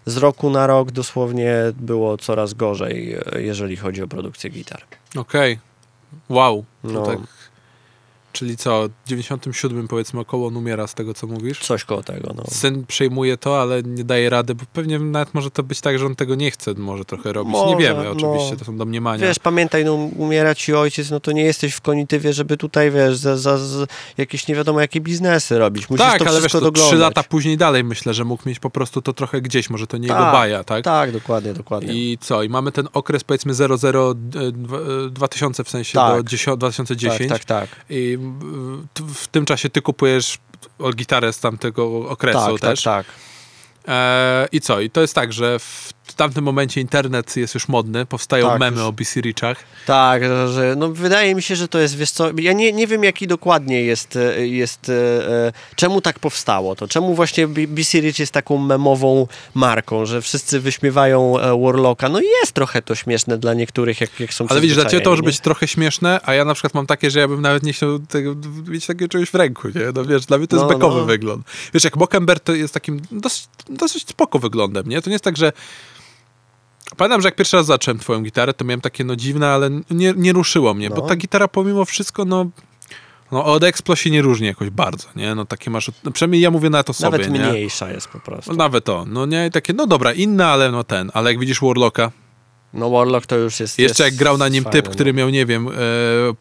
z 0.06 0.16
roku 0.16 0.50
na 0.50 0.66
rok 0.66 0.90
dosłownie 0.90 1.54
było 1.76 2.16
coraz 2.18 2.54
gorzej, 2.54 3.14
e, 3.14 3.42
jeżeli 3.42 3.76
chodzi 3.76 4.02
o 4.02 4.08
produkcję 4.08 4.50
gitar. 4.50 4.82
Okej. 5.16 5.58
Wow. 6.28 6.64
To 6.82 6.88
No. 6.88 7.06
tak, 7.06 7.18
czyli 8.32 8.56
co, 8.56 8.88
w 9.04 9.08
97 9.08 9.88
powiedzmy 9.88 10.20
około 10.20 10.48
on 10.48 10.56
umiera 10.56 10.86
z 10.86 10.94
tego, 10.94 11.14
co 11.14 11.26
mówisz? 11.26 11.58
Coś 11.58 11.84
koło 11.84 12.02
tego, 12.02 12.32
no. 12.36 12.44
Syn 12.50 12.86
przejmuje 12.86 13.36
to, 13.36 13.60
ale 13.62 13.82
nie 13.82 14.04
daje 14.04 14.30
rady, 14.30 14.54
bo 14.54 14.64
pewnie 14.72 14.98
nawet 14.98 15.34
może 15.34 15.50
to 15.50 15.62
być 15.62 15.80
tak, 15.80 15.98
że 15.98 16.06
on 16.06 16.14
tego 16.16 16.34
nie 16.34 16.50
chce 16.50 16.74
może 16.74 17.04
trochę 17.04 17.32
robić. 17.32 17.54
nie 17.54 17.60
Może, 17.60 17.76
wiemy 17.76 18.04
no. 18.04 18.10
oczywiście, 18.10 18.56
to 18.56 18.64
są 18.64 18.76
domniemania. 18.76 19.26
Wiesz, 19.26 19.38
pamiętaj, 19.38 19.84
no 19.84 19.94
umiera 19.94 20.54
ci 20.54 20.74
ojciec, 20.74 21.10
no 21.10 21.20
to 21.20 21.32
nie 21.32 21.42
jesteś 21.42 21.74
w 21.74 21.80
konitywie, 21.80 22.32
żeby 22.32 22.56
tutaj, 22.56 22.90
wiesz, 22.90 23.16
za, 23.16 23.36
za, 23.36 23.58
za 23.58 23.86
jakieś 24.18 24.48
nie 24.48 24.54
wiadomo 24.54 24.80
jakie 24.80 25.00
biznesy 25.00 25.58
robić. 25.58 25.90
Musisz 25.90 26.06
tak, 26.06 26.26
ale 26.26 26.40
wiesz, 26.40 26.52
to 26.52 26.60
doglądać. 26.60 26.90
trzy 26.90 26.96
lata 26.96 27.22
później 27.22 27.56
dalej 27.56 27.84
myślę, 27.84 28.14
że 28.14 28.24
mógł 28.24 28.48
mieć 28.48 28.58
po 28.58 28.70
prostu 28.70 29.02
to 29.02 29.12
trochę 29.12 29.40
gdzieś, 29.40 29.70
może 29.70 29.86
to 29.86 29.96
nie 29.96 30.08
jego 30.08 30.20
Tak, 30.20 30.32
baja, 30.32 30.64
tak? 30.64 30.84
Tak, 30.84 31.12
dokładnie, 31.12 31.54
dokładnie. 31.54 31.92
I 31.94 32.18
co? 32.20 32.42
I 32.42 32.48
mamy 32.48 32.72
ten 32.72 32.88
okres 32.92 33.24
powiedzmy 33.24 33.54
00 33.54 34.10
e, 34.10 34.14
dwa- 34.52 35.06
e, 35.06 35.10
2000 35.10 35.64
w 35.64 35.70
sensie 35.70 35.94
Tak. 35.94 36.16
do 36.16 36.28
10, 36.28 36.58
2010. 36.58 37.28
Tak, 37.30 37.44
tak, 37.44 37.44
tak. 37.44 37.84
I 37.90 38.18
w 39.14 39.26
tym 39.28 39.44
czasie 39.44 39.70
ty 39.70 39.82
kupujesz 39.82 40.38
gitarę 40.94 41.32
z 41.32 41.40
tamtego 41.40 42.08
okresu 42.08 42.38
Tak, 42.52 42.60
też. 42.60 42.82
tak, 42.82 43.06
tak. 43.06 44.48
I 44.52 44.60
co? 44.60 44.80
I 44.80 44.90
to 44.90 45.00
jest 45.00 45.14
tak, 45.14 45.32
że 45.32 45.58
w 45.58 45.92
tamtym 46.14 46.44
momencie 46.44 46.80
internet 46.80 47.36
jest 47.36 47.54
już 47.54 47.68
modny, 47.68 48.06
powstają 48.06 48.46
Tak, 48.48 48.60
memy 48.60 48.76
już. 48.76 48.86
o 48.86 48.92
BC 48.92 49.20
Richach. 49.20 49.64
Tak, 49.86 50.22
że 50.54 50.74
no 50.76 50.88
wydaje 50.88 51.34
mi 51.34 51.42
się, 51.42 51.56
że 51.56 51.68
to 51.68 51.78
jest, 51.78 51.96
wiesz 51.96 52.10
co, 52.10 52.30
ja 52.38 52.52
nie, 52.52 52.72
nie 52.72 52.86
wiem 52.86 53.04
jaki 53.04 53.26
dokładnie 53.26 53.82
jest, 53.82 54.16
e, 54.16 54.46
jest 54.46 54.88
e, 54.88 54.92
e, 55.46 55.52
czemu 55.76 56.00
tak 56.00 56.18
powstało 56.18 56.76
to, 56.76 56.88
czemu 56.88 57.14
właśnie 57.14 57.48
BC 57.48 58.00
Rich 58.00 58.18
jest 58.18 58.32
taką 58.32 58.58
memową 58.58 59.26
marką, 59.54 60.06
że 60.06 60.22
wszyscy 60.22 60.60
wyśmiewają 60.60 61.34
Warlocka, 61.64 62.08
no 62.08 62.20
jest 62.20 62.52
trochę 62.52 62.82
to 62.82 62.94
śmieszne 62.94 63.38
dla 63.38 63.54
niektórych, 63.54 64.00
jak, 64.00 64.20
jak 64.20 64.34
są 64.34 64.46
Ale 64.48 64.60
widzisz, 64.60 64.76
dla 64.76 64.84
ciebie 64.84 65.02
to 65.02 65.10
może 65.10 65.22
być 65.22 65.40
trochę 65.40 65.68
śmieszne, 65.68 66.20
a 66.24 66.34
ja 66.34 66.44
na 66.44 66.54
przykład 66.54 66.74
mam 66.74 66.86
takie, 66.86 67.10
że 67.10 67.20
ja 67.20 67.28
bym 67.28 67.40
nawet 67.42 67.62
nie 67.62 67.72
chciał 67.72 67.98
tego, 67.98 68.34
mieć 68.68 68.86
takiego 68.86 69.08
czegoś 69.08 69.30
w 69.30 69.34
ręku, 69.34 69.68
nie? 69.68 69.80
No 69.94 70.04
wiesz, 70.04 70.26
dla 70.26 70.38
mnie 70.38 70.46
to 70.46 70.56
jest 70.56 70.68
No, 70.68 70.74
bekowy 70.74 71.00
no. 71.00 71.06
wygląd. 71.06 71.46
Wiesz, 71.74 71.84
jak 71.84 71.96
Mockenberg 71.96 72.44
to 72.44 72.54
jest 72.54 72.74
takim 72.74 73.00
dosyć, 73.12 73.48
dosyć 73.68 74.08
spoko 74.08 74.38
wyglądem, 74.38 74.88
nie? 74.88 75.02
To 75.02 75.10
nie 75.10 75.14
jest 75.14 75.24
tak, 75.24 75.36
że 75.36 75.52
Pamiętam, 76.96 77.20
że 77.20 77.28
jak 77.28 77.36
pierwszy 77.36 77.56
raz 77.56 77.66
zacząłem 77.66 77.98
twoją 77.98 78.22
gitarę, 78.22 78.54
to 78.54 78.64
miałem 78.64 78.80
takie 78.80 79.04
no 79.04 79.16
dziwne, 79.16 79.48
ale 79.48 79.70
nie, 79.90 80.14
nie 80.16 80.32
ruszyło 80.32 80.74
mnie, 80.74 80.90
bo 80.90 80.96
No. 80.96 81.02
ta 81.02 81.16
gitara 81.16 81.48
pomimo 81.48 81.84
wszystko, 81.84 82.24
no, 82.24 82.46
no 83.32 83.44
od 83.44 83.64
Explo 83.64 83.96
się 83.96 84.10
nie 84.10 84.22
różni 84.22 84.46
jakoś 84.46 84.70
bardzo, 84.70 85.08
nie? 85.16 85.34
No 85.34 85.44
takie 85.44 85.70
masz, 85.70 85.90
no, 86.04 86.10
przynajmniej 86.10 86.40
ja 86.42 86.50
mówię 86.50 86.70
na 86.70 86.82
to 86.82 86.92
sobie, 86.92 87.10
Nawet 87.10 87.30
nie? 87.32 87.38
mniejsza 87.40 87.90
jest 87.90 88.08
po 88.08 88.20
prostu. 88.20 88.50
No, 88.50 88.56
nawet 88.56 88.84
to, 88.84 89.04
no 89.08 89.26
nie, 89.26 89.46
I 89.46 89.50
takie, 89.50 89.72
no 89.72 89.86
dobra, 89.86 90.12
inne, 90.12 90.46
ale 90.46 90.70
no 90.70 90.84
ten, 90.84 91.10
ale 91.14 91.30
jak 91.30 91.40
widzisz 91.40 91.60
Warlocka, 91.60 92.10
No 92.74 92.90
Warlock 92.90 93.26
to 93.26 93.36
już 93.36 93.60
jest... 93.60 93.78
jeszcze 93.78 94.02
jest 94.04 94.12
jak 94.12 94.18
grał 94.20 94.38
na 94.38 94.48
nim 94.48 94.64
fajne, 94.64 94.82
typ, 94.82 94.92
który 94.92 95.12
miał, 95.12 95.28
nie 95.30 95.46
wiem, 95.46 95.68
e, 95.68 95.70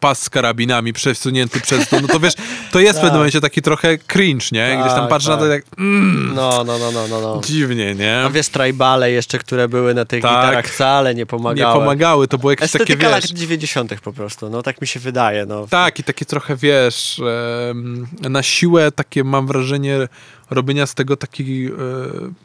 pas 0.00 0.22
z 0.22 0.30
karabinami 0.30 0.92
przesunięty 0.92 1.60
przez 1.60 1.88
to, 1.88 2.00
no 2.00 2.08
to 2.08 2.20
wiesz, 2.20 2.34
to 2.72 2.80
jest 2.80 2.92
w 2.92 2.94
Tak. 2.94 3.02
pewnym 3.02 3.18
momencie 3.18 3.40
taki 3.40 3.62
trochę 3.62 3.98
cringe, 3.98 4.46
nie? 4.52 4.76
Gdzieś 4.80 4.92
tam 4.92 5.00
Tak, 5.00 5.08
patrzę 5.10 5.30
na 5.30 5.36
to 5.36 5.48
tak. 5.48 5.64
tak, 5.64 5.78
mm, 5.78 6.34
No, 6.34 6.64
no, 6.64 6.78
no, 6.78 6.92
no, 6.92 7.08
no. 7.08 7.20
no. 7.20 7.40
dziwnie, 7.44 7.94
nie? 7.94 8.18
A 8.18 8.30
wiesz, 8.30 8.48
tribale 8.48 9.10
jeszcze, 9.10 9.38
które 9.38 9.68
były 9.68 9.94
na 9.94 10.04
tych 10.04 10.22
Tak. 10.22 10.30
gitarach 10.30 10.66
wcale 10.66 11.14
nie 11.14 11.18
Nie 11.20 11.26
pomagały. 11.26 11.78
pomagały, 11.80 12.28
to 12.28 12.38
było 12.38 12.52
jakieś 12.52 12.70
takie, 12.72 12.82
Estetyka 12.84 13.08
lat 13.08 13.22
wiesz... 13.22 13.30
90. 13.30 14.00
po 14.00 14.12
prostu, 14.12 14.50
no 14.50 14.62
tak 14.62 14.80
mi 14.80 14.86
się 14.86 15.00
wydaje, 15.00 15.46
no. 15.46 15.66
Tak, 15.70 15.98
i 15.98 16.04
takie 16.04 16.24
trochę, 16.24 16.56
wiesz, 16.56 17.20
em, 17.70 18.06
na 18.20 18.42
siłę 18.42 18.92
takie 18.92 19.24
mam 19.24 19.46
wrażenie 19.46 20.08
robienia 20.50 20.86
z 20.86 20.94
tego 20.94 21.16
takiej 21.16 21.66
e, 21.66 21.72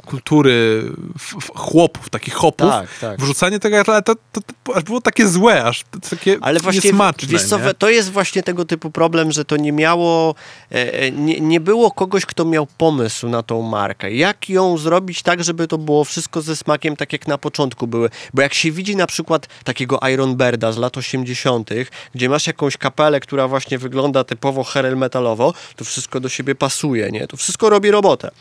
kultury 0.05 0.83
f, 1.15 1.35
f, 1.37 1.51
chłopów, 1.55 2.09
takich 2.09 2.33
hopów. 2.33 2.69
Tak, 2.69 2.89
tak. 3.01 3.21
Wrzucanie 3.21 3.59
tego, 3.59 3.77
ale 3.87 4.01
to, 4.01 4.15
to, 4.31 4.41
to 4.63 4.75
aż 4.75 4.83
było 4.83 5.01
takie 5.01 5.27
złe, 5.27 5.63
aż 5.63 5.83
takie 6.09 6.37
Ale 6.41 6.59
właśnie, 6.59 6.81
niesmaczne, 6.83 7.27
wiesz 7.27 7.43
co, 7.43 7.59
nie? 7.59 7.73
to 7.73 7.89
jest 7.89 8.11
właśnie 8.11 8.43
tego 8.43 8.65
typu 8.65 8.91
problem, 8.91 9.31
że 9.31 9.45
to 9.45 9.57
nie 9.57 9.71
miało, 9.71 10.35
e, 10.71 10.93
e, 10.93 11.11
nie, 11.11 11.39
nie 11.39 11.59
było 11.59 11.91
kogoś, 11.91 12.25
kto 12.25 12.45
miał 12.45 12.67
pomysł 12.77 13.29
na 13.29 13.43
tą 13.43 13.61
markę. 13.61 14.11
Jak 14.11 14.49
ją 14.49 14.77
zrobić 14.77 15.23
tak, 15.23 15.43
żeby 15.43 15.67
to 15.67 15.77
było 15.77 16.03
wszystko 16.03 16.41
ze 16.41 16.55
smakiem, 16.55 16.95
tak 16.95 17.13
jak 17.13 17.27
na 17.27 17.37
początku 17.37 17.87
były. 17.87 18.09
Bo 18.33 18.41
jak 18.41 18.53
się 18.53 18.71
widzi 18.71 18.95
na 18.95 19.07
przykład 19.07 19.47
takiego 19.63 19.99
Iron 20.13 20.35
Birda 20.35 20.71
z 20.71 20.77
lat 20.77 20.97
80., 20.97 21.69
gdzie 22.15 22.29
masz 22.29 22.47
jakąś 22.47 22.77
kapelę, 22.77 23.19
która 23.19 23.47
właśnie 23.47 23.77
wygląda 23.77 24.23
typowo 24.23 24.63
herel 24.63 24.97
metalowo, 24.97 25.53
to 25.75 25.85
wszystko 25.85 26.19
do 26.19 26.29
siebie 26.29 26.55
pasuje, 26.55 27.11
nie? 27.11 27.27
To 27.27 27.37
wszystko 27.37 27.69
robi 27.69 27.91
robotę. 27.95 28.31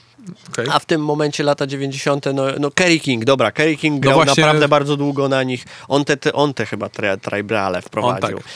Okej. 0.53 0.67
A 0.73 0.79
w 0.79 0.85
tym 0.87 1.05
momencie 1.05 1.43
lata 1.45 1.67
90. 1.67 2.25
no, 2.35 2.43
no 2.61 2.71
Kerry 2.71 2.99
King, 3.01 3.25
dobra, 3.25 3.53
Kerry 3.53 3.77
King 3.77 3.95
No 3.95 4.01
grał 4.01 4.15
właśnie- 4.15 4.43
naprawdę 4.45 4.69
bardzo 4.69 4.97
długo 4.97 5.29
na 5.29 5.43
nich. 5.43 5.65
On 5.89 6.05
te, 6.05 6.17
te, 6.17 6.33
on 6.33 6.55
te 6.55 6.67
chyba 6.67 6.89
tri, 6.89 7.09
tribale 7.23 7.83
wprowadził. 7.83 8.39
tak. 8.39 8.47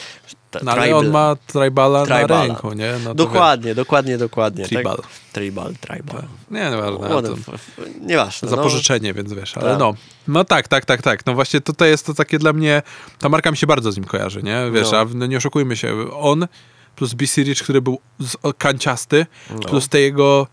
Te- 0.51 0.61
No, 0.63 0.73
ale 0.73 0.83
tribal- 0.83 0.99
on 0.99 1.11
ma 1.11 1.37
tribala, 1.47 2.07
Tribala. 2.07 2.27
na 2.27 2.47
ręku, 2.47 2.73
nie? 2.73 2.93
No 3.05 3.15
Dokładnie, 3.15 3.75
dokładnie, 3.75 4.19
dokładnie. 4.19 4.65
Tribal. 4.65 4.97
Tak? 4.97 5.07
Tribal, 5.33 5.75
tribal. 5.81 6.23
Wie, 6.51 6.61
nie, 6.61 6.71
nieważne. 6.71 7.09
No, 7.09 7.23
to 7.23 7.29
to- 7.29 7.53
Nieważne. 8.01 8.49
za 8.49 8.57
no. 8.57 8.63
więc 9.15 9.33
wiesz, 9.33 9.57
ale 9.57 9.71
Tak. 9.71 9.79
no. 9.79 9.95
No 10.29 10.45
tak, 10.45 10.69
tak, 10.69 10.85
tak, 10.85 11.03
tak. 11.03 11.27
No 11.27 11.35
właśnie 11.35 11.61
tutaj 11.61 11.91
jest 11.91 12.07
to 12.07 12.15
takie 12.15 12.39
dla 12.39 12.53
mnie, 12.53 12.83
ta 13.19 13.29
marka 13.29 13.51
mi 13.51 13.57
się 13.57 13.67
bardzo 13.67 13.93
z 13.93 13.97
nim 13.97 14.05
kojarzy, 14.05 14.43
nie? 14.43 14.71
Wiesz, 14.73 14.91
No. 14.93 14.99
a 14.99 15.05
no 15.15 15.27
nie 15.27 15.37
oszukujmy 15.37 15.77
się, 15.77 15.95
on 16.13 16.47
plus 16.97 17.15
BC 17.15 17.43
Rich, 17.43 17.63
który 17.63 17.83
był 17.83 17.99
z, 18.21 18.37
o, 18.43 18.53
kanciasty, 18.53 19.27
No. 19.51 19.59
plus 19.59 19.89
te 19.89 20.01
jego 20.01 20.47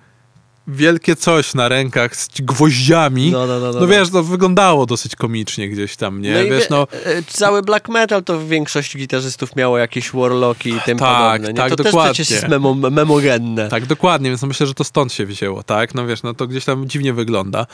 wielkie 0.68 1.16
coś 1.16 1.54
na 1.54 1.70
rękach 1.70 2.16
z 2.16 2.28
gwoździami. 2.40 3.32
No, 3.32 3.48
no, 3.48 3.60
no, 3.60 3.60
no, 3.60 3.72
no 3.74 3.80
no. 3.80 3.88
wiesz, 3.88 4.10
to 4.10 4.24
wyglądało 4.24 4.86
dosyć 4.86 5.16
komicznie 5.16 5.70
gdzieś 5.70 5.96
tam, 5.96 6.22
nie? 6.22 6.32
No 6.32 6.44
wiesz, 6.44 6.60
wie- 6.64 6.68
no... 6.70 6.88
e, 7.06 7.24
cały 7.24 7.62
black 7.62 7.90
metal 7.90 8.24
to 8.24 8.46
większość 8.48 8.98
gitarzystów 8.98 9.56
miało 9.56 9.78
jakieś 9.78 10.12
warlocki 10.12 10.70
i 10.70 10.82
tym 10.82 10.98
Tak, 10.98 11.18
podobne. 11.42 11.48
Nie? 11.48 11.54
tak, 11.54 11.70
to 11.76 11.84
dokładnie. 11.84 12.10
też 12.10 12.14
przecież 12.18 12.32
jest 12.32 12.48
memo, 12.48 12.74
memogenne. 12.74 13.70
Tak, 13.70 13.86
dokładnie, 13.86 14.30
więc 14.30 14.42
no 14.42 14.48
myślę, 14.48 14.68
że 14.68 14.74
to 14.74 14.84
stąd 14.84 15.14
się 15.14 15.26
wzięło, 15.26 15.64
tak? 15.64 15.96
No 15.96 16.08
wiesz, 16.08 16.24
no 16.24 16.34
to 16.34 16.48
gdzieś 16.48 16.66
tam 16.66 16.90
dziwnie 16.90 17.14
wygląda. 17.14 17.66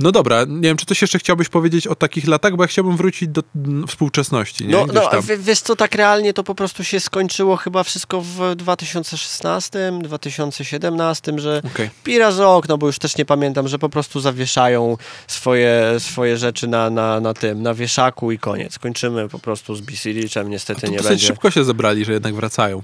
No 0.00 0.12
dobra, 0.12 0.44
nie 0.48 0.60
wiem, 0.68 0.76
czy 0.76 0.86
coś 0.86 1.02
jeszcze 1.02 1.18
chciałbyś 1.18 1.48
powiedzieć 1.48 1.86
o 1.86 1.94
takich 1.94 2.26
latach, 2.28 2.56
bo 2.56 2.64
ja 2.64 2.68
chciałbym 2.68 2.96
wrócić 2.96 3.28
do 3.28 3.42
mm, 3.56 3.86
współczesności, 3.86 4.66
nie? 4.66 4.72
No, 4.72 4.86
no 4.94 5.22
w- 5.22 5.44
wiesz 5.44 5.60
co, 5.60 5.76
tak 5.76 5.94
realnie 5.94 6.32
to 6.32 6.44
po 6.44 6.54
prostu 6.54 6.84
się 6.84 7.00
skończyło 7.00 7.56
chyba 7.56 7.82
wszystko 7.84 8.20
w 8.20 8.54
2016, 8.56 9.92
2017, 10.02 11.32
że 11.36 11.62
Okej. 11.74 11.90
Pira 12.04 12.32
z 12.36 12.40
ok, 12.40 12.68
no 12.68 12.78
bo 12.78 12.86
już 12.86 12.98
też 12.98 13.16
nie 13.16 13.24
pamiętam, 13.24 13.68
że 13.68 13.78
po 13.78 13.88
prostu 13.88 14.20
zawieszają 14.20 14.96
swoje, 15.26 15.94
swoje 15.98 16.36
rzeczy 16.36 16.68
na, 16.68 16.90
na, 16.90 17.20
na 17.20 17.34
tym, 17.34 17.62
na 17.62 17.74
wieszaku 17.74 18.32
i 18.32 18.38
koniec. 18.38 18.78
Kończymy 18.78 19.28
po 19.28 19.38
prostu 19.38 19.74
z 19.74 19.80
BC 19.80 20.12
Richem, 20.12 20.50
niestety 20.50 20.88
nie 20.88 20.98
będzie. 20.98 21.26
szybko 21.26 21.50
się 21.50 21.64
zebrali, 21.64 22.04
że 22.04 22.12
jednak 22.12 22.34
wracają. 22.34 22.82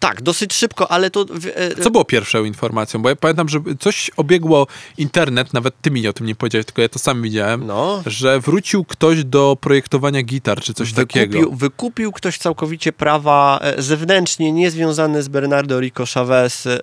Tak, 0.00 0.22
dosyć 0.22 0.54
szybko, 0.54 0.90
ale 0.90 1.10
to... 1.10 1.26
e, 1.54 1.82
Co 1.82 1.90
było 1.90 2.04
pierwszą 2.04 2.44
informacją? 2.44 3.02
Bo 3.02 3.08
ja 3.08 3.16
pamiętam, 3.16 3.48
że 3.48 3.60
coś 3.80 4.10
obiegło 4.16 4.66
internet, 4.98 5.54
nawet 5.54 5.74
ty 5.82 5.90
mi 5.90 6.08
o 6.08 6.12
tym 6.12 6.26
nie 6.26 6.34
powiedziałeś, 6.34 6.66
tylko 6.66 6.82
ja 6.82 6.88
to 6.88 6.98
sam 6.98 7.22
widziałem, 7.22 7.66
No, 7.66 8.02
że 8.06 8.40
wrócił 8.40 8.84
ktoś 8.84 9.24
do 9.24 9.56
projektowania 9.60 10.22
gitar, 10.22 10.60
czy 10.60 10.74
coś 10.74 10.92
takiego. 10.92 11.38
Wykupił, 11.38 11.56
wykupił 11.56 12.12
ktoś 12.12 12.38
całkowicie 12.38 12.92
prawa 12.92 13.58
e, 13.62 13.82
zewnętrznie, 13.82 14.52
niezwiązane 14.52 15.22
z 15.22 15.28
Bernardo 15.28 15.80
Rico 15.80 16.04
Chavez, 16.06 16.66
e, 16.66 16.78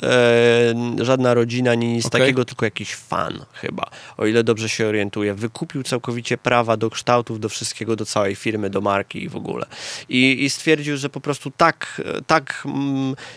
żadna 1.02 1.34
rodzina, 1.34 1.72
ani 1.72 1.88
nic 1.88 2.06
Okej. 2.06 2.22
takiego, 2.22 2.46
tylko 2.46 2.66
jakiś 2.66 2.96
fan 2.96 3.46
chyba, 3.54 3.90
o 4.18 4.26
ile 4.26 4.44
dobrze 4.44 4.70
się 4.70 4.88
orientuję. 4.88 5.34
Wykupił 5.34 5.84
całkowicie 5.84 6.38
prawa 6.38 6.78
do 6.78 6.90
kształtów, 6.90 7.40
do 7.40 7.50
wszystkiego, 7.50 7.96
do 7.96 8.06
całej 8.06 8.36
firmy, 8.36 8.70
do 8.70 8.82
marki 8.82 9.24
i 9.24 9.30
w 9.30 9.36
ogóle. 9.36 9.66
I, 10.10 10.44
i 10.44 10.50
stwierdził, 10.50 10.98
że 10.98 11.10
po 11.10 11.20
prostu 11.22 11.52
tak, 11.58 12.02
e, 12.06 12.22
tak 12.22 12.64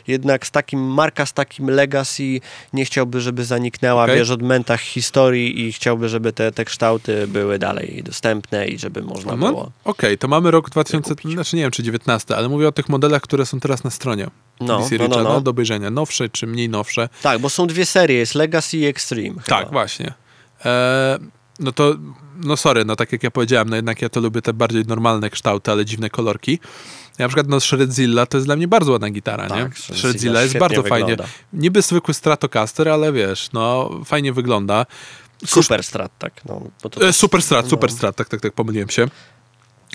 jednak 0.06 0.46
z 0.46 0.50
takim, 0.50 0.80
marka 0.80 1.26
z 1.26 1.32
takim 1.32 1.70
legacy 1.70 2.40
nie 2.72 2.84
chciałby, 2.84 3.20
żeby 3.20 3.44
zaniknęła, 3.44 4.04
Okej. 4.04 4.16
wiesz, 4.16 4.30
odmętach 4.30 4.80
historii 4.80 5.66
i 5.66 5.72
chciałby, 5.72 6.08
żeby 6.08 6.32
te, 6.32 6.52
te 6.52 6.64
kształty 6.64 7.26
były 7.26 7.58
dalej 7.58 8.02
dostępne 8.04 8.68
i 8.68 8.78
żeby 8.78 9.02
można 9.02 9.36
No, 9.36 9.48
było... 9.48 9.70
Okej, 9.84 10.18
to 10.18 10.28
mamy 10.28 10.50
rok 10.50 10.70
2000, 10.70 11.08
Wykupić. 11.08 11.32
znaczy 11.32 11.56
nie 11.56 11.62
wiem 11.62 11.70
czy 11.70 11.82
19, 11.82 12.36
ale 12.36 12.48
mówię 12.48 12.68
o 12.68 12.72
tych 12.72 12.88
modelach, 12.88 13.22
które 13.22 13.46
są 13.46 13.60
teraz 13.60 13.84
na 13.84 13.90
stronie. 13.90 14.26
No, 14.60 14.78
DC 14.78 14.96
no, 14.98 15.04
Richa, 15.06 15.22
no, 15.22 15.28
no. 15.28 15.40
do 15.40 15.50
obejrzenia. 15.50 15.90
Nowsze 15.90 16.28
czy 16.28 16.46
mniej 16.46 16.68
nowsze. 16.68 17.08
Tak, 17.22 17.38
bo 17.38 17.50
są 17.50 17.66
dwie 17.66 17.86
serie, 17.86 18.18
jest 18.18 18.34
Legacy 18.34 18.78
i 18.78 18.84
Extreme. 18.84 19.34
Tak, 19.46 19.58
chyba. 19.58 19.70
właśnie. 19.72 20.12
E, 20.64 21.18
no 21.60 21.72
to, 21.72 21.94
no 22.36 22.56
sorry, 22.56 22.84
no 22.84 22.96
tak 22.96 23.12
jak 23.12 23.22
ja 23.22 23.30
powiedziałem, 23.30 23.68
no 23.70 23.76
jednak 23.76 24.02
ja 24.02 24.08
to 24.08 24.20
lubię 24.20 24.42
te 24.42 24.52
bardziej 24.52 24.84
normalne 24.86 25.30
kształty, 25.30 25.70
ale 25.70 25.84
dziwne 25.84 26.10
kolorki. 26.10 26.58
Ja 27.18 27.24
na 27.24 27.28
przykład 27.28 27.48
no 27.48 27.60
Shredzilla 27.60 28.26
to 28.26 28.36
jest 28.36 28.46
dla 28.46 28.56
mnie 28.56 28.68
bardzo 28.68 28.92
ładna 28.92 29.10
gitara, 29.10 29.48
Tak, 29.48 29.58
nie? 29.58 29.64
Shredzilla 29.74 29.98
Shredzilla 29.98 30.42
jest 30.42 30.58
bardzo 30.58 30.82
fajnie. 30.82 31.06
wygląda. 31.10 31.32
Niby 31.52 31.82
zwykły 31.82 32.14
Stratocaster, 32.14 32.88
ale 32.88 33.12
wiesz, 33.12 33.48
no 33.52 33.90
fajnie 34.04 34.32
wygląda. 34.32 34.86
Super 35.46 35.82
strat, 35.84 36.12
tak. 36.18 36.32
No, 36.44 36.62
E, 36.84 36.90
też- 36.90 37.16
Superstrat, 37.16 37.64
no. 37.64 37.70
Superstrat, 37.70 38.16
tak, 38.16 38.28
tak, 38.28 38.40
tak, 38.40 38.52
pomyliłem 38.52 38.88
się. 38.88 39.06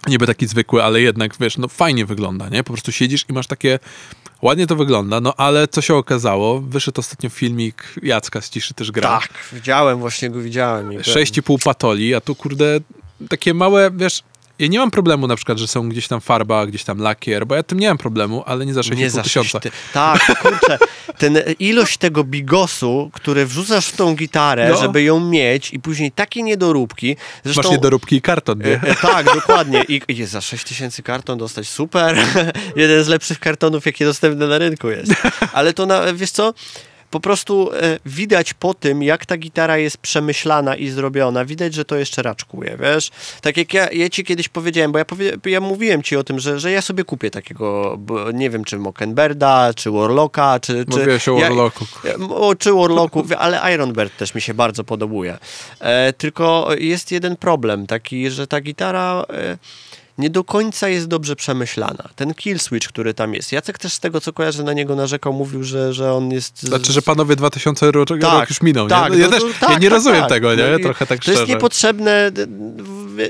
Niby 0.07 0.27
taki 0.27 0.47
zwykły, 0.47 0.83
ale 0.83 1.01
jednak, 1.01 1.35
wiesz, 1.39 1.57
no 1.57 1.67
fajnie 1.67 2.05
wygląda, 2.05 2.49
nie? 2.49 2.63
Po 2.63 2.73
prostu 2.73 2.91
siedzisz 2.91 3.25
i 3.29 3.33
masz 3.33 3.47
takie, 3.47 3.79
ładnie 4.41 4.67
to 4.67 4.75
wygląda, 4.75 5.21
no 5.21 5.33
ale 5.37 5.67
co 5.67 5.81
się 5.81 5.95
okazało, 5.95 6.61
wyszedł 6.61 6.99
ostatnio 7.01 7.29
filmik 7.29 7.93
Jacka 8.03 8.41
z 8.41 8.49
Ciszy 8.49 8.73
też 8.73 8.91
gra. 8.91 9.19
Tak, 9.19 9.29
widziałem, 9.53 9.99
właśnie 9.99 10.29
go 10.29 10.39
widziałem. 10.39 10.93
i- 10.93 10.97
6,5 10.99 11.57
patoli, 11.63 12.15
a 12.15 12.21
tu 12.21 12.35
kurde, 12.35 12.79
takie 13.29 13.53
małe, 13.53 13.91
wiesz, 13.91 14.23
ja 14.63 14.69
nie 14.69 14.79
mam 14.79 14.91
problemu 14.91 15.27
na 15.27 15.35
przykład, 15.35 15.57
że 15.57 15.67
są 15.67 15.89
gdzieś 15.89 16.07
tam 16.07 16.21
farba, 16.21 16.65
gdzieś 16.65 16.83
tam 16.83 16.97
lakier, 16.99 17.47
bo 17.47 17.55
ja 17.55 17.63
tym 17.63 17.79
nie 17.79 17.87
mam 17.87 17.97
problemu, 17.97 18.43
ale 18.45 18.65
nie 18.65 18.73
za 18.73 18.81
6,5 18.81 18.97
Nie 18.97 19.09
za 19.09 19.23
tysiąca. 19.23 19.59
ty- 19.59 19.71
Tak, 19.93 20.25
kurczę, 20.41 20.77
ten 21.17 21.37
ilość 21.59 21.97
tego 21.97 22.23
bigosu, 22.23 23.09
który 23.13 23.45
wrzucasz 23.45 23.87
w 23.87 23.95
tą 23.95 24.15
gitarę, 24.15 24.69
No. 24.69 24.77
żeby 24.77 25.03
ją 25.03 25.19
mieć 25.29 25.73
i 25.73 25.79
później 25.79 26.11
takie 26.11 26.43
niedoróbki. 26.43 27.15
Zresztą, 27.43 27.61
Masz 27.63 27.71
niedoróbki 27.71 28.15
i 28.15 28.21
karton, 28.21 28.59
nie? 28.59 28.65
E, 28.65 28.81
e, 28.83 28.95
tak, 28.95 29.25
dokładnie. 29.35 29.83
I, 29.87 30.01
I 30.07 30.25
za 30.25 30.41
6 30.41 30.63
tysięcy 30.63 31.03
karton 31.03 31.37
dostać, 31.37 31.67
super. 31.69 32.17
Jeden 32.75 33.03
z 33.03 33.07
lepszych 33.07 33.39
kartonów, 33.39 33.85
jakie 33.85 34.05
dostępne 34.05 34.47
na 34.47 34.57
rynku 34.57 34.89
jest. 34.89 35.11
Ale 35.53 35.73
to, 35.73 35.85
na, 35.85 36.13
wiesz 36.13 36.31
co, 36.31 36.53
po 37.13 37.19
prostu 37.19 37.69
e, 37.73 37.99
widać 38.05 38.53
po 38.53 38.73
tym, 38.73 39.03
jak 39.03 39.25
ta 39.25 39.37
gitara 39.37 39.77
jest 39.77 39.97
przemyślana 39.97 40.75
i 40.75 40.89
zrobiona, 40.89 41.45
widać, 41.45 41.73
że 41.73 41.85
to 41.85 41.95
jeszcze 41.95 42.21
raczkuje, 42.21 42.77
wiesz? 42.79 43.09
Tak 43.41 43.57
jak 43.57 43.73
ja, 43.73 43.91
ja 43.91 44.09
ci 44.09 44.23
kiedyś 44.23 44.49
powiedziałem, 44.49 44.91
bo 44.91 44.97
ja, 44.97 45.05
powie, 45.05 45.37
ja 45.45 45.61
mówiłem 45.61 46.03
ci 46.03 46.15
o 46.15 46.23
tym, 46.23 46.39
że, 46.39 46.59
że 46.59 46.71
ja 46.71 46.81
sobie 46.81 47.03
kupię 47.03 47.31
takiego, 47.31 47.99
nie 48.33 48.49
wiem, 48.49 48.63
czy 48.63 48.79
Mockenberda, 48.79 49.73
czy 49.73 49.91
Warlocka, 49.91 50.59
czy... 50.59 50.85
czy 50.85 50.97
Mówiłeś 50.97 51.27
o 51.27 51.33
ja- 51.33 51.41
Warlocku. 51.41 51.85
o, 52.29 52.55
czy 52.55 52.73
Warlocku, 52.73 53.25
ale 53.37 53.73
Iron 53.73 53.93
Bird 53.93 54.17
też 54.17 54.35
mi 54.35 54.41
się 54.41 54.53
bardzo 54.53 54.83
podobuje. 54.83 55.37
E, 55.79 56.13
tylko 56.13 56.69
jest 56.79 57.11
jeden 57.11 57.35
problem 57.35 57.87
taki, 57.87 58.29
że 58.31 58.47
ta 58.47 58.61
gitara 58.61 59.25
e, 59.29 59.57
nie 60.17 60.29
do 60.29 60.43
końca 60.43 60.89
jest 60.89 61.07
dobrze 61.07 61.35
przemyślana. 61.35 62.09
Ten 62.15 62.33
kill 62.33 62.59
switch, 62.59 62.87
który 62.87 63.13
tam 63.13 63.33
jest. 63.33 63.51
Jacek 63.51 63.77
też 63.77 63.93
z 63.93 63.99
tego, 63.99 64.21
co 64.21 64.33
kojarzę, 64.33 64.63
na 64.63 64.73
niego 64.73 64.95
narzekał, 64.95 65.33
mówił, 65.33 65.63
że, 65.63 65.93
że 65.93 66.13
on 66.13 66.31
jest... 66.31 66.63
Znaczy, 66.63 66.93
że 66.93 67.01
panowie 67.01 67.35
2000 67.35 67.91
rok, 67.91 68.07
Tak, 68.09 68.21
rok 68.21 68.49
już 68.49 68.61
minął, 68.61 68.87
tak, 68.87 69.03
nie? 69.13 69.17
No, 69.17 69.23
ja 69.23 69.25
no 69.27 69.31
też, 69.31 69.41
to- 69.41 69.47
ja 69.47 69.53
tak, 69.67 69.81
nie 69.81 69.89
tak, 69.89 69.97
rozumiem 69.97 70.19
tak. 70.19 70.29
tego, 70.29 70.55
nie? 70.55 70.63
No 70.63 70.69
Ja 70.69 70.79
trochę 70.79 71.05
tak 71.07 71.17
To 71.19 71.23
szczerze. 71.23 71.39
jest 71.39 71.49
niepotrzebne 71.49 72.31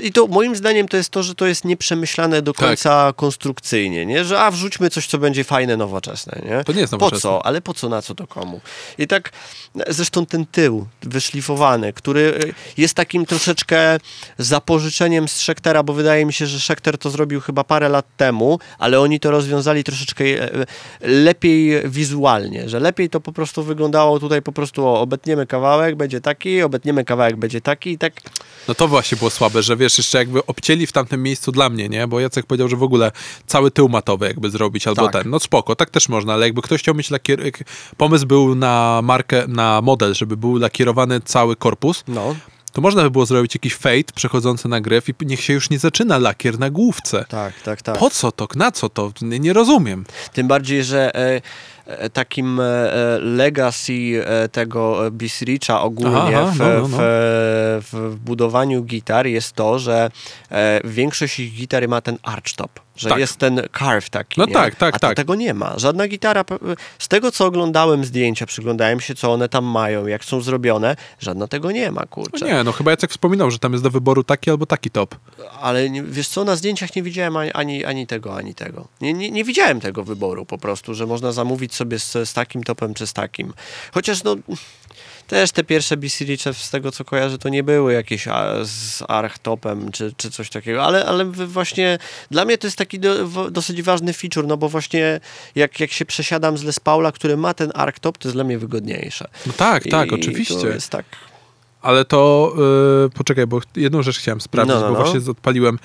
i 0.02 0.12
to 0.12 0.26
moim 0.26 0.56
zdaniem 0.56 0.88
to 0.88 0.96
jest 0.96 1.10
to, 1.10 1.22
że 1.22 1.34
to 1.34 1.46
jest 1.46 1.64
nieprzemyślane 1.64 2.42
do 2.42 2.52
Tak. 2.52 2.66
końca 2.66 3.12
konstrukcyjnie, 3.16 4.06
nie? 4.06 4.24
Że 4.24 4.40
a 4.40 4.50
wrzućmy 4.50 4.90
coś, 4.90 5.06
co 5.06 5.18
będzie 5.18 5.44
fajne, 5.44 5.76
nowoczesne, 5.76 6.40
nie? 6.44 6.64
To 6.64 6.72
nie 6.72 6.80
jest 6.80 6.90
Po 6.90 6.96
nowoczesne. 6.96 7.20
co? 7.20 7.46
Ale 7.46 7.60
po 7.60 7.74
co, 7.74 7.88
na 7.88 8.02
co 8.02 8.14
to 8.14 8.26
komu? 8.26 8.60
I 8.98 9.06
tak 9.06 9.30
zresztą 9.88 10.26
ten 10.26 10.46
tył 10.46 10.86
wyszlifowany, 11.02 11.92
który 11.92 12.54
jest 12.76 12.94
takim 12.94 13.26
troszeczkę 13.26 13.98
zapożyczeniem 14.38 15.28
z 15.28 15.32
Schechtera, 15.32 15.82
bo 15.82 15.92
wydaje 15.92 16.26
mi 16.26 16.32
się, 16.32 16.46
że 16.46 16.60
Schechter 16.74 16.98
to 16.98 17.10
zrobił 17.10 17.40
chyba 17.40 17.64
parę 17.64 17.88
lat 17.88 18.06
temu, 18.16 18.58
ale 18.78 19.00
oni 19.00 19.20
to 19.20 19.30
rozwiązali 19.30 19.84
troszeczkę 19.84 20.24
e, 20.24 20.66
lepiej 21.00 21.88
wizualnie, 21.88 22.68
że 22.68 22.80
lepiej 22.80 23.10
to 23.10 23.20
po 23.20 23.32
prostu 23.32 23.62
wyglądało 23.62 24.20
tutaj 24.20 24.42
po 24.42 24.52
prostu 24.52 24.86
o, 24.86 25.00
obetniemy 25.00 25.46
kawałek, 25.46 25.96
będzie 25.96 26.20
taki, 26.20 26.62
obetniemy 26.62 27.04
kawałek, 27.04 27.36
będzie 27.36 27.60
taki 27.60 27.90
i 27.90 27.98
tak 27.98 28.12
No 28.68 28.74
to 28.74 28.88
właśnie 28.88 29.18
było 29.18 29.30
słabe, 29.30 29.62
że 29.62 29.76
wiesz, 29.76 29.98
jeszcze 29.98 30.18
jakby 30.18 30.46
obcięli 30.46 30.86
w 30.86 30.92
tamtym 30.92 31.22
miejscu 31.22 31.52
dla 31.52 31.70
mnie, 31.70 31.88
nie? 31.88 32.06
Bo 32.06 32.20
Jacek 32.20 32.46
powiedział, 32.46 32.68
że 32.68 32.76
w 32.76 32.82
ogóle 32.82 33.12
cały 33.46 33.70
tył 33.70 33.88
matowy 33.88 34.26
jakby 34.26 34.50
zrobić, 34.50 34.86
albo 34.86 35.02
Tak. 35.02 35.12
ten. 35.12 35.30
No 35.30 35.40
spoko, 35.40 35.76
tak 35.76 35.90
też 35.90 36.08
można, 36.08 36.32
ale 36.32 36.46
jakby 36.46 36.62
ktoś 36.62 36.80
chciał 36.80 36.94
mieć 36.94 37.10
lakier... 37.10 37.40
pomysł 37.96 38.26
był 38.26 38.54
na 38.54 39.00
markę, 39.02 39.44
na 39.48 39.80
model, 39.82 40.14
żeby 40.14 40.36
był 40.36 40.58
lakierowany 40.58 41.20
cały 41.20 41.56
korpus, 41.56 42.04
no, 42.08 42.34
to 42.74 42.80
można 42.80 43.02
by 43.02 43.10
było 43.10 43.26
zrobić 43.26 43.54
jakiś 43.54 43.74
fade 43.74 44.12
przechodzący 44.14 44.68
na 44.68 44.80
gryf 44.80 45.08
i 45.08 45.26
niech 45.26 45.40
się 45.40 45.52
już 45.52 45.70
nie 45.70 45.78
zaczyna 45.78 46.18
lakier 46.18 46.58
na 46.58 46.70
główce. 46.70 47.24
tak, 47.28 47.60
tak, 47.60 47.82
tak. 47.82 47.98
Po 47.98 48.10
co 48.10 48.32
to? 48.32 48.48
Na 48.54 48.72
co 48.72 48.88
to? 48.88 49.12
Nie, 49.22 49.40
nie 49.40 49.52
rozumiem. 49.52 50.04
Tym 50.32 50.48
bardziej, 50.48 50.84
że 50.84 51.14
e, 51.14 51.40
e, 51.86 52.10
takim 52.10 52.60
e, 52.60 52.64
e, 52.64 53.18
legacy 53.18 54.22
e, 54.24 54.48
tego 54.48 55.10
BC 55.10 55.44
Richa 55.44 55.82
ogólnie 55.82 56.38
Aha, 56.38 56.52
w, 56.52 56.58
no, 56.58 56.64
no, 56.64 56.88
no. 56.88 56.96
W, 56.98 57.88
w 57.92 58.16
budowaniu 58.16 58.82
gitar 58.82 59.26
jest 59.26 59.52
to, 59.52 59.78
że 59.78 60.10
większość 60.84 61.40
ich 61.40 61.54
gitar 61.54 61.88
ma 61.88 62.00
ten 62.00 62.18
archtop, 62.22 62.80
że 62.96 63.08
Tak. 63.08 63.18
jest 63.18 63.36
ten 63.36 63.62
carve 63.78 64.10
taki. 64.10 64.40
No 64.40 64.46
nie? 64.46 64.52
tak, 64.52 64.74
tak, 64.74 64.94
A 64.94 64.98
tak. 64.98 65.16
tego 65.16 65.34
nie 65.34 65.54
ma. 65.54 65.78
Żadna 65.78 66.08
gitara, 66.08 66.44
z 66.98 67.08
tego 67.08 67.32
co 67.32 67.46
oglądałem 67.46 68.04
zdjęcia, 68.04 68.46
przyglądałem 68.46 69.00
się, 69.00 69.14
co 69.14 69.32
one 69.32 69.48
tam 69.48 69.64
mają, 69.64 70.06
jak 70.06 70.24
są 70.24 70.40
zrobione, 70.40 70.96
żadna 71.20 71.46
tego 71.48 71.70
nie 71.70 71.90
ma, 71.92 72.00
No 72.00 72.06
kurczę. 72.06 72.46
nie, 72.46 72.64
no 72.64 72.72
chyba 72.72 72.90
Jacek 72.90 73.10
wspominał, 73.10 73.50
że 73.50 73.58
tam 73.58 73.72
jest 73.72 73.84
do 73.84 73.90
wyboru 73.90 74.24
taki 74.24 74.50
albo 74.50 74.66
taki 74.66 74.90
top. 74.90 75.14
Ale 75.60 75.90
nie, 75.90 76.02
wiesz 76.02 76.28
co, 76.28 76.44
na 76.44 76.56
zdjęciach 76.56 76.96
nie 76.96 77.02
widziałem 77.02 77.36
ani, 77.36 77.52
ani, 77.52 77.84
ani 77.84 78.06
tego, 78.06 78.36
ani 78.36 78.54
tego. 78.54 78.88
Nie, 79.00 79.12
nie, 79.12 79.30
nie 79.30 79.44
widziałem 79.44 79.80
tego 79.80 80.04
wyboru 80.04 80.46
po 80.46 80.58
prostu, 80.58 80.94
że 80.94 81.06
można 81.06 81.32
zamówić 81.32 81.74
sobie 81.74 81.98
z, 81.98 82.12
z 82.12 82.32
takim 82.32 82.64
topem 82.64 82.94
czy 82.94 83.06
z 83.06 83.12
takim. 83.12 83.52
Chociaż 83.94 84.24
no, 84.24 84.36
też 85.26 85.52
te 85.52 85.64
pierwsze 85.64 85.96
BC 85.96 86.24
Riche 86.24 86.54
z 86.54 86.70
tego 86.70 86.92
co 86.92 87.04
kojarzę, 87.04 87.38
to 87.38 87.48
nie 87.48 87.62
były 87.62 87.92
jakieś 87.92 88.24
z 88.64 89.02
arch 89.08 89.38
topem 89.38 89.92
czy, 89.92 90.12
czy 90.16 90.30
coś 90.30 90.50
takiego, 90.50 90.84
ale, 90.84 91.04
ale 91.06 91.24
właśnie 91.24 91.98
dla 92.30 92.44
mnie 92.44 92.58
to 92.58 92.66
jest 92.66 92.76
taki 92.76 92.98
do, 92.98 93.28
dosyć 93.50 93.82
ważny 93.82 94.12
feature, 94.12 94.46
no 94.46 94.56
bo 94.56 94.68
właśnie 94.68 95.20
jak, 95.54 95.80
jak 95.80 95.92
się 95.92 96.04
przesiadam 96.04 96.58
z 96.58 96.62
Les 96.62 96.80
Paula, 96.80 97.12
który 97.12 97.36
ma 97.36 97.54
ten 97.54 97.72
arch 97.74 97.98
top, 97.98 98.18
to 98.18 98.28
jest 98.28 98.36
dla 98.36 98.44
mnie 98.44 98.58
wygodniejsze. 98.58 99.28
No 99.46 99.52
tak, 99.52 99.84
tak, 99.90 100.12
I 100.12 100.14
oczywiście. 100.14 100.54
To 100.54 100.66
jest 100.66 100.90
tak. 100.90 101.04
Ale 101.82 102.04
to 102.04 102.52
yy, 103.02 103.10
poczekaj, 103.10 103.46
bo 103.46 103.60
jedną 103.76 104.02
rzecz 104.02 104.18
chciałem 104.18 104.40
sprawdzić, 104.40 104.74
No, 104.74 104.80
no, 104.80 104.92
bo 104.92 104.98
no. 104.98 105.04
właśnie 105.04 105.30
odpaliłem. 105.30 105.78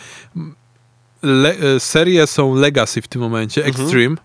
Le, 1.23 1.55
y, 1.75 1.79
serie 1.79 2.27
są 2.27 2.55
Legacy 2.55 3.01
w 3.01 3.07
tym 3.07 3.21
momencie, 3.21 3.65
Mhm. 3.65 4.17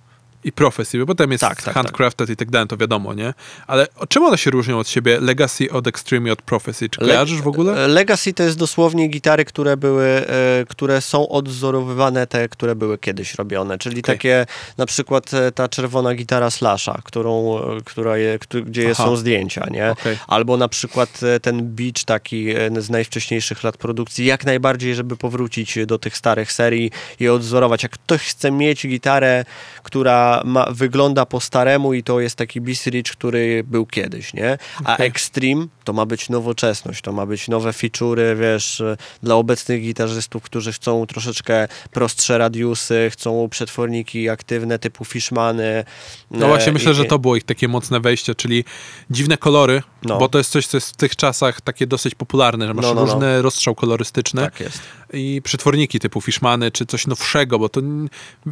I 0.44 0.52
Prophecy, 0.52 0.98
bo 0.98 1.06
potem 1.06 1.32
jest 1.32 1.40
Tak, 1.40 1.62
tak, 1.62 1.74
Handcrafted 1.74 2.30
i 2.30 2.36
tak 2.36 2.50
dalej, 2.50 2.68
to 2.68 2.76
wiadomo, 2.76 3.14
nie? 3.14 3.34
Ale 3.66 3.86
czym 4.08 4.22
one 4.22 4.38
się 4.38 4.50
różnią 4.50 4.78
od 4.78 4.88
siebie? 4.88 5.20
Legacy 5.20 5.70
od 5.70 5.86
Extreme 5.86 6.28
i 6.28 6.32
od 6.32 6.42
Prophecy? 6.42 6.88
Czy 6.88 7.00
Le- 7.00 7.06
kojarzysz 7.06 7.42
w 7.42 7.48
ogóle? 7.48 7.84
E, 7.84 7.88
Legacy 7.88 8.32
to 8.32 8.42
jest 8.42 8.58
dosłownie 8.58 9.08
gitary, 9.08 9.44
które 9.44 9.76
były, 9.76 10.06
e, 10.06 10.64
które 10.68 11.00
są 11.00 11.28
odzorowywane 11.28 12.26
te, 12.26 12.48
które 12.48 12.74
były 12.74 12.98
kiedyś 12.98 13.34
robione, 13.34 13.78
czyli 13.78 14.00
Okej. 14.00 14.14
takie 14.14 14.46
na 14.78 14.86
przykład 14.86 15.34
e, 15.34 15.52
ta 15.52 15.68
czerwona 15.68 16.14
gitara 16.14 16.50
Slasha, 16.50 17.00
którą, 17.04 17.58
e, 17.58 17.80
która 17.84 18.16
je, 18.16 18.38
gdzie 18.66 18.90
Aha. 18.90 19.04
są 19.04 19.16
zdjęcia, 19.16 19.66
nie? 19.70 19.90
Okej. 19.90 20.18
Albo 20.26 20.56
na 20.56 20.68
przykład 20.68 21.20
ten 21.42 21.74
beach 21.74 22.04
taki 22.06 22.54
z 22.78 22.90
najwcześniejszych 22.90 23.64
lat 23.64 23.76
produkcji, 23.76 24.26
jak 24.26 24.44
najbardziej, 24.44 24.94
żeby 24.94 25.16
powrócić 25.16 25.78
do 25.86 25.98
tych 25.98 26.16
starych 26.16 26.52
serii 26.52 26.90
i 27.20 27.28
odzorować. 27.28 27.82
Jak 27.82 27.92
ktoś 27.92 28.20
chce 28.20 28.50
mieć 28.50 28.86
gitarę, 28.88 29.44
która 29.82 30.33
ma, 30.44 30.66
wygląda 30.70 31.26
po 31.26 31.40
staremu 31.40 31.94
i 31.94 32.02
to 32.02 32.20
jest 32.20 32.36
taki 32.36 32.60
Beast 32.60 32.86
Rich, 32.86 33.10
który 33.12 33.64
był 33.66 33.86
kiedyś, 33.86 34.34
nie? 34.34 34.58
A 34.84 34.94
Okej. 34.94 35.06
Extreme 35.06 35.66
to 35.84 35.92
ma 35.92 36.06
być 36.06 36.28
nowoczesność, 36.28 37.02
to 37.02 37.12
ma 37.12 37.26
być 37.26 37.48
nowe 37.48 37.70
feature'y, 37.70 38.36
wiesz, 38.40 38.82
dla 39.22 39.34
obecnych 39.34 39.82
gitarzystów, 39.82 40.42
którzy 40.42 40.72
chcą 40.72 41.06
troszeczkę 41.06 41.68
prostsze 41.92 42.38
radiusy, 42.38 43.08
chcą 43.12 43.48
przetworniki 43.48 44.28
aktywne 44.28 44.78
typu 44.78 45.04
Fishmany. 45.04 45.84
No 46.30 46.46
e, 46.46 46.48
właśnie, 46.48 46.72
myślę, 46.72 46.92
i- 46.92 46.94
że 46.94 47.04
to 47.04 47.18
było 47.18 47.36
ich 47.36 47.44
takie 47.44 47.68
mocne 47.68 48.00
wejście, 48.00 48.34
czyli 48.34 48.64
dziwne 49.10 49.36
kolory, 49.36 49.82
No. 50.04 50.18
bo 50.18 50.28
to 50.28 50.38
jest 50.38 50.50
coś, 50.50 50.66
co 50.66 50.76
jest 50.76 50.90
w 50.90 50.96
tych 50.96 51.16
czasach 51.16 51.60
takie 51.60 51.86
dosyć 51.86 52.14
popularne, 52.14 52.66
że 52.66 52.74
masz 52.74 52.82
No, 52.84 52.94
no, 52.94 53.00
no. 53.06 53.12
różny 53.12 53.42
rozstrzał 53.42 53.74
kolorystyczny 53.74 54.42
Tak 54.42 54.60
jest. 54.60 54.78
I 55.14 55.42
przetworniki 55.42 56.00
typu 56.00 56.20
Fishmany, 56.20 56.70
czy 56.70 56.86
coś 56.86 57.06
nowszego, 57.06 57.58
bo 57.58 57.68
to 57.68 57.80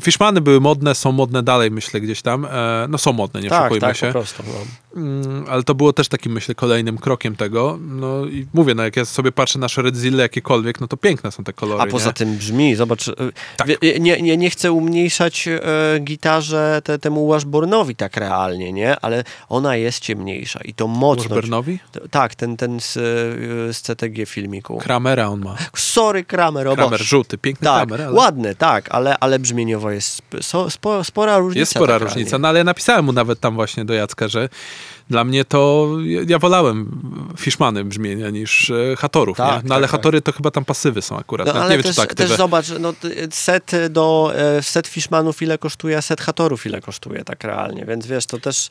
Fishmany 0.02 0.40
były 0.40 0.60
modne, 0.60 0.94
są 0.94 1.12
modne 1.12 1.42
dalej, 1.42 1.70
myślę, 1.70 2.00
gdzieś 2.00 2.22
tam. 2.22 2.44
E, 2.44 2.86
no 2.88 2.98
są 2.98 3.12
modne, 3.12 3.40
nie 3.40 3.48
Tak, 3.50 3.60
oszukujmy 3.60 3.80
tak, 3.80 3.96
się. 3.96 4.06
po 4.06 4.12
prostu. 4.12 4.42
No. 4.46 4.52
Mm, 5.02 5.44
ale 5.48 5.62
to 5.62 5.74
było 5.74 5.92
też 5.92 6.08
takim, 6.08 6.32
myślę, 6.32 6.54
kolejnym 6.54 6.98
krokiem 6.98 7.36
tego. 7.36 7.78
No 7.80 8.24
i 8.26 8.46
mówię, 8.54 8.74
no 8.74 8.82
jak 8.82 8.96
ja 8.96 9.04
sobie 9.04 9.32
patrzę 9.32 9.58
na 9.58 9.66
Redzille 9.76 10.22
jakiekolwiek, 10.22 10.80
no 10.80 10.88
to 10.88 10.96
piękne 10.96 11.32
są 11.32 11.44
te 11.44 11.52
kolory, 11.52 11.82
A 11.82 11.86
poza 11.86 12.06
nie? 12.06 12.12
tym 12.12 12.36
brzmi, 12.36 12.74
zobacz, 12.74 13.08
e, 13.08 13.12
Tak. 13.56 13.68
wie- 13.68 13.98
nie, 14.00 14.22
nie, 14.22 14.36
nie 14.36 14.50
chcę 14.50 14.72
umniejszać 14.72 15.48
e, 15.48 15.60
gitarze 16.00 16.80
te, 16.84 16.98
temu 16.98 17.28
Washburnowi 17.28 17.96
tak 17.96 18.16
realnie, 18.16 18.72
nie? 18.72 19.00
Ale 19.00 19.24
ona 19.48 19.76
jest 19.76 20.00
ciemniejsza 20.00 20.60
i 20.64 20.74
to 20.74 20.86
mocno. 20.88 21.22
Washburnowi? 21.28 21.78
Tak, 22.10 22.34
ten, 22.34 22.56
ten 22.56 22.80
z, 22.80 22.96
e, 22.96 23.00
z 23.72 23.82
CTG 23.82 24.26
filmiku. 24.26 24.78
Kramera 24.78 25.28
on 25.28 25.40
ma. 25.40 25.56
Sorry, 25.76 26.24
Kramer, 26.24 26.51
Kramer 26.60 26.90
Boże. 26.90 27.04
żółty, 27.04 27.38
piękny 27.38 27.64
Tak, 27.64 27.88
Kramer, 27.88 28.06
ale... 28.06 28.16
ładny, 28.16 28.54
tak, 28.54 28.86
ale, 28.90 29.16
ale 29.20 29.38
brzmieniowo 29.38 29.90
jest 29.90 30.08
sp- 30.20 30.42
so, 30.42 30.70
spo, 30.70 31.04
spora 31.04 31.38
różnica. 31.38 31.58
Jest 31.60 31.72
spora 31.72 31.98
różnica, 31.98 32.38
no 32.38 32.48
ale 32.48 32.58
ja 32.58 32.64
napisałem 32.64 33.04
mu 33.04 33.12
nawet 33.12 33.40
tam 33.40 33.54
właśnie 33.54 33.84
do 33.84 33.94
Jacka, 33.94 34.28
że 34.28 34.48
dla 35.12 35.24
mnie 35.24 35.44
to, 35.44 35.88
ja, 36.28 36.38
wolałem 36.38 37.00
Fishmany 37.38 37.84
brzmienia 37.84 38.30
niż 38.30 38.70
e, 38.70 38.96
Hatorów, 38.96 39.36
Tak, 39.36 39.48
nie? 39.48 39.54
No 39.54 39.62
tak, 39.62 39.72
ale 39.72 39.82
tak. 39.82 39.90
Hatory 39.90 40.22
to 40.22 40.32
chyba 40.32 40.50
tam 40.50 40.64
pasywy 40.64 41.02
są 41.02 41.18
akurat, 41.18 41.46
No, 41.46 41.54
ale 41.54 41.70
nie 41.70 41.76
wiem 41.76 41.82
też, 41.82 41.90
czy 41.90 41.96
to 41.96 42.02
aktywy. 42.02 42.28
też 42.28 42.38
zobacz, 42.38 42.66
no, 42.80 42.94
set 43.30 43.72
do 43.90 44.32
e, 44.34 44.62
set 44.62 44.86
Fishmanów 44.86 45.42
ile 45.42 45.58
kosztuje, 45.58 45.96
a 45.98 46.02
set 46.02 46.20
Hatorów 46.20 46.66
ile 46.66 46.80
kosztuje 46.80 47.24
tak 47.24 47.44
realnie, 47.44 47.84
więc 47.84 48.06
wiesz, 48.06 48.26
to 48.26 48.38
też... 48.38 48.68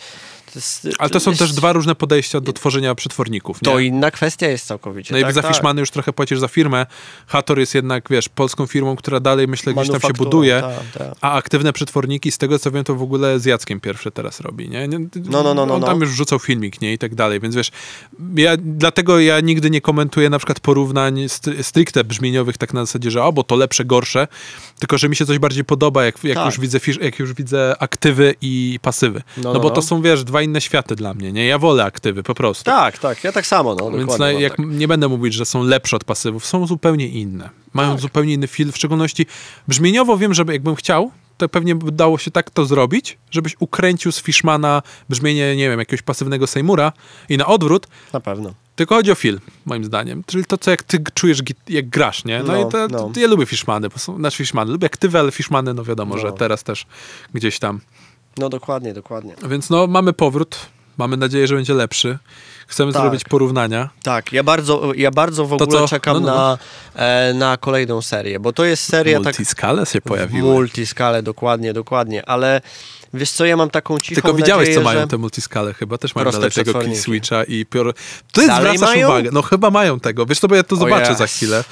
To 0.53 0.59
jest, 0.59 0.87
Ale 0.99 1.09
to 1.09 1.19
są 1.19 1.31
jest, 1.31 1.39
też 1.39 1.53
dwa 1.53 1.73
różne 1.73 1.95
podejścia 1.95 2.41
do 2.41 2.53
tworzenia 2.53 2.95
przetworników, 2.95 3.61
nie? 3.61 3.71
To 3.71 3.79
inna 3.79 4.11
kwestia 4.11 4.47
jest 4.47 4.65
całkowicie. 4.67 5.13
No 5.13 5.19
i 5.19 5.21
tak, 5.21 5.33
za 5.33 5.41
tak. 5.41 5.51
Fishmany 5.51 5.79
już 5.79 5.91
trochę 5.91 6.13
płacisz 6.13 6.39
za 6.39 6.47
firmę. 6.47 6.85
Hator 7.27 7.59
jest 7.59 7.75
jednak, 7.75 8.09
wiesz, 8.09 8.29
polską 8.29 8.67
firmą, 8.67 8.95
która 8.95 9.19
dalej, 9.19 9.47
myślę, 9.47 9.73
gdzieś 9.73 9.89
tam 9.89 10.01
się 10.01 10.13
buduje. 10.13 10.61
tak, 10.61 11.07
tak. 11.07 11.17
A 11.21 11.33
aktywne 11.33 11.73
przetworniki, 11.73 12.31
z 12.31 12.37
tego 12.37 12.59
co 12.59 12.71
wiem, 12.71 12.83
to 12.83 12.95
w 12.95 13.01
ogóle 13.01 13.39
z 13.39 13.45
Jackiem 13.45 13.79
pierwsze 13.79 14.11
teraz 14.11 14.39
robi, 14.39 14.69
nie? 14.69 14.87
nie 14.87 14.99
No, 14.99 15.43
no, 15.43 15.53
no, 15.53 15.65
no, 15.65 15.75
On 15.75 15.81
tam 15.81 15.99
no. 15.99 16.05
już 16.05 16.15
filmik, 16.39 16.81
nie? 16.81 16.93
I 16.93 16.97
tak 16.97 17.15
dalej, 17.15 17.39
więc 17.39 17.55
wiesz, 17.55 17.71
ja, 18.35 18.51
dlatego 18.57 19.19
ja 19.19 19.39
nigdy 19.39 19.69
nie 19.69 19.81
komentuję 19.81 20.29
na 20.29 20.37
przykład 20.37 20.59
porównań 20.59 21.15
stry- 21.25 21.63
stricte 21.63 22.03
brzmieniowych, 22.03 22.57
tak 22.57 22.73
na 22.73 22.85
zasadzie, 22.85 23.11
że 23.11 23.23
o, 23.23 23.33
bo 23.33 23.43
to 23.43 23.55
lepsze, 23.55 23.85
gorsze, 23.85 24.27
tylko, 24.79 24.97
że 24.97 25.09
mi 25.09 25.15
się 25.15 25.25
coś 25.25 25.39
bardziej 25.39 25.63
podoba, 25.65 26.05
jak, 26.05 26.23
jak, 26.23 26.35
Tak. 26.37 26.45
już, 26.45 26.59
widzę, 26.59 26.79
jak 27.01 27.19
już 27.19 27.33
widzę 27.33 27.75
aktywy 27.79 28.35
i 28.41 28.79
pasywy. 28.81 29.21
No, 29.37 29.43
No, 29.43 29.53
no, 29.53 29.59
bo 29.59 29.69
no. 29.69 29.75
to 29.75 29.81
są, 29.81 30.01
wiesz, 30.01 30.23
dwa 30.23 30.41
inne 30.41 30.61
światy 30.61 30.95
dla 30.95 31.13
mnie, 31.13 31.31
nie? 31.31 31.45
Ja 31.45 31.57
wolę 31.59 31.83
aktywy, 31.83 32.23
po 32.23 32.35
prostu. 32.35 32.63
Tak, 32.63 32.97
tak, 32.97 33.23
ja 33.23 33.31
tak 33.31 33.47
samo, 33.47 33.75
no, 33.75 33.91
Więc 33.91 34.17
na, 34.17 34.31
mam 34.31 34.41
jak 34.41 34.55
tak. 34.57 34.65
nie 34.69 34.87
będę 34.87 35.07
mówić, 35.07 35.33
że 35.33 35.45
są 35.45 35.63
lepsze 35.63 35.95
od 35.95 36.03
pasywów, 36.03 36.45
są 36.45 36.67
zupełnie 36.67 37.07
inne. 37.07 37.49
Mają 37.73 37.91
Tak. 37.91 37.99
zupełnie 38.01 38.33
inny 38.33 38.47
feel, 38.47 38.71
w 38.71 38.75
szczególności 38.77 39.25
brzmieniowo 39.67 40.17
wiem, 40.17 40.33
że 40.33 40.43
jakbym 40.51 40.75
chciał, 40.75 41.11
to 41.41 41.49
pewnie 41.49 41.75
dało 41.75 42.17
się 42.17 42.31
tak 42.31 42.49
to 42.49 42.65
zrobić, 42.65 43.17
żebyś 43.31 43.55
ukręcił 43.59 44.11
z 44.11 44.21
Fishmana 44.21 44.81
brzmienie, 45.09 45.55
nie 45.55 45.69
wiem, 45.69 45.79
jakiegoś 45.79 46.01
pasywnego 46.01 46.47
Seymoura 46.47 46.93
i 47.29 47.37
na 47.37 47.45
odwrót, 47.45 47.87
Na 48.13 48.19
pewno. 48.19 48.53
tylko 48.75 48.95
chodzi 48.95 49.11
o 49.11 49.15
feel, 49.15 49.39
moim 49.65 49.85
zdaniem. 49.85 50.23
Czyli 50.27 50.45
to, 50.45 50.57
co 50.57 50.71
jak 50.71 50.83
ty 50.83 51.03
czujesz, 51.13 51.39
jak 51.69 51.89
grasz, 51.89 52.25
nie? 52.25 52.39
No, 52.43 52.53
No, 52.53 52.67
i 52.67 52.71
to, 52.71 52.87
no. 52.87 53.09
to 53.13 53.19
ja 53.19 53.27
lubię 53.27 53.45
Fishmany, 53.45 53.89
bo 53.89 53.99
są, 53.99 54.15
znaczy 54.17 54.37
Fishmany, 54.37 54.71
lubię 54.71 54.85
aktywy, 54.85 55.19
ale 55.19 55.31
Fishmany, 55.31 55.73
no 55.73 55.83
wiadomo, 55.83 56.15
No. 56.15 56.21
że 56.21 56.31
teraz 56.31 56.63
też 56.63 56.85
gdzieś 57.33 57.59
tam. 57.59 57.79
No 58.37 58.49
dokładnie, 58.49 58.93
dokładnie. 58.93 59.35
Więc 59.49 59.69
no, 59.69 59.87
mamy 59.87 60.13
powrót, 60.13 60.59
mamy 60.97 61.17
nadzieję, 61.17 61.47
że 61.47 61.55
będzie 61.55 61.73
lepszy. 61.73 62.17
Chcemy 62.71 62.93
Tak. 62.93 63.01
zrobić 63.01 63.23
porównania. 63.23 63.89
Tak, 64.03 64.33
ja 64.33 64.43
bardzo, 64.43 64.91
ja 64.95 65.11
bardzo 65.11 65.45
w 65.45 65.49
To 65.57 65.63
ogóle 65.63 65.79
co? 65.79 65.87
czekam 65.87 66.13
No, 66.13 66.19
no, 66.19 66.35
Na, 66.35 66.57
e, 67.05 67.33
na 67.33 67.57
kolejną 67.57 68.01
serię, 68.01 68.39
bo 68.39 68.53
to 68.53 68.65
jest 68.65 68.83
seria 68.83 69.17
tak 69.17 69.25
Multiskale 69.25 69.85
się 69.85 70.01
pojawiły. 70.01 70.53
multiskale, 70.53 71.23
dokładnie, 71.23 71.73
dokładnie, 71.73 72.25
ale 72.29 72.61
wiesz 73.13 73.31
co, 73.31 73.45
ja 73.45 73.57
mam 73.57 73.69
taką 73.69 73.99
cichą 73.99 74.15
Tylko 74.21 74.33
widziałeś, 74.33 74.59
nadzieję, 74.67 74.77
co 74.77 74.83
mają 74.83 74.99
że... 75.01 75.07
te 75.07 75.17
multiskale 75.17 75.73
chyba, 75.73 75.97
też 75.97 76.15
mają 76.15 76.31
dalej 76.31 76.51
tego 76.51 76.73
key 76.73 76.95
switcha 76.95 77.43
i 77.43 77.65
pior... 77.65 77.93
Ty 78.31 78.47
Dalej 78.47 78.77
zwracasz 78.77 78.95
mają? 78.95 79.07
uwagę, 79.09 79.29
no 79.33 79.41
chyba 79.41 79.69
mają 79.71 79.99
tego, 79.99 80.25
wiesz 80.25 80.39
to, 80.39 80.47
bo 80.47 80.55
ja 80.55 80.63
to 80.63 80.75
O 80.75 80.79
zobaczę 80.79 81.09
jes. 81.09 81.17
za 81.17 81.27
chwilę. 81.27 81.63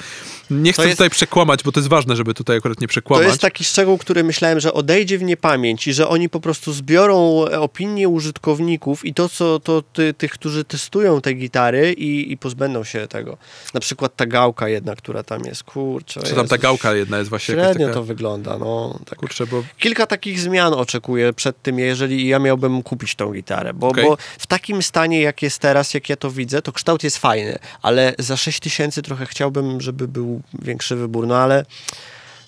Nie 0.50 0.72
chcę 0.72 0.82
jest- 0.82 0.94
tutaj 0.98 1.10
przekłamać, 1.10 1.62
bo 1.62 1.72
to 1.72 1.80
jest 1.80 1.88
ważne, 1.88 2.16
żeby 2.16 2.34
tutaj 2.34 2.56
akurat 2.56 2.80
nie 2.80 2.86
To 2.86 2.90
przekłamać. 2.90 3.26
jest 3.26 3.40
taki 3.40 3.64
szczegół, 3.64 3.98
który 3.98 4.24
myślałem, 4.24 4.60
że 4.60 4.72
odejdzie 4.72 5.18
w 5.18 5.22
niepamięć 5.22 5.86
i 5.86 5.92
że 5.92 6.08
oni 6.08 6.28
po 6.28 6.40
prostu 6.40 6.72
zbiorą 6.72 7.44
opinie 7.44 8.08
użytkowników 8.08 9.04
i 9.04 9.14
to, 9.14 9.28
co 9.28 9.60
to 9.60 9.82
ty, 9.82 10.14
tych, 10.14 10.32
którzy 10.32 10.64
testują 10.64 11.20
te 11.20 11.32
gitary 11.32 11.92
i, 11.92 12.32
i 12.32 12.36
pozbędą 12.36 12.84
się 12.84 13.08
tego. 13.08 13.36
Na 13.74 13.80
przykład 13.80 14.16
ta 14.16 14.26
gałka 14.26 14.68
jedna, 14.68 14.96
która 14.96 15.22
tam 15.22 15.44
jest, 15.44 15.62
kurczę. 15.64 16.20
Czy 16.22 16.34
tam 16.34 16.48
ta 16.48 16.54
Jezus, 16.54 16.58
gałka 16.62 16.94
jedna 16.94 17.18
jest 17.18 17.30
właśnie 17.30 17.54
Średnio 17.54 17.86
taka... 17.86 17.94
to 17.94 18.04
wygląda, 18.04 18.58
no. 18.58 18.98
Tak. 19.06 19.18
Kurczę, 19.18 19.46
bo 19.46 19.62
Kilka 19.78 20.06
takich 20.06 20.40
zmian 20.40 20.74
oczekuję 20.74 21.32
przed 21.32 21.62
tym, 21.62 21.78
jeżeli 21.78 22.28
ja 22.28 22.38
miałbym 22.38 22.82
kupić 22.82 23.14
tą 23.14 23.32
gitarę, 23.32 23.74
bo, 23.74 23.88
Okej. 23.88 24.04
bo 24.04 24.16
w 24.38 24.46
takim 24.46 24.82
stanie, 24.82 25.20
jak 25.20 25.42
jest 25.42 25.58
teraz, 25.58 25.94
jak 25.94 26.08
ja 26.08 26.16
to 26.16 26.30
widzę, 26.30 26.62
to 26.62 26.72
kształt 26.72 27.02
jest 27.04 27.18
fajny, 27.18 27.58
ale 27.82 28.14
za 28.18 28.36
6 28.36 28.60
tysięcy 28.60 29.02
trochę 29.02 29.26
chciałbym, 29.26 29.80
żeby 29.80 30.08
był 30.08 30.39
większy 30.62 30.96
wybór, 30.96 31.26
no 31.26 31.36
ale 31.36 31.64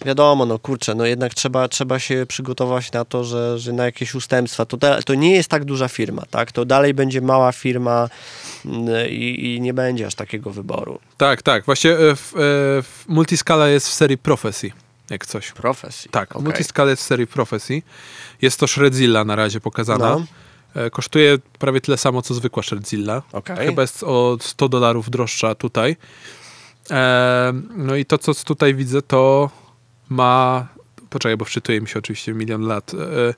wiadomo, 0.07 0.47
no 0.47 0.59
kurczę, 0.59 0.95
no 0.95 1.07
jednak 1.07 1.35
trzeba, 1.35 1.69
trzeba 1.69 1.99
się 1.99 2.27
przygotować 2.29 2.93
na 2.93 3.05
to, 3.05 3.25
że, 3.25 3.59
że 3.59 3.73
na 3.73 3.85
jakieś 3.85 4.15
ustępstwa. 4.15 4.67
To, 4.67 4.77
da- 4.77 5.03
to 5.03 5.15
nie 5.15 5.33
jest 5.37 5.49
tak 5.49 5.65
duża 5.65 5.89
firma, 5.89 6.23
tak? 6.31 6.53
To 6.53 6.65
dalej 6.65 6.95
będzie 6.95 7.21
mała 7.21 7.53
firma 7.53 8.09
mm, 8.65 8.87
i, 9.11 9.55
i 9.55 9.61
nie 9.61 9.75
będzie 9.75 10.07
aż 10.07 10.15
takiego 10.15 10.51
wyboru. 10.51 11.01
tak, 11.17 11.43
tak, 11.43 11.65
właśnie 11.65 11.91
e, 11.91 12.17
w, 12.17 12.35
e, 12.35 12.39
w 12.83 13.05
Multiskala 13.09 13.69
jest 13.69 13.89
w 13.89 13.93
serii 13.93 14.19
Prophecy, 14.19 14.71
jak 15.11 15.27
coś. 15.27 15.53
Profesji. 15.53 16.11
Tak, 16.11 16.33
Okej. 16.33 16.43
Multiskala 16.45 16.91
jest 16.91 17.03
w 17.03 17.07
serii 17.07 17.27
Prophecy. 17.27 17.83
Jest 18.43 18.61
to 18.61 18.67
Shredzilla 18.67 19.25
na 19.25 19.37
razie 19.37 19.61
pokazana. 19.61 20.09
No. 20.09 20.25
E, 20.83 20.91
Kosztuje 20.91 21.39
prawie 21.59 21.81
tyle 21.81 21.97
samo, 21.99 22.23
co 22.23 22.35
zwykła 22.35 22.63
Shredzilla. 22.63 23.23
Okej. 23.33 23.67
Chyba 23.67 23.83
jest 23.83 24.03
o 24.03 24.37
100 24.41 24.69
dolarów 24.69 25.11
droższa 25.11 25.55
tutaj. 25.55 25.97
No 27.77 27.97
i 27.97 28.05
to, 28.05 28.19
co 28.19 28.35
tutaj 28.35 28.75
widzę, 28.75 29.03
to 29.03 29.51
ma... 30.09 30.67
Poczekaj, 31.11 31.37
bo 31.37 31.45
wczytuje 31.45 31.81
mi 31.81 31.89
się 31.89 31.99
oczywiście 31.99 32.35
milion 32.35 32.63
lat. 32.63 32.95
E, 32.95 33.35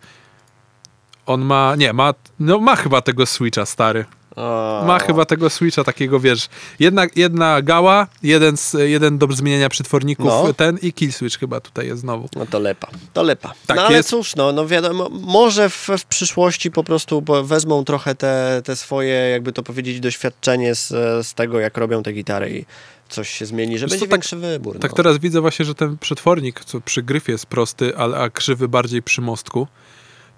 on 1.26 1.40
ma... 1.40 1.74
Nie, 1.76 1.92
ma... 1.92 2.14
No 2.40 2.58
ma 2.58 2.76
chyba 2.76 3.00
tego 3.00 3.26
Switcha, 3.26 3.66
stary. 3.66 4.04
O, 4.36 4.84
Ma 4.86 4.98
chyba 4.98 5.24
tego 5.24 5.50
Switcha 5.50 5.84
takiego, 5.84 6.20
wiesz, 6.20 6.48
jedna, 6.78 7.06
jedna 7.16 7.62
gała, 7.62 8.06
jeden, 8.22 8.56
z, 8.56 8.76
jeden 8.78 9.18
do 9.18 9.26
zmieniania 9.32 9.68
przetworników, 9.68 10.26
No. 10.26 10.54
ten 10.54 10.78
i 10.82 10.92
kill 10.92 11.12
switch 11.12 11.38
chyba 11.38 11.60
tutaj 11.60 11.86
jest 11.86 12.00
znowu. 12.00 12.28
No 12.36 12.46
to 12.46 12.58
lepa, 12.58 12.88
to 13.12 13.22
lepa. 13.22 13.54
Tak 13.66 13.76
no 13.76 13.82
ale 13.82 13.96
jest. 13.96 14.08
cóż, 14.08 14.36
no, 14.36 14.52
no 14.52 14.66
wiadomo, 14.66 15.08
może 15.08 15.70
w, 15.70 15.88
w 15.98 16.04
przyszłości 16.04 16.70
po 16.70 16.84
prostu 16.84 17.24
wezmą 17.44 17.84
trochę 17.84 18.14
te, 18.14 18.62
te 18.64 18.76
swoje, 18.76 19.14
jakby 19.14 19.52
to 19.52 19.62
powiedzieć, 19.62 20.00
doświadczenie 20.00 20.74
z, 20.74 20.88
z 21.26 21.34
tego, 21.34 21.60
jak 21.60 21.76
robią 21.76 22.02
te 22.02 22.12
gitary 22.12 22.58
i 22.58 22.64
coś 23.08 23.30
się 23.30 23.46
zmieni, 23.46 23.78
że 23.78 23.86
Wiesz 23.86 23.90
będzie 23.90 24.06
tak- 24.06 24.10
większy 24.10 24.36
wybór. 24.36 24.78
Tak 24.78 24.90
no. 24.90 24.96
teraz 24.96 25.18
widzę 25.18 25.40
właśnie, 25.40 25.64
że 25.64 25.74
ten 25.74 25.98
przetwornik, 25.98 26.64
co 26.64 26.80
przy 26.80 27.02
gryfie 27.02 27.32
jest 27.32 27.46
prosty, 27.46 27.96
ale 27.96 28.18
a 28.18 28.30
krzywy 28.30 28.68
bardziej 28.68 29.02
przy 29.02 29.20
mostku, 29.20 29.66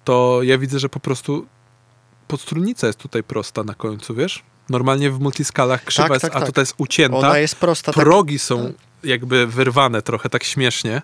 to 0.03 0.39
ja 0.43 0.57
widzę, 0.57 0.79
że 0.79 0.89
po 0.89 0.99
prostu 0.99 1.45
podstrunnica 2.27 2.87
jest 2.87 2.99
tutaj 2.99 3.23
prosta 3.23 3.63
na 3.63 3.73
końcu, 3.73 4.15
wiesz? 4.15 4.43
Normalnie 4.69 5.11
w 5.11 5.19
multiskalach 5.19 5.83
krzywa 5.83 6.07
Tak, 6.07 6.13
jest, 6.15 6.21
tak, 6.21 6.35
a 6.35 6.39
tak. 6.39 6.47
tutaj 6.47 6.61
jest 6.61 6.73
ucięta. 6.77 7.17
Ona 7.17 7.37
jest 7.37 7.55
prosta. 7.55 7.93
Tak, 7.93 8.03
Progi 8.03 8.39
są 8.39 8.73
jakby 9.03 9.47
wyrwane 9.47 10.01
trochę 10.01 10.29
tak 10.29 10.43
śmiesznie. 10.43 11.01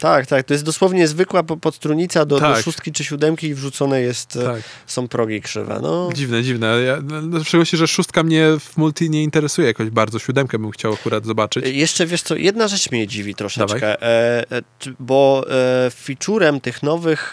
Tak, 0.00 0.26
tak, 0.26 0.46
to 0.46 0.54
jest 0.54 0.64
dosłownie 0.64 1.08
zwykła 1.08 1.42
po- 1.42 1.56
podstrunica 1.56 2.24
do, 2.24 2.40
do 2.40 2.40
Tak. 2.40 2.64
szóstki 2.64 2.92
czy 2.92 3.04
siódemki 3.04 3.46
i 3.46 3.54
wrzucone 3.54 4.00
jest, 4.00 4.36
e, 4.36 4.42
Tak. 4.44 4.62
są 4.86 5.08
progi 5.08 5.42
krzywe. 5.42 5.78
No, 5.82 6.08
Dziwne, 6.14 6.42
dziwne. 6.42 6.66
Ja, 6.82 6.98
no, 7.22 7.38
w 7.40 7.44
szczególności, 7.44 7.76
że 7.76 7.88
szóstka 7.88 8.22
mnie 8.22 8.46
w 8.60 8.76
multi 8.76 9.10
nie 9.10 9.22
interesuje 9.22 9.66
jakoś 9.66 9.90
bardzo. 9.90 10.18
Siódemkę 10.18 10.58
bym 10.58 10.70
chciał 10.70 10.92
akurat 10.92 11.26
zobaczyć. 11.26 11.66
Jeszcze 11.66 12.06
wiesz 12.06 12.22
co, 12.22 12.34
jedna 12.36 12.68
rzecz 12.68 12.90
mnie 12.90 13.06
dziwi 13.06 13.34
troszeczkę, 13.34 14.02
e, 14.02 14.44
e, 14.52 14.62
bo 15.00 15.44
e, 15.86 15.90
featurem 15.90 16.60
tych 16.60 16.82
nowych 16.82 17.32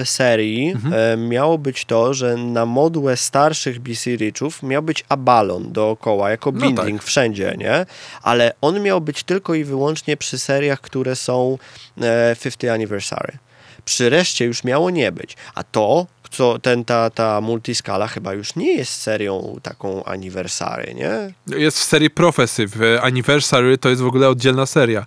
e, 0.00 0.06
serii 0.06 0.68
Mhm. 0.70 0.94
e, 0.94 1.16
miało 1.28 1.58
być 1.58 1.84
to, 1.84 2.14
że 2.14 2.36
na 2.36 2.66
modłę 2.66 3.16
starszych 3.16 3.78
BC 3.80 4.16
Richów 4.16 4.62
miał 4.62 4.82
być 4.82 5.04
abalon 5.08 5.72
dookoła, 5.72 6.30
jako 6.30 6.52
No 6.52 6.60
binding 6.60 7.02
wszędzie, 7.02 7.54
nie? 7.58 7.86
Ale 8.22 8.52
on 8.60 8.80
miał 8.82 9.00
być 9.00 9.22
tylko 9.22 9.54
i 9.54 9.64
wyłącznie 9.64 10.16
przy 10.16 10.38
seriach, 10.38 10.80
które 10.80 11.16
są 11.16 11.58
e, 12.00 12.05
50 12.42 12.64
Anniversary. 12.74 13.38
Przy 13.84 14.10
reszcie 14.10 14.44
już 14.44 14.64
miało 14.64 14.90
nie 14.90 15.12
być. 15.12 15.36
A 15.54 15.62
to, 15.62 16.06
co 16.30 16.58
ten, 16.58 16.84
ta, 16.84 17.10
ta 17.10 17.40
multiskala 17.40 18.06
chyba 18.08 18.32
już 18.32 18.56
nie 18.56 18.76
jest 18.76 19.02
serią 19.02 19.60
taką 19.62 20.04
anniversary, 20.04 20.94
nie? 20.94 21.32
Jest 21.58 21.78
w 21.78 21.84
serii 21.84 22.10
Prophecy. 22.10 22.66
W 22.66 22.98
Anniversary 23.02 23.78
to 23.78 23.88
jest 23.88 24.02
w 24.02 24.06
ogóle 24.06 24.28
oddzielna 24.28 24.66
seria. 24.66 25.06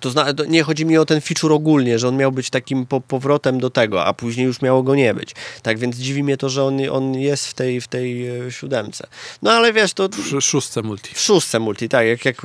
To 0.00 0.10
zna, 0.10 0.34
to 0.34 0.44
nie 0.44 0.62
chodzi 0.62 0.86
mi 0.86 0.98
o 0.98 1.04
ten 1.04 1.20
feature 1.20 1.52
ogólnie, 1.52 1.98
że 1.98 2.08
on 2.08 2.16
miał 2.16 2.32
być 2.32 2.50
takim 2.50 2.86
po, 2.86 3.00
powrotem 3.00 3.60
do 3.60 3.70
tego, 3.70 4.04
a 4.04 4.12
później 4.14 4.46
już 4.46 4.62
miało 4.62 4.82
go 4.82 4.94
nie 4.94 5.14
być. 5.14 5.34
Tak 5.62 5.78
więc 5.78 5.96
dziwi 5.96 6.22
mnie 6.22 6.36
to, 6.36 6.48
że 6.48 6.64
on, 6.64 6.78
on 6.90 7.14
jest 7.14 7.46
w 7.48 7.54
tej, 7.54 7.80
w 7.80 7.88
tej 7.88 8.28
e, 8.46 8.52
siódemce. 8.52 9.06
No 9.42 9.50
ale 9.52 9.72
wiesz, 9.72 9.92
to 9.94 10.08
W 10.08 10.40
szóstce 10.40 10.82
multi. 10.82 11.14
w 11.14 11.20
szóstce 11.20 11.58
multi, 11.58 11.88
tak, 11.88 12.06
jak, 12.06 12.24
jak 12.24 12.36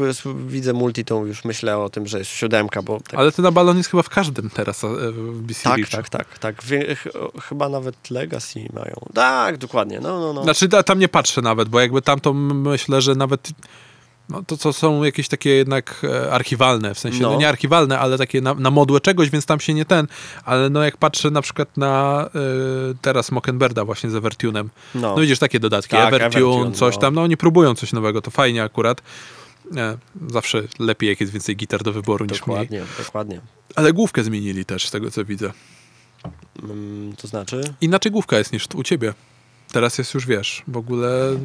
widzę 0.47 0.73
multi, 0.73 1.05
to 1.05 1.25
już 1.25 1.45
myślę 1.45 1.77
o 1.77 1.89
tym, 1.89 2.07
że 2.07 2.19
jest 2.19 2.31
siódemka, 2.31 2.81
bo 2.81 2.99
tak, 2.99 3.19
Ale 3.19 3.31
ten 3.31 3.53
balon 3.53 3.77
jest 3.77 3.89
chyba 3.89 4.03
w 4.03 4.09
każdym 4.09 4.49
teraz 4.49 4.83
e, 4.83 4.87
w 5.11 5.41
BC 5.41 5.63
tak, 5.63 5.89
tak, 5.89 6.09
tak, 6.09 6.39
tak. 6.39 6.55
Chyba 7.49 7.69
nawet 7.69 8.09
Legacy 8.11 8.59
mają. 8.73 8.95
Tak, 9.13 9.57
dokładnie, 9.57 9.99
no, 9.99 10.19
no, 10.19 10.33
no. 10.33 10.43
Znaczy 10.43 10.69
tam 10.69 10.99
nie 10.99 11.07
patrzę 11.07 11.41
nawet, 11.41 11.69
bo 11.69 11.79
jakby 11.79 12.01
tam 12.01 12.19
to 12.19 12.29
m- 12.29 12.61
myślę, 12.61 13.01
że 13.01 13.15
nawet 13.15 13.49
no, 14.31 14.43
to 14.43 14.57
co 14.57 14.73
są 14.73 15.03
jakieś 15.03 15.27
takie 15.27 15.49
jednak 15.49 16.01
e, 16.03 16.31
archiwalne, 16.31 16.95
w 16.95 16.99
sensie, 16.99 17.21
no, 17.21 17.31
No. 17.31 17.37
nie 17.37 17.49
archiwalne, 17.49 17.99
ale 17.99 18.17
takie 18.17 18.41
na, 18.41 18.53
na 18.53 18.71
modłę 18.71 18.99
czegoś, 18.99 19.29
więc 19.29 19.45
tam 19.45 19.59
się 19.59 19.73
nie 19.73 19.85
ten, 19.85 20.07
ale 20.45 20.69
no 20.69 20.83
jak 20.83 20.97
patrzę 20.97 21.31
na 21.31 21.41
przykład 21.41 21.77
na 21.77 22.25
e, 22.35 22.39
teraz 23.01 23.31
Mockenberda 23.31 23.85
właśnie 23.85 24.09
z 24.09 24.13
Evertune'em, 24.13 24.67
no. 24.95 25.01
no. 25.01 25.15
widzisz 25.15 25.39
takie 25.39 25.59
dodatki, 25.59 25.91
Tak, 25.91 26.13
Evertune, 26.13 26.25
Evertune, 26.27 26.71
coś 26.71 26.95
no. 26.95 27.01
tam, 27.01 27.13
no 27.13 27.21
oni 27.23 27.37
próbują 27.37 27.75
coś 27.75 27.93
nowego, 27.93 28.21
to 28.21 28.31
fajnie 28.31 28.63
akurat. 28.63 29.01
E, 29.77 29.97
zawsze 30.27 30.63
lepiej 30.79 31.09
jak 31.09 31.21
jest 31.21 31.33
więcej 31.33 31.55
gitar 31.55 31.83
do 31.83 31.93
wyboru 31.93 32.25
niż 32.25 32.47
mniej. 32.47 32.57
Dokładnie, 32.59 32.83
dokładnie. 33.05 33.41
Ale 33.75 33.93
główkę 33.93 34.23
zmienili 34.23 34.65
też, 34.65 34.87
z 34.87 34.91
tego 34.91 35.11
co 35.11 35.25
widzę. 35.25 35.51
Mm, 36.63 37.13
to 37.17 37.27
znaczy? 37.27 37.61
Inaczej 37.81 38.11
główka 38.11 38.37
jest 38.37 38.53
niż 38.53 38.67
u 38.75 38.83
ciebie. 38.83 39.13
Teraz 39.71 39.97
jest 39.97 40.13
już, 40.13 40.25
wiesz, 40.25 40.63
w 40.67 40.77
ogóle 40.77 41.37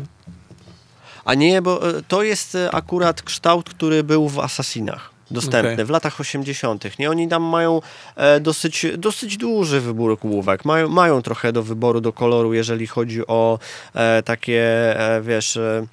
A 1.27 1.35
nie, 1.35 1.63
bo 1.63 1.89
e, 1.89 2.03
to 2.09 2.23
jest 2.23 2.55
e, 2.55 2.75
akurat 2.75 3.23
kształt, 3.23 3.71
który 3.71 4.05
był 4.05 4.29
w 4.29 4.39
Assassinach. 4.39 5.11
Dostępny 5.31 5.73
Okej. 5.73 5.85
w 5.85 5.91
latach 5.91 6.21
80. 6.21 6.99
Nie, 6.99 7.11
oni 7.11 7.29
tam 7.29 7.43
mają 7.43 7.81
e, 8.17 8.41
dosyć, 8.41 8.87
dosyć 8.99 9.37
duży 9.37 9.81
wybór 9.81 10.19
główek. 10.19 10.65
Mają, 10.65 10.89
mają 10.89 11.23
trochę 11.23 11.53
do 11.53 11.63
wyboru, 11.63 12.01
do 12.01 12.13
koloru, 12.13 12.55
jeżeli 12.55 12.87
chodzi 12.87 13.27
o 13.27 13.59
e, 13.95 14.23
takie, 14.23 14.63
e, 15.01 15.23
wiesz, 15.23 15.57
e, 15.57 15.87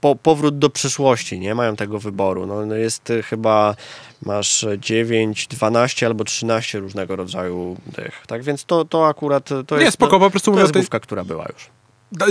po, 0.00 0.16
powrót 0.16 0.58
do 0.58 0.70
przyszłości. 0.70 1.38
Nie 1.38 1.54
mają 1.54 1.76
tego 1.76 1.98
wyboru. 1.98 2.46
No, 2.46 2.66
no 2.66 2.74
jest 2.74 3.12
chyba 3.24 3.74
masz 4.22 4.64
e, 4.64 4.78
9, 4.78 5.46
12 5.46 6.06
albo 6.06 6.24
13 6.24 6.78
różnego 6.78 7.16
rodzaju 7.16 7.76
tych. 7.94 8.24
Tak 8.26 8.42
więc 8.42 8.64
to, 8.64 8.84
to 8.84 9.06
akurat 9.08 9.48
to 9.66 9.76
Nie, 9.78 9.84
jest, 9.84 9.94
spoko, 9.94 10.20
po 10.20 10.30
prostu 10.30 10.44
to 10.44 10.50
mówię 10.50 10.62
o 10.62 10.64
jest 10.64 10.72
tej- 10.72 10.82
główka, 10.82 11.00
która 11.00 11.24
była 11.24 11.46
już. 11.52 11.70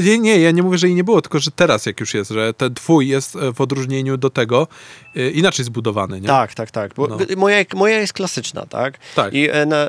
Nie, 0.03 0.19
nie, 0.19 0.39
ja 0.39 0.51
nie 0.51 0.63
mówię, 0.63 0.77
że 0.77 0.87
jej 0.87 0.95
nie 0.95 1.03
było, 1.03 1.21
tylko 1.21 1.39
że 1.39 1.51
teraz 1.51 1.85
jak 1.85 1.99
już 1.99 2.13
jest, 2.13 2.31
że 2.31 2.53
ten 2.53 2.73
twój 2.73 3.07
jest 3.07 3.35
e, 3.35 3.53
w 3.53 3.61
odróżnieniu 3.61 4.17
do 4.17 4.29
tego 4.29 4.67
e, 5.15 5.29
inaczej 5.29 5.65
zbudowany, 5.65 6.21
nie? 6.21 6.27
Tak, 6.27 6.53
tak, 6.53 6.71
tak. 6.71 6.97
No. 6.97 7.17
moja, 7.37 7.57
moja 7.73 7.99
jest 7.99 8.13
klasyczna, 8.13 8.65
tak? 8.65 8.97
Tak. 9.15 9.33
I 9.33 9.49
e, 9.49 9.65
na, 9.65 9.87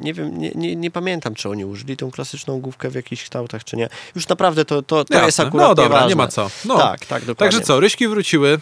nie 0.00 0.14
wiem, 0.14 0.38
nie, 0.38 0.50
nie, 0.54 0.76
nie 0.76 0.90
pamiętam, 0.90 1.34
czy 1.34 1.48
oni 1.48 1.64
użyli 1.64 1.96
tą 1.96 2.10
klasyczną 2.10 2.60
główkę 2.60 2.90
w 2.90 2.94
jakichś 2.94 3.22
kształtach, 3.22 3.64
czy 3.64 3.76
nie. 3.76 3.88
Już 4.14 4.28
naprawdę 4.28 4.64
to, 4.64 4.82
to, 4.82 5.04
to 5.04 5.14
Jasne. 5.14 5.26
jest 5.26 5.40
akurat 5.40 5.68
No 5.68 5.74
dobra, 5.74 5.84
nieważne. 5.84 6.08
nie 6.08 6.16
ma 6.16 6.28
co. 6.28 6.50
No. 6.64 6.78
Tak, 6.78 7.06
tak, 7.06 7.24
dokładnie. 7.24 7.52
Także 7.52 7.60
co, 7.66 7.80
Ryśki 7.80 8.08
wróciły. 8.08 8.58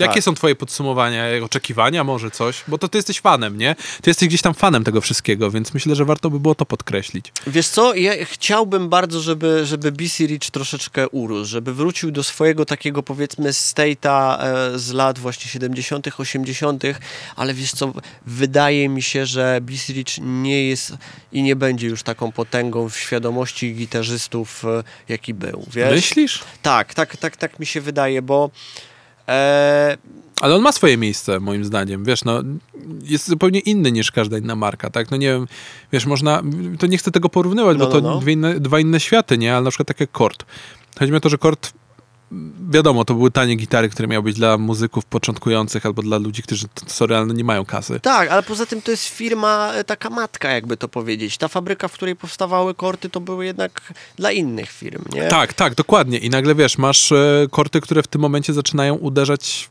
Jakie 0.00 0.14
Tak. 0.14 0.22
są 0.24 0.34
twoje 0.34 0.54
podsumowania, 0.54 1.24
oczekiwania, 1.44 2.04
może 2.04 2.30
coś? 2.30 2.64
Bo 2.68 2.78
to 2.78 2.88
ty 2.88 2.98
jesteś 2.98 3.20
fanem, 3.20 3.58
nie? 3.58 3.76
Ty 4.02 4.10
jesteś 4.10 4.28
gdzieś 4.28 4.42
tam 4.42 4.54
fanem 4.54 4.84
tego 4.84 5.00
wszystkiego, 5.00 5.50
więc 5.50 5.74
myślę, 5.74 5.94
że 5.94 6.04
warto 6.04 6.30
by 6.30 6.40
było 6.40 6.54
to 6.54 6.66
podkreślić. 6.66 7.32
Wiesz 7.46 7.68
co, 7.68 7.94
ja 7.94 8.24
chciałbym 8.24 8.88
bardzo, 8.88 9.20
żeby, 9.20 9.66
żeby 9.66 9.92
BC 9.92 10.24
Rich 10.26 10.50
troszeczkę 10.50 11.08
urósł, 11.08 11.50
żeby 11.50 11.74
wrócił 11.74 12.10
do 12.10 12.24
swojego 12.24 12.64
takiego 12.64 13.02
powiedzmy 13.02 13.50
state'a 13.50 14.38
e, 14.40 14.78
z 14.78 14.92
lat 14.92 15.18
właśnie 15.18 15.50
70., 15.50 16.08
80., 16.18 16.82
ale 17.36 17.54
wiesz 17.54 17.72
co, 17.72 17.92
wydaje 18.26 18.88
mi 18.88 19.02
się, 19.02 19.26
że 19.26 19.58
BC 19.62 19.92
Rich 19.92 20.18
nie 20.20 20.68
jest 20.68 20.92
i 21.32 21.42
nie 21.42 21.56
będzie 21.56 21.86
już 21.88 22.02
taką 22.02 22.32
potęgą 22.32 22.88
w 22.88 22.98
świadomości 22.98 23.74
gitarzystów, 23.74 24.64
e, 24.64 24.82
jaki 25.08 25.34
był. 25.34 25.66
Wiesz? 25.72 25.90
Myślisz? 25.94 26.40
Tak, 26.62 26.94
tak, 26.94 27.16
tak, 27.16 27.36
tak 27.36 27.58
mi 27.60 27.66
się 27.66 27.80
wydaje, 27.80 28.22
bo 28.22 28.50
e, 29.30 29.96
Ale 30.40 30.54
on 30.54 30.62
ma 30.62 30.72
swoje 30.72 30.96
miejsce, 30.96 31.40
moim 31.40 31.64
zdaniem. 31.64 32.04
Wiesz, 32.04 32.24
no, 32.24 32.42
jest 33.02 33.28
zupełnie 33.28 33.60
inny 33.60 33.92
niż 33.92 34.10
każda 34.10 34.38
inna 34.38 34.56
marka, 34.56 34.90
tak? 34.90 35.10
No 35.10 35.16
nie 35.16 35.26
wiem, 35.26 35.46
wiesz, 35.92 36.06
można, 36.06 36.42
to 36.78 36.86
nie 36.86 36.98
chcę 36.98 37.10
tego 37.10 37.28
porównywać, 37.28 37.78
No, 37.78 37.86
bo 37.86 37.92
to 37.92 38.00
no, 38.00 38.10
no. 38.10 38.20
Dwie 38.20 38.32
inne, 38.32 38.60
dwa 38.60 38.80
inne 38.80 39.00
światy, 39.00 39.38
nie? 39.38 39.54
Ale 39.54 39.64
na 39.64 39.70
przykład 39.70 39.88
tak 39.88 40.00
jak 40.00 40.12
Kord. 40.12 40.44
Chodzi 40.98 41.12
mi 41.12 41.18
o 41.18 41.20
to, 41.20 41.28
że 41.28 41.38
Kord, 41.38 41.72
wiadomo, 42.70 43.04
to 43.04 43.14
były 43.14 43.30
tanie 43.30 43.56
gitary, 43.56 43.88
które 43.88 44.08
miały 44.08 44.22
być 44.22 44.36
dla 44.36 44.58
muzyków 44.58 45.04
początkujących 45.04 45.86
albo 45.86 46.02
dla 46.02 46.18
ludzi, 46.18 46.42
którzy, 46.42 46.66
sorry, 46.86 47.16
ale 47.16 47.26
nie 47.26 47.44
mają 47.44 47.64
kasy. 47.64 48.00
tak, 48.00 48.30
ale 48.30 48.42
poza 48.42 48.66
tym 48.66 48.82
to 48.82 48.90
jest 48.90 49.04
firma, 49.04 49.72
e, 49.74 49.84
taka 49.84 50.10
matka, 50.10 50.50
jakby 50.50 50.76
to 50.76 50.88
powiedzieć. 50.88 51.38
Ta 51.38 51.48
fabryka, 51.48 51.88
w 51.88 51.92
której 51.92 52.16
powstawały 52.16 52.74
korty, 52.74 53.10
to 53.10 53.20
były 53.20 53.46
jednak 53.46 53.92
dla 54.16 54.32
innych 54.32 54.70
firm, 54.70 55.04
nie? 55.12 55.28
Tak, 55.28 55.54
tak, 55.54 55.74
dokładnie. 55.74 56.18
I 56.18 56.30
nagle, 56.30 56.54
wiesz, 56.54 56.78
masz 56.78 57.12
e, 57.12 57.46
korty, 57.50 57.80
które 57.80 58.02
w 58.02 58.06
tym 58.06 58.20
momencie 58.20 58.52
zaczynają 58.52 58.94
uderzać 58.94 59.70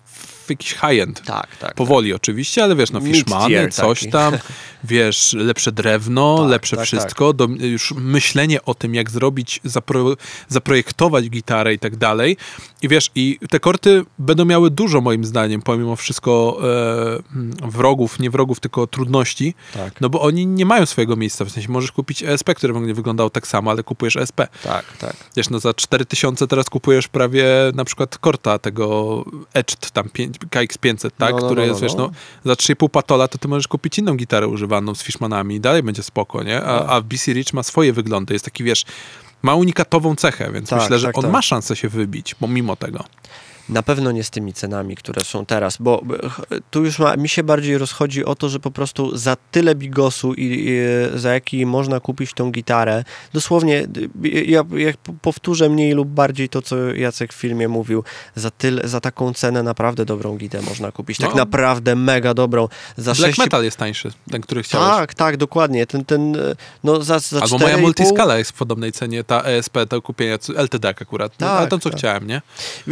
jakiś 0.49 0.73
high-end. 0.73 1.21
tak, 1.25 1.57
tak. 1.57 1.73
Powoli 1.73 2.13
oczywiście, 2.13 2.63
ale 2.63 2.75
wiesz, 2.75 2.91
no 2.91 3.01
Fishmany, 3.01 3.69
coś 3.69 3.99
taki. 3.99 4.11
tam, 4.11 4.37
wiesz, 4.83 5.33
lepsze 5.33 5.71
drewno, 5.71 6.37
Tak, 6.37 6.49
lepsze 6.49 6.75
tak, 6.75 6.85
wszystko, 6.85 7.33
Do, 7.33 7.47
już 7.59 7.93
myślenie 7.97 8.61
o 8.65 8.73
tym, 8.73 8.95
jak 8.95 9.09
zrobić, 9.11 9.59
zapro, 9.63 10.15
zaprojektować 10.47 11.29
gitarę 11.29 11.73
i 11.73 11.79
tak 11.79 11.95
dalej. 11.95 12.37
I 12.81 12.87
wiesz, 12.87 13.11
i 13.15 13.39
te 13.49 13.59
korty 13.59 14.05
będą 14.19 14.45
miały 14.45 14.71
dużo 14.71 15.01
moim 15.01 15.25
zdaniem, 15.25 15.61
pomimo 15.61 15.95
wszystko 15.95 16.59
e, 17.63 17.67
wrogów, 17.69 18.19
nie 18.19 18.29
wrogów, 18.29 18.59
tylko 18.59 18.87
trudności, 18.87 19.53
tak, 19.73 20.01
no 20.01 20.09
bo 20.09 20.21
oni 20.21 20.45
nie 20.47 20.65
mają 20.65 20.85
swojego 20.85 21.15
miejsca, 21.15 21.45
w 21.45 21.49
sensie 21.49 21.71
możesz 21.71 21.91
kupić 21.91 22.23
ESP, 22.23 22.53
które 22.53 22.73
będzie 22.73 22.93
wyglądało 22.93 23.29
tak 23.29 23.47
samo, 23.47 23.71
ale 23.71 23.83
kupujesz 23.83 24.15
ESP. 24.15 24.41
tak, 24.63 24.85
tak. 24.97 25.15
Wiesz, 25.37 25.49
no 25.49 25.59
za 25.59 25.73
4000 25.73 26.47
teraz 26.47 26.69
kupujesz 26.69 27.07
prawie 27.07 27.45
na 27.75 27.85
przykład 27.85 28.17
korta 28.17 28.59
tego 28.59 29.25
Etched 29.53 29.91
tam 29.91 30.09
5, 30.09 30.35
KX500, 30.45 31.11
tak, 31.17 31.31
No, 31.31 31.39
no, 31.39 31.45
który 31.45 31.61
no, 31.61 31.67
jest, 31.67 31.81
no, 31.81 31.87
wiesz, 31.87 31.95
no. 31.95 32.11
no 32.45 32.49
za 32.51 32.53
3,5 32.53 32.89
patola 32.89 33.27
to 33.27 33.37
ty 33.37 33.47
możesz 33.47 33.67
kupić 33.67 33.97
inną 33.99 34.15
gitarę 34.15 34.47
używaną 34.47 34.95
z 34.95 35.03
Fishmanami 35.03 35.55
i 35.55 35.59
dalej 35.59 35.83
będzie 35.83 36.03
spoko, 36.03 36.43
nie? 36.43 36.61
A, 36.63 36.79
Tak. 36.79 36.87
a 36.89 37.01
BC 37.01 37.33
Rich 37.33 37.53
ma 37.53 37.63
swoje 37.63 37.93
wyglądy, 37.93 38.33
jest 38.33 38.45
taki, 38.45 38.63
wiesz, 38.63 38.85
ma 39.41 39.55
unikatową 39.55 40.15
cechę, 40.15 40.51
więc 40.51 40.69
Tak, 40.69 40.79
myślę, 40.79 40.99
że 40.99 41.07
tak, 41.07 41.17
on 41.17 41.21
tak. 41.23 41.31
ma 41.31 41.41
szansę 41.41 41.75
się 41.75 41.89
wybić, 41.89 42.35
pomimo 42.35 42.75
tego. 42.75 43.03
Na 43.69 43.83
pewno 43.83 44.11
nie 44.11 44.23
z 44.23 44.29
tymi 44.29 44.53
cenami, 44.53 44.95
które 44.95 45.21
są 45.25 45.45
teraz, 45.45 45.77
bo 45.79 46.01
tu 46.71 46.85
już 46.85 46.99
ma, 46.99 47.15
mi 47.15 47.29
się 47.29 47.43
bardziej 47.43 47.77
rozchodzi 47.77 48.25
o 48.25 48.35
to, 48.35 48.49
że 48.49 48.59
po 48.59 48.71
prostu 48.71 49.17
za 49.17 49.37
tyle 49.51 49.75
bigosu 49.75 50.33
i, 50.33 50.43
i 50.67 50.79
za 51.19 51.33
jaki 51.33 51.65
można 51.65 51.99
kupić 51.99 52.33
tą 52.33 52.51
gitarę, 52.51 53.03
dosłownie, 53.33 53.87
y, 54.25 54.29
ja, 54.45 54.63
ja 54.75 54.93
p- 54.93 55.15
powtórzę 55.21 55.69
mniej 55.69 55.91
lub 55.93 56.09
bardziej 56.09 56.49
to, 56.49 56.61
co 56.61 56.75
Jacek 56.93 57.33
w 57.33 57.35
filmie 57.35 57.67
mówił, 57.67 58.03
za, 58.35 58.51
tyle, 58.51 58.87
za 58.87 58.99
taką 59.01 59.33
cenę 59.33 59.63
naprawdę 59.63 60.05
dobrą 60.05 60.37
gitarę 60.37 60.63
można 60.69 60.91
kupić, 60.91 61.17
tak 61.17 61.29
No. 61.29 61.35
naprawdę 61.35 61.95
mega 61.95 62.33
dobrą. 62.33 62.67
Za 62.97 63.13
Black 63.13 63.35
6, 63.35 63.37
Metal 63.39 63.63
jest 63.63 63.77
tańszy, 63.77 64.11
ten, 64.31 64.41
który 64.41 64.63
chciałeś. 64.63 64.89
Tak, 64.89 65.13
tak, 65.13 65.37
dokładnie, 65.37 65.87
ten, 65.87 66.05
ten, 66.05 66.35
y, 66.35 66.55
no 66.83 67.01
za, 67.03 67.19
za 67.19 67.41
Albo 67.41 67.57
moja 67.57 67.77
4,5 67.77 67.81
multiskala 67.81 68.37
jest 68.37 68.51
w 68.51 68.53
podobnej 68.53 68.91
cenie, 68.91 69.23
ta 69.23 69.41
ESP 69.43 69.77
do 69.89 70.01
kupienia, 70.01 70.37
LTD 70.55 70.89
akurat, 70.89 71.31
no, 71.39 71.47
Tak, 71.47 71.57
ale 71.59 71.67
to 71.67 71.79
co 71.79 71.89
tak. 71.89 71.99
chciałem, 71.99 72.27
nie? 72.27 72.41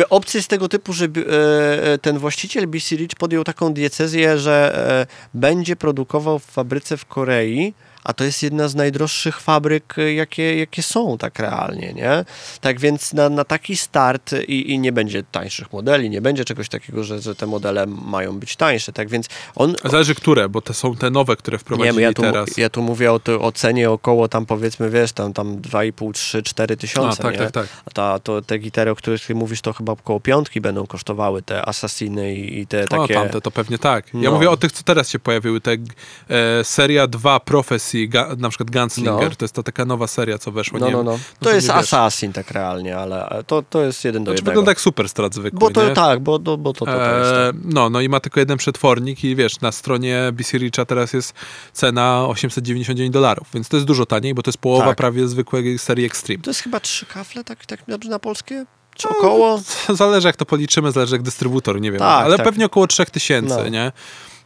Opcje 0.09 0.41
z 0.41 0.47
tego 0.47 0.66
typu, 0.67 0.93
że 0.93 1.05
e, 1.05 1.93
e, 1.93 1.97
ten 1.97 2.17
właściciel 2.17 2.67
BC 2.67 2.95
Rich 2.95 3.15
podjął 3.17 3.43
taką 3.43 3.73
diecezję, 3.73 4.37
że 4.37 4.75
e, 5.11 5.37
będzie 5.37 5.75
produkował 5.75 6.39
w 6.39 6.45
fabryce 6.45 6.97
w 6.97 7.05
Korei 7.05 7.73
a 8.03 8.13
to 8.13 8.23
jest 8.23 8.43
jedna 8.43 8.67
z 8.67 8.75
najdroższych 8.75 9.39
fabryk, 9.39 9.97
y, 9.97 10.13
jakie, 10.13 10.57
jakie 10.59 10.83
są 10.83 11.17
tak 11.17 11.39
realnie, 11.39 11.93
nie? 11.93 12.25
Tak 12.61 12.79
więc 12.79 13.13
na, 13.13 13.29
na 13.29 13.43
taki 13.43 13.77
start 13.77 14.33
i, 14.47 14.71
i 14.71 14.79
nie 14.79 14.91
będzie 14.91 15.23
tańszych 15.23 15.73
modeli, 15.73 16.09
nie 16.09 16.21
będzie 16.21 16.45
czegoś 16.45 16.69
takiego, 16.69 17.03
że, 17.03 17.21
że 17.21 17.35
te 17.35 17.45
modele 17.47 17.85
mają 17.85 18.39
być 18.39 18.55
tańsze, 18.55 18.93
tak 18.93 19.09
więc 19.09 19.27
on... 19.55 19.75
Zależy 19.85 20.15
które, 20.15 20.49
bo 20.49 20.61
te 20.61 20.73
są 20.73 20.95
te 20.95 21.09
nowe, 21.09 21.35
które 21.35 21.55
Nie, 21.55 21.59
wprowadzili 21.59 22.01
ja 22.03 22.13
tu, 22.13 22.21
teraz. 22.21 22.57
ja 22.57 22.69
tu 22.69 22.81
mówię 22.81 23.11
o, 23.11 23.19
o 23.39 23.51
cenie 23.51 23.89
około 23.89 24.27
tam 24.27 24.45
powiedzmy, 24.45 24.89
wiesz, 24.89 25.11
tam, 25.11 25.33
tam 25.33 25.57
2,5, 25.57 26.13
3, 26.13 26.43
4 26.43 26.73
A, 26.73 26.77
tysiące, 26.77 27.23
tak, 27.23 27.31
nie? 27.33 27.39
tak, 27.39 27.51
tak. 27.51 27.67
A 27.85 27.91
ta, 27.91 28.19
to, 28.19 28.41
te 28.41 28.57
gitary, 28.57 28.91
o 28.91 28.95
których 28.95 29.25
ty 29.25 29.35
mówisz, 29.35 29.61
to 29.61 29.73
chyba 29.73 29.91
około 29.93 30.19
piątki 30.19 30.61
będą 30.61 30.87
kosztowały, 30.87 31.41
te 31.41 31.65
Assassiny 31.69 32.35
i, 32.35 32.59
i 32.59 32.67
te 32.67 32.83
O, 32.83 32.87
takie... 32.87 33.13
tamte 33.13 33.41
to 33.41 33.51
pewnie 33.51 33.77
tak. 33.77 34.05
Ja 34.13 34.19
No. 34.29 34.31
mówię 34.31 34.49
o 34.49 34.57
tych, 34.57 34.71
co 34.71 34.83
teraz 34.83 35.09
się 35.09 35.19
pojawiły. 35.19 35.61
Te 35.61 35.71
e, 35.71 36.63
seria 36.63 37.07
2 37.07 37.39
Prophecy, 37.39 37.96
ga, 38.05 38.27
na 38.37 38.49
przykład 38.49 38.71
Gunslinger, 38.71 39.29
No. 39.29 39.35
to 39.35 39.45
jest 39.45 39.53
ta 39.55 39.63
taka 39.63 39.85
nowa 39.85 40.07
seria, 40.07 40.37
co 40.37 40.51
weszła. 40.51 40.79
No, 40.79 40.89
no, 40.91 41.03
no. 41.03 41.11
no 41.11 41.19
To 41.39 41.51
jest. 41.53 41.69
Assassin 41.69 42.33
tak 42.33 42.51
realnie, 42.51 42.97
ale 42.97 43.43
to, 43.47 43.61
to 43.69 43.81
jest 43.83 44.05
jeden 44.05 44.23
do 44.23 44.31
Znaczy 44.31 44.35
jednego. 44.39 44.51
wygląda 44.51 44.71
jak 44.71 44.81
super 44.81 45.09
strat 45.09 45.33
zwykły, 45.33 45.59
Bo 45.59 45.69
to 45.69 45.87
nie? 45.87 45.93
tak, 45.93 46.19
bo, 46.19 46.39
bo, 46.39 46.57
bo 46.57 46.73
to, 46.73 46.85
to, 46.85 46.85
to 46.85 47.17
jest. 47.19 47.31
E, 47.31 47.51
no, 47.63 47.89
no 47.89 48.01
i 48.01 48.09
ma 48.09 48.19
tylko 48.19 48.39
jeden 48.39 48.57
przetwornik 48.57 49.23
i 49.23 49.35
wiesz, 49.35 49.61
na 49.61 49.71
stronie 49.71 50.29
BC 50.33 50.57
Richa 50.57 50.85
teraz 50.85 51.13
jest 51.13 51.33
cena 51.73 52.25
899 52.27 53.13
dolarów, 53.13 53.47
więc 53.53 53.69
to 53.69 53.77
jest 53.77 53.87
dużo 53.87 54.05
taniej, 54.05 54.33
bo 54.33 54.43
to 54.43 54.49
jest 54.49 54.57
połowa 54.57 54.85
Tak. 54.85 54.97
prawie 54.97 55.27
zwykłej 55.27 55.79
serii 55.79 56.05
Extreme. 56.05 56.41
To 56.43 56.49
jest 56.49 56.61
chyba 56.61 56.79
trzy 56.79 57.05
kafle, 57.05 57.43
tak, 57.43 57.65
tak 57.65 57.79
dobrze 57.87 58.09
na 58.09 58.19
polskie? 58.19 58.65
Czy 58.95 59.09
około? 59.09 59.61
Zależy 59.93 60.27
jak 60.27 60.35
to 60.35 60.45
policzymy, 60.45 60.91
zależy 60.91 61.15
jak 61.15 61.21
dystrybutor, 61.21 61.81
nie 61.81 61.91
wiem, 61.91 61.99
Tak, 61.99 62.25
ale 62.25 62.37
tak. 62.37 62.45
pewnie 62.45 62.65
około 62.65 62.87
3000, 62.87 63.55
No. 63.63 63.69
nie? 63.69 63.91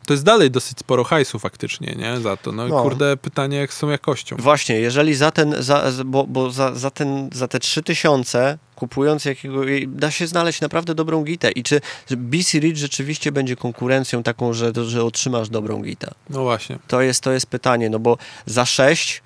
To 0.05 0.13
jest 0.13 0.23
dalej 0.23 0.51
dosyć 0.51 0.79
sporo 0.79 1.03
hajsu 1.03 1.39
faktycznie, 1.39 1.95
nie? 1.97 2.21
Za 2.21 2.37
to. 2.37 2.51
No, 2.51 2.67
i 2.67 2.69
No. 2.69 2.83
kurde, 2.83 3.17
pytanie 3.17 3.57
jak 3.57 3.73
z 3.73 3.79
tą 3.79 3.89
jakością. 3.89 4.35
Właśnie, 4.39 4.75
jeżeli 4.79 5.15
za 5.15 5.31
ten, 5.31 5.55
za, 5.59 5.91
bo, 6.05 6.23
bo 6.27 6.51
za, 6.51 6.75
za, 6.75 6.91
ten, 6.91 7.29
za 7.33 7.47
te 7.47 7.59
3000 7.59 8.57
kupując 8.75 9.25
jakiego, 9.25 9.61
da 9.87 10.11
się 10.11 10.27
znaleźć 10.27 10.61
naprawdę 10.61 10.95
dobrą 10.95 11.23
gitę 11.23 11.51
i 11.51 11.63
czy 11.63 11.81
BC 12.09 12.59
Rich 12.59 12.77
rzeczywiście 12.77 13.31
będzie 13.31 13.55
konkurencją 13.55 14.23
taką, 14.23 14.53
że, 14.53 14.71
że 14.85 15.03
otrzymasz 15.03 15.49
dobrą 15.49 15.81
gitę? 15.81 16.11
No 16.29 16.43
właśnie. 16.43 16.79
To 16.87 17.01
jest, 17.01 17.23
to 17.23 17.31
jest 17.31 17.45
pytanie, 17.45 17.89
no 17.89 17.99
bo 17.99 18.17
za 18.45 18.65
6 18.65 19.21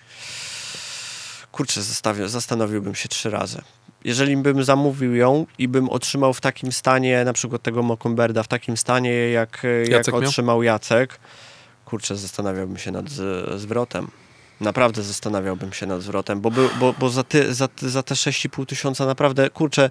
kurczę, 1.51 1.82
zastanowiłbym 2.26 2.95
się 2.95 3.09
trzy 3.09 3.30
razy. 3.30 3.61
Jeżeli 4.06 4.38
bym 4.38 4.64
zamówił 4.64 5.16
ją 5.16 5.45
i 5.58 5.68
bym 5.68 5.89
otrzymał 5.89 6.34
w 6.34 6.41
takim 6.41 6.72
stanie, 6.72 7.26
na 7.26 7.34
przykład 7.34 7.62
tego 7.62 7.84
Mockingbirda 7.84 8.43
w 8.43 8.47
takim 8.47 8.78
stanie, 8.78 9.12
jak, 9.12 9.64
jak 9.82 9.89
Jacek 9.89 10.14
miał? 10.14 10.24
otrzymał 10.24 10.64
Jacek, 10.64 11.20
kurczę, 11.86 12.16
zastanawiałbym 12.16 12.78
się 12.78 12.91
nad 12.91 13.10
z, 13.10 13.49
zwrotem. 13.62 14.08
Naprawdę 14.62 15.03
zastanawiałbym 15.03 15.74
się 15.74 15.86
nad 15.86 16.01
zwrotem, 16.01 16.41
bo, 16.41 16.51
był, 16.51 16.70
bo, 16.80 16.93
bo 16.99 17.10
za, 17.10 17.24
ty, 17.24 17.53
za, 17.53 17.68
za 17.78 18.03
te 18.03 18.16
6,5 18.16 18.66
tysiąca 18.66 19.06
naprawdę, 19.06 19.49
kurczę, 19.49 19.89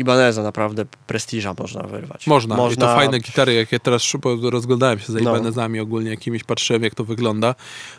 Ibaneza 0.00 0.42
naprawdę 0.42 0.84
prestiża 1.06 1.54
można 1.58 1.82
wyrwać. 1.82 2.26
Można. 2.26 2.68
I 2.72 2.76
to 2.76 2.86
fajne 2.86 3.18
gitary, 3.18 3.54
jak 3.54 3.72
ja 3.72 3.78
teraz 3.78 4.02
szybko 4.02 4.36
rozglądałem 4.50 4.98
się 4.98 5.12
za 5.12 5.18
No. 5.20 5.30
Ibanezami 5.30 5.80
ogólnie 5.80 6.10
jakimiś, 6.10 6.44
patrzyłem 6.44 6.82
jak 6.82 6.94
to 6.94 7.04
wygląda, 7.04 7.54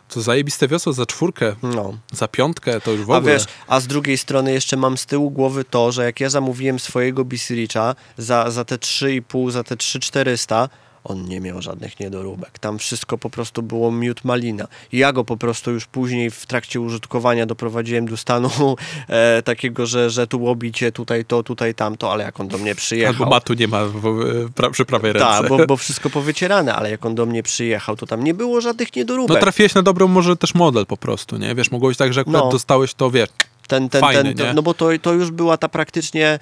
to 0.09 0.21
zajebiste 0.21 0.67
wiosło 0.67 0.93
za 0.93 1.05
czwórkę, 1.05 1.55
No. 1.63 1.97
za 2.11 2.27
piątkę, 2.27 2.81
to 2.81 2.91
już 2.91 3.05
w 3.05 3.11
A 3.11 3.17
ogóle. 3.17 3.33
wiesz, 3.33 3.45
a 3.67 3.79
z 3.79 3.87
drugiej 3.87 4.17
strony 4.17 4.53
jeszcze 4.53 4.77
mam 4.77 4.97
z 4.97 5.05
tyłu 5.05 5.31
głowy 5.31 5.63
to, 5.63 5.91
że 5.91 6.03
jak 6.05 6.19
ja 6.19 6.29
zamówiłem 6.29 6.79
swojego 6.79 7.25
BC 7.25 7.53
Richa 7.55 7.95
za, 8.17 8.51
za 8.51 8.65
te 8.65 8.75
3,5, 8.77 9.51
za 9.51 9.63
te 9.63 9.77
3,400, 9.77 10.69
on 11.03 11.25
nie 11.25 11.39
miał 11.39 11.61
żadnych 11.61 11.99
niedoróbek. 11.99 12.59
Tam 12.59 12.77
wszystko 12.77 13.17
po 13.17 13.29
prostu 13.29 13.63
było 13.63 13.91
miód 13.91 14.23
malina. 14.23 14.67
I 14.91 14.97
ja 14.97 15.13
go 15.13 15.23
po 15.23 15.37
prostu 15.37 15.71
już 15.71 15.85
później 15.85 16.31
w 16.31 16.45
trakcie 16.45 16.81
użytkowania 16.81 17.45
doprowadziłem 17.45 18.07
do 18.07 18.17
stanu 18.17 18.49
e, 19.07 19.41
takiego, 19.41 19.85
że, 19.85 20.09
że 20.09 20.27
tu 20.27 20.43
łobicie, 20.43 20.91
tutaj 20.91 21.25
to, 21.25 21.43
tutaj 21.43 21.75
tamto, 21.75 22.11
ale 22.11 22.23
jak 22.23 22.39
on 22.39 22.47
do 22.47 22.57
mnie 22.57 22.75
przyjechał... 22.75 23.13
Albo 23.13 23.25
matu 23.25 23.53
nie 23.53 23.67
ma 23.67 23.85
w, 23.85 23.91
w, 23.91 24.53
pra, 24.53 24.69
przy 24.69 24.85
prawej 24.85 25.13
ręce. 25.13 25.27
Tak, 25.27 25.47
bo, 25.47 25.65
bo 25.65 25.77
wszystko 25.77 26.09
powycierane, 26.09 26.75
ale 26.75 26.91
jak 26.91 27.05
on 27.05 27.15
do 27.15 27.25
mnie 27.25 27.43
przyjechał, 27.43 27.95
to 27.95 28.05
tam 28.05 28.23
nie 28.23 28.33
było 28.33 28.61
żadnych 28.61 28.95
niedoróbek. 28.95 29.35
No 29.35 29.41
trafiłeś 29.41 29.75
na 29.75 29.81
dobrą 29.81 30.07
może 30.07 30.37
też 30.37 30.55
model 30.55 30.85
po 30.85 30.97
prostu, 30.97 31.37
nie? 31.37 31.55
Wiesz, 31.55 31.71
mogło 31.71 31.89
być 31.89 31.97
tak, 31.97 32.13
że 32.13 32.21
akurat 32.21 32.43
No. 32.43 32.51
dostałeś 32.51 32.93
to, 32.93 33.11
wiesz, 33.11 33.29
ten, 33.67 33.89
ten, 33.89 34.01
Fajny, 34.01 34.35
ten, 34.35 34.47
nie? 34.47 34.53
no 34.53 34.61
bo 34.61 34.73
to, 34.73 34.89
to 35.01 35.13
już 35.13 35.31
była 35.31 35.57
ta 35.57 35.69
praktycznie 35.69 36.39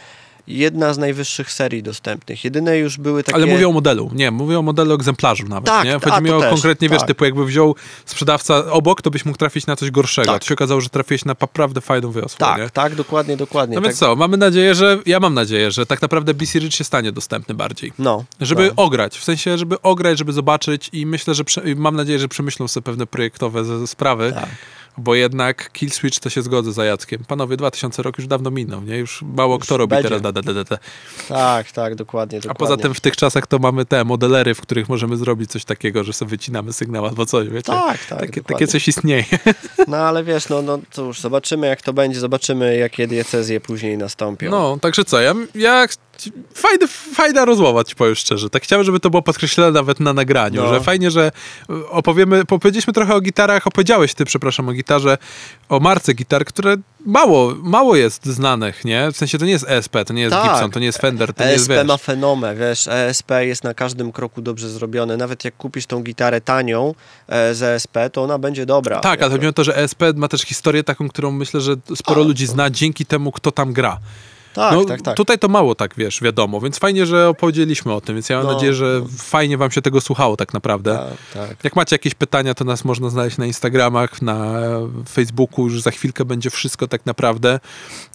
jedna 0.50 0.94
z 0.94 0.98
najwyższych 0.98 1.52
serii 1.52 1.84
dostępnych. 1.84 2.44
Jedyne 2.44 2.78
już 2.78 2.98
były 2.98 3.24
takie... 3.24 3.36
ale 3.36 3.46
mówię 3.46 3.68
o 3.68 3.72
modelu, 3.72 4.12
nie, 4.14 4.32
mówię 4.32 4.60
o 4.60 4.62
modelu 4.62 4.94
egzemplarzu 4.94 5.48
nawet, 5.48 5.66
Tak, 5.66 5.86
nie? 5.86 5.96
a, 5.96 6.00
Chodzi 6.00 6.24
mi 6.24 6.30
to 6.30 6.38
o 6.38 6.42
też, 6.42 6.50
konkretnie, 6.50 6.90
wiesz, 6.90 7.00
tak. 7.00 7.08
typu 7.08 7.26
jakby 7.26 7.46
wziął 7.46 7.76
sprzedawca 8.06 8.72
obok, 8.72 9.02
to 9.02 9.12
byś 9.12 9.26
mógł 9.26 9.38
trafić 9.38 9.68
na 9.68 9.76
coś 9.76 9.92
gorszego. 9.92 10.32
Tak. 10.32 10.42
To 10.42 10.48
się 10.48 10.54
okazało, 10.54 10.82
że 10.82 10.90
trafiłeś 10.90 11.26
na 11.26 11.36
naprawdę 11.40 11.82
fajną 11.82 12.12
wiosłę, 12.12 12.38
Tak, 12.38 12.62
nie? 12.62 12.70
tak, 12.70 12.96
dokładnie, 12.96 13.38
dokładnie. 13.38 13.76
No 13.76 13.82
tak, 13.82 13.90
więc 13.90 14.00
co, 14.00 14.16
mamy 14.16 14.38
nadzieję, 14.38 14.76
że, 14.76 15.00
ja 15.06 15.20
mam 15.20 15.34
nadzieję, 15.34 15.72
że 15.72 15.86
tak 15.86 16.02
naprawdę 16.02 16.34
BC 16.34 16.60
Rich 16.60 16.74
się 16.76 16.84
stanie 16.84 17.12
dostępny 17.12 17.56
bardziej. 17.56 17.94
No, 18.00 18.24
Żeby 18.42 18.68
no. 18.68 18.84
ograć, 18.84 19.18
w 19.18 19.24
sensie, 19.24 19.58
żeby 19.58 19.82
ograć, 19.82 20.18
żeby 20.18 20.34
zobaczyć 20.34 20.90
i 20.94 21.06
myślę, 21.06 21.34
że 21.34 21.44
prze, 21.44 21.62
mam 21.76 21.96
nadzieję, 21.96 22.20
że 22.20 22.28
przemyślą 22.28 22.68
sobie 22.68 22.84
pewne 22.84 23.08
projektowe 23.08 23.88
sprawy, 23.88 24.32
Tak. 24.36 24.50
Bo 25.00 25.16
jednak 25.16 25.72
Kill 25.72 25.92
Switch 25.92 26.20
to 26.20 26.30
się 26.30 26.42
zgodzę 26.42 26.74
za 26.74 26.86
Jackiem. 26.86 27.24
Panowie, 27.28 27.58
2000 27.58 28.04
rok 28.04 28.18
już 28.18 28.28
dawno 28.28 28.52
minął, 28.52 28.82
nie? 28.82 28.98
Już 28.98 29.22
mało 29.22 29.56
Już 29.56 29.64
kto 29.64 29.78
robi 29.78 29.90
będzie. 29.90 30.04
teraz 30.10 30.22
da, 30.22 30.32
da, 30.32 30.42
da, 30.42 30.64
da, 30.64 30.78
tak, 31.28 31.72
tak, 31.72 31.96
dokładnie, 31.96 32.38
A 32.38 32.42
dokładnie. 32.42 32.60
poza 32.60 32.78
tym 32.78 32.94
w 32.94 33.00
tych 33.02 33.18
czasach 33.18 33.48
to 33.48 33.60
mamy 33.60 33.86
te 33.86 34.04
modelery, 34.04 34.54
w 34.56 34.62
których 34.62 34.90
możemy 34.90 35.18
zrobić 35.18 35.52
coś 35.52 35.66
takiego, 35.66 36.04
że 36.04 36.14
sobie 36.14 36.30
wycinamy 36.30 36.74
sygnał 36.74 37.06
albo 37.06 37.26
coś, 37.26 37.50
wiecie? 37.50 37.72
Tak, 37.72 38.06
tak, 38.06 38.20
Takie, 38.20 38.44
takie 38.44 38.68
coś 38.68 38.88
istnieje. 38.88 39.26
No 39.88 39.98
ale 39.98 40.24
wiesz, 40.24 40.50
no, 40.50 40.62
no 40.62 40.80
cóż, 40.92 41.20
zobaczymy 41.20 41.68
jak 41.68 41.82
to 41.82 41.94
będzie, 41.94 42.20
zobaczymy 42.20 42.78
jakie 42.78 43.08
diecezje 43.08 43.62
później 43.62 43.98
nastąpią. 43.98 44.52
No, 44.52 44.78
także 44.82 45.06
co, 45.06 45.22
ja, 45.22 45.34
ja 45.56 45.86
fajny, 46.54 46.88
fajna 46.88 47.46
rozmowa, 47.46 47.84
ci 47.84 47.96
powiem 47.96 48.16
szczerze. 48.16 48.50
Tak 48.50 48.64
chciałem, 48.64 48.86
żeby 48.86 49.00
to 49.00 49.10
było 49.10 49.22
podkreślone 49.22 49.72
nawet 49.72 50.00
na 50.00 50.14
nagraniu, 50.14 50.64
No. 50.64 50.74
że 50.74 50.82
fajnie, 50.82 51.12
że 51.12 51.32
y, 51.70 51.90
opowiemy, 51.90 52.42
opowiedzieliśmy 52.50 52.94
trochę 52.94 53.16
o 53.16 53.22
gitarach, 53.22 53.68
opowiedziałeś 53.68 54.14
ty, 54.14 54.26
przepraszam, 54.26 54.70
o 54.70 54.74
gitarze, 54.74 55.18
o 55.70 55.80
marce 55.80 56.14
gitar, 56.14 56.46
które 56.46 56.76
mało, 57.06 57.56
mało 57.64 57.96
jest 57.96 58.26
znanych, 58.26 58.86
nie? 58.86 59.12
W 59.12 59.18
sensie 59.18 59.38
to 59.38 59.46
nie 59.46 59.52
jest 59.52 59.66
ESP, 59.70 59.96
to 60.06 60.14
nie 60.14 60.22
jest 60.22 60.36
Tak. 60.36 60.52
Gibson, 60.52 60.72
to 60.72 60.80
nie 60.80 60.86
jest 60.86 60.98
Fender, 61.02 61.34
to 61.34 61.44
nie 61.44 61.50
jest, 61.52 61.62
ESP 61.62 61.72
wiesz... 61.72 61.88
ma 61.88 61.98
fenomę, 61.98 62.56
wiesz, 62.56 62.88
ESP 62.88 63.32
jest 63.40 63.64
na 63.64 63.74
każdym 63.74 64.12
kroku 64.12 64.42
dobrze 64.42 64.70
zrobione. 64.70 65.18
Nawet 65.18 65.46
jak 65.46 65.58
kupisz 65.58 65.86
tą 65.86 66.04
gitarę 66.04 66.42
tanią 66.42 66.94
e, 67.28 67.56
z 67.56 67.64
ESP, 67.64 67.98
to 68.12 68.24
ona 68.24 68.38
będzie 68.38 68.66
dobra. 68.66 69.00
Tak, 69.00 69.22
ale 69.22 69.32
chodzi 69.32 69.48
o 69.48 69.54
to, 69.54 69.64
że 69.64 69.78
ESP 69.78 70.02
ma 70.16 70.28
też 70.28 70.42
historię 70.42 70.84
taką, 70.84 71.10
którą 71.10 71.32
myślę, 71.32 71.62
że 71.62 71.76
sporo 71.96 72.22
A, 72.22 72.26
ludzi 72.26 72.48
zna 72.48 72.70
dzięki 72.70 73.06
temu, 73.06 73.32
kto 73.32 73.52
tam 73.52 73.74
gra. 73.74 74.00
Tak, 74.54 74.74
no, 74.74 74.86
tak, 74.86 75.02
tak. 75.02 75.18
Tutaj 75.18 75.40
to 75.40 75.48
mało 75.48 75.76
tak, 75.76 75.94
wiesz, 75.98 76.22
wiadomo, 76.22 76.62
więc 76.62 76.80
fajnie, 76.80 77.06
że 77.06 77.30
opowiedzieliśmy 77.30 77.94
o 77.94 78.02
tym, 78.02 78.16
więc 78.16 78.30
ja 78.30 78.38
mam 78.38 78.46
No, 78.46 78.54
nadzieję, 78.54 78.74
że 78.74 79.00
no. 79.04 79.08
fajnie 79.18 79.58
wam 79.58 79.72
się 79.72 79.82
tego 79.82 80.02
słuchało 80.02 80.38
tak 80.38 80.54
naprawdę. 80.54 80.96
tak, 81.34 81.48
tak. 81.48 81.58
Jak 81.64 81.76
macie 81.76 81.94
jakieś 81.94 82.16
pytania, 82.16 82.54
to 82.54 82.66
nas 82.66 82.86
można 82.86 83.10
znaleźć 83.10 83.38
na 83.38 83.46
Instagramach, 83.46 84.22
na 84.22 84.62
Facebooku. 85.10 85.64
Już 85.64 85.82
za 85.82 85.92
chwilkę 85.92 86.26
będzie 86.26 86.50
wszystko 86.50 86.88
tak 86.88 87.06
naprawdę 87.06 87.60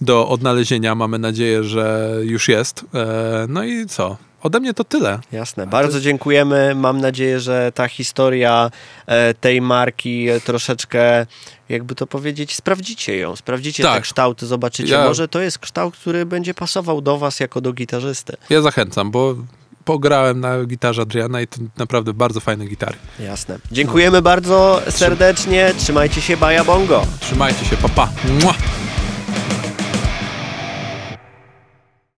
do 0.01 0.27
odnalezienia. 0.29 0.95
Mamy 0.95 1.19
nadzieję, 1.19 1.63
że 1.63 2.15
już 2.23 2.47
jest. 2.47 2.85
E, 2.93 3.45
No 3.49 3.63
i 3.63 3.85
co? 3.85 4.17
Ode 4.43 4.59
mnie 4.59 4.73
to 4.73 4.83
tyle. 4.83 5.19
Jasne. 5.31 5.67
Bardzo 5.67 6.01
dziękujemy. 6.01 6.75
Mam 6.75 7.01
nadzieję, 7.01 7.39
że 7.39 7.71
ta 7.75 7.87
historia 7.87 8.71
e, 9.07 9.33
tej 9.33 9.61
marki 9.61 10.27
troszeczkę, 10.45 11.25
jakby 11.69 11.95
to 11.95 12.07
powiedzieć, 12.07 12.55
sprawdzicie 12.55 13.17
ją. 13.17 13.35
Sprawdzicie 13.35 13.83
Tak. 13.83 13.95
te 13.95 14.01
kształty, 14.01 14.45
zobaczycie. 14.45 14.93
Ja- 14.93 15.05
Może 15.05 15.27
to 15.27 15.41
jest 15.41 15.59
kształt, 15.59 15.97
który 15.97 16.25
będzie 16.25 16.53
pasował 16.53 17.01
do 17.01 17.17
was 17.17 17.39
jako 17.39 17.61
do 17.61 17.73
gitarzysty. 17.73 18.37
Ja 18.49 18.61
zachęcam, 18.61 19.11
bo 19.11 19.35
pograłem 19.85 20.39
na 20.39 20.65
gitarze 20.65 21.01
Adriana 21.01 21.41
i 21.41 21.47
to 21.47 21.57
naprawdę 21.77 22.13
bardzo 22.13 22.39
fajne 22.39 22.65
gitary. 22.65 22.97
Jasne. 23.19 23.59
Dziękujemy 23.71 24.21
bardzo 24.21 24.81
serdecznie. 24.89 25.73
Trzymajcie 25.77 26.21
się, 26.21 26.37
Baja 26.37 26.63
Bongo. 26.63 27.05
Trzymajcie 27.19 27.65
się, 27.65 27.77
papa. 27.77 28.09
Pa. 28.43 28.53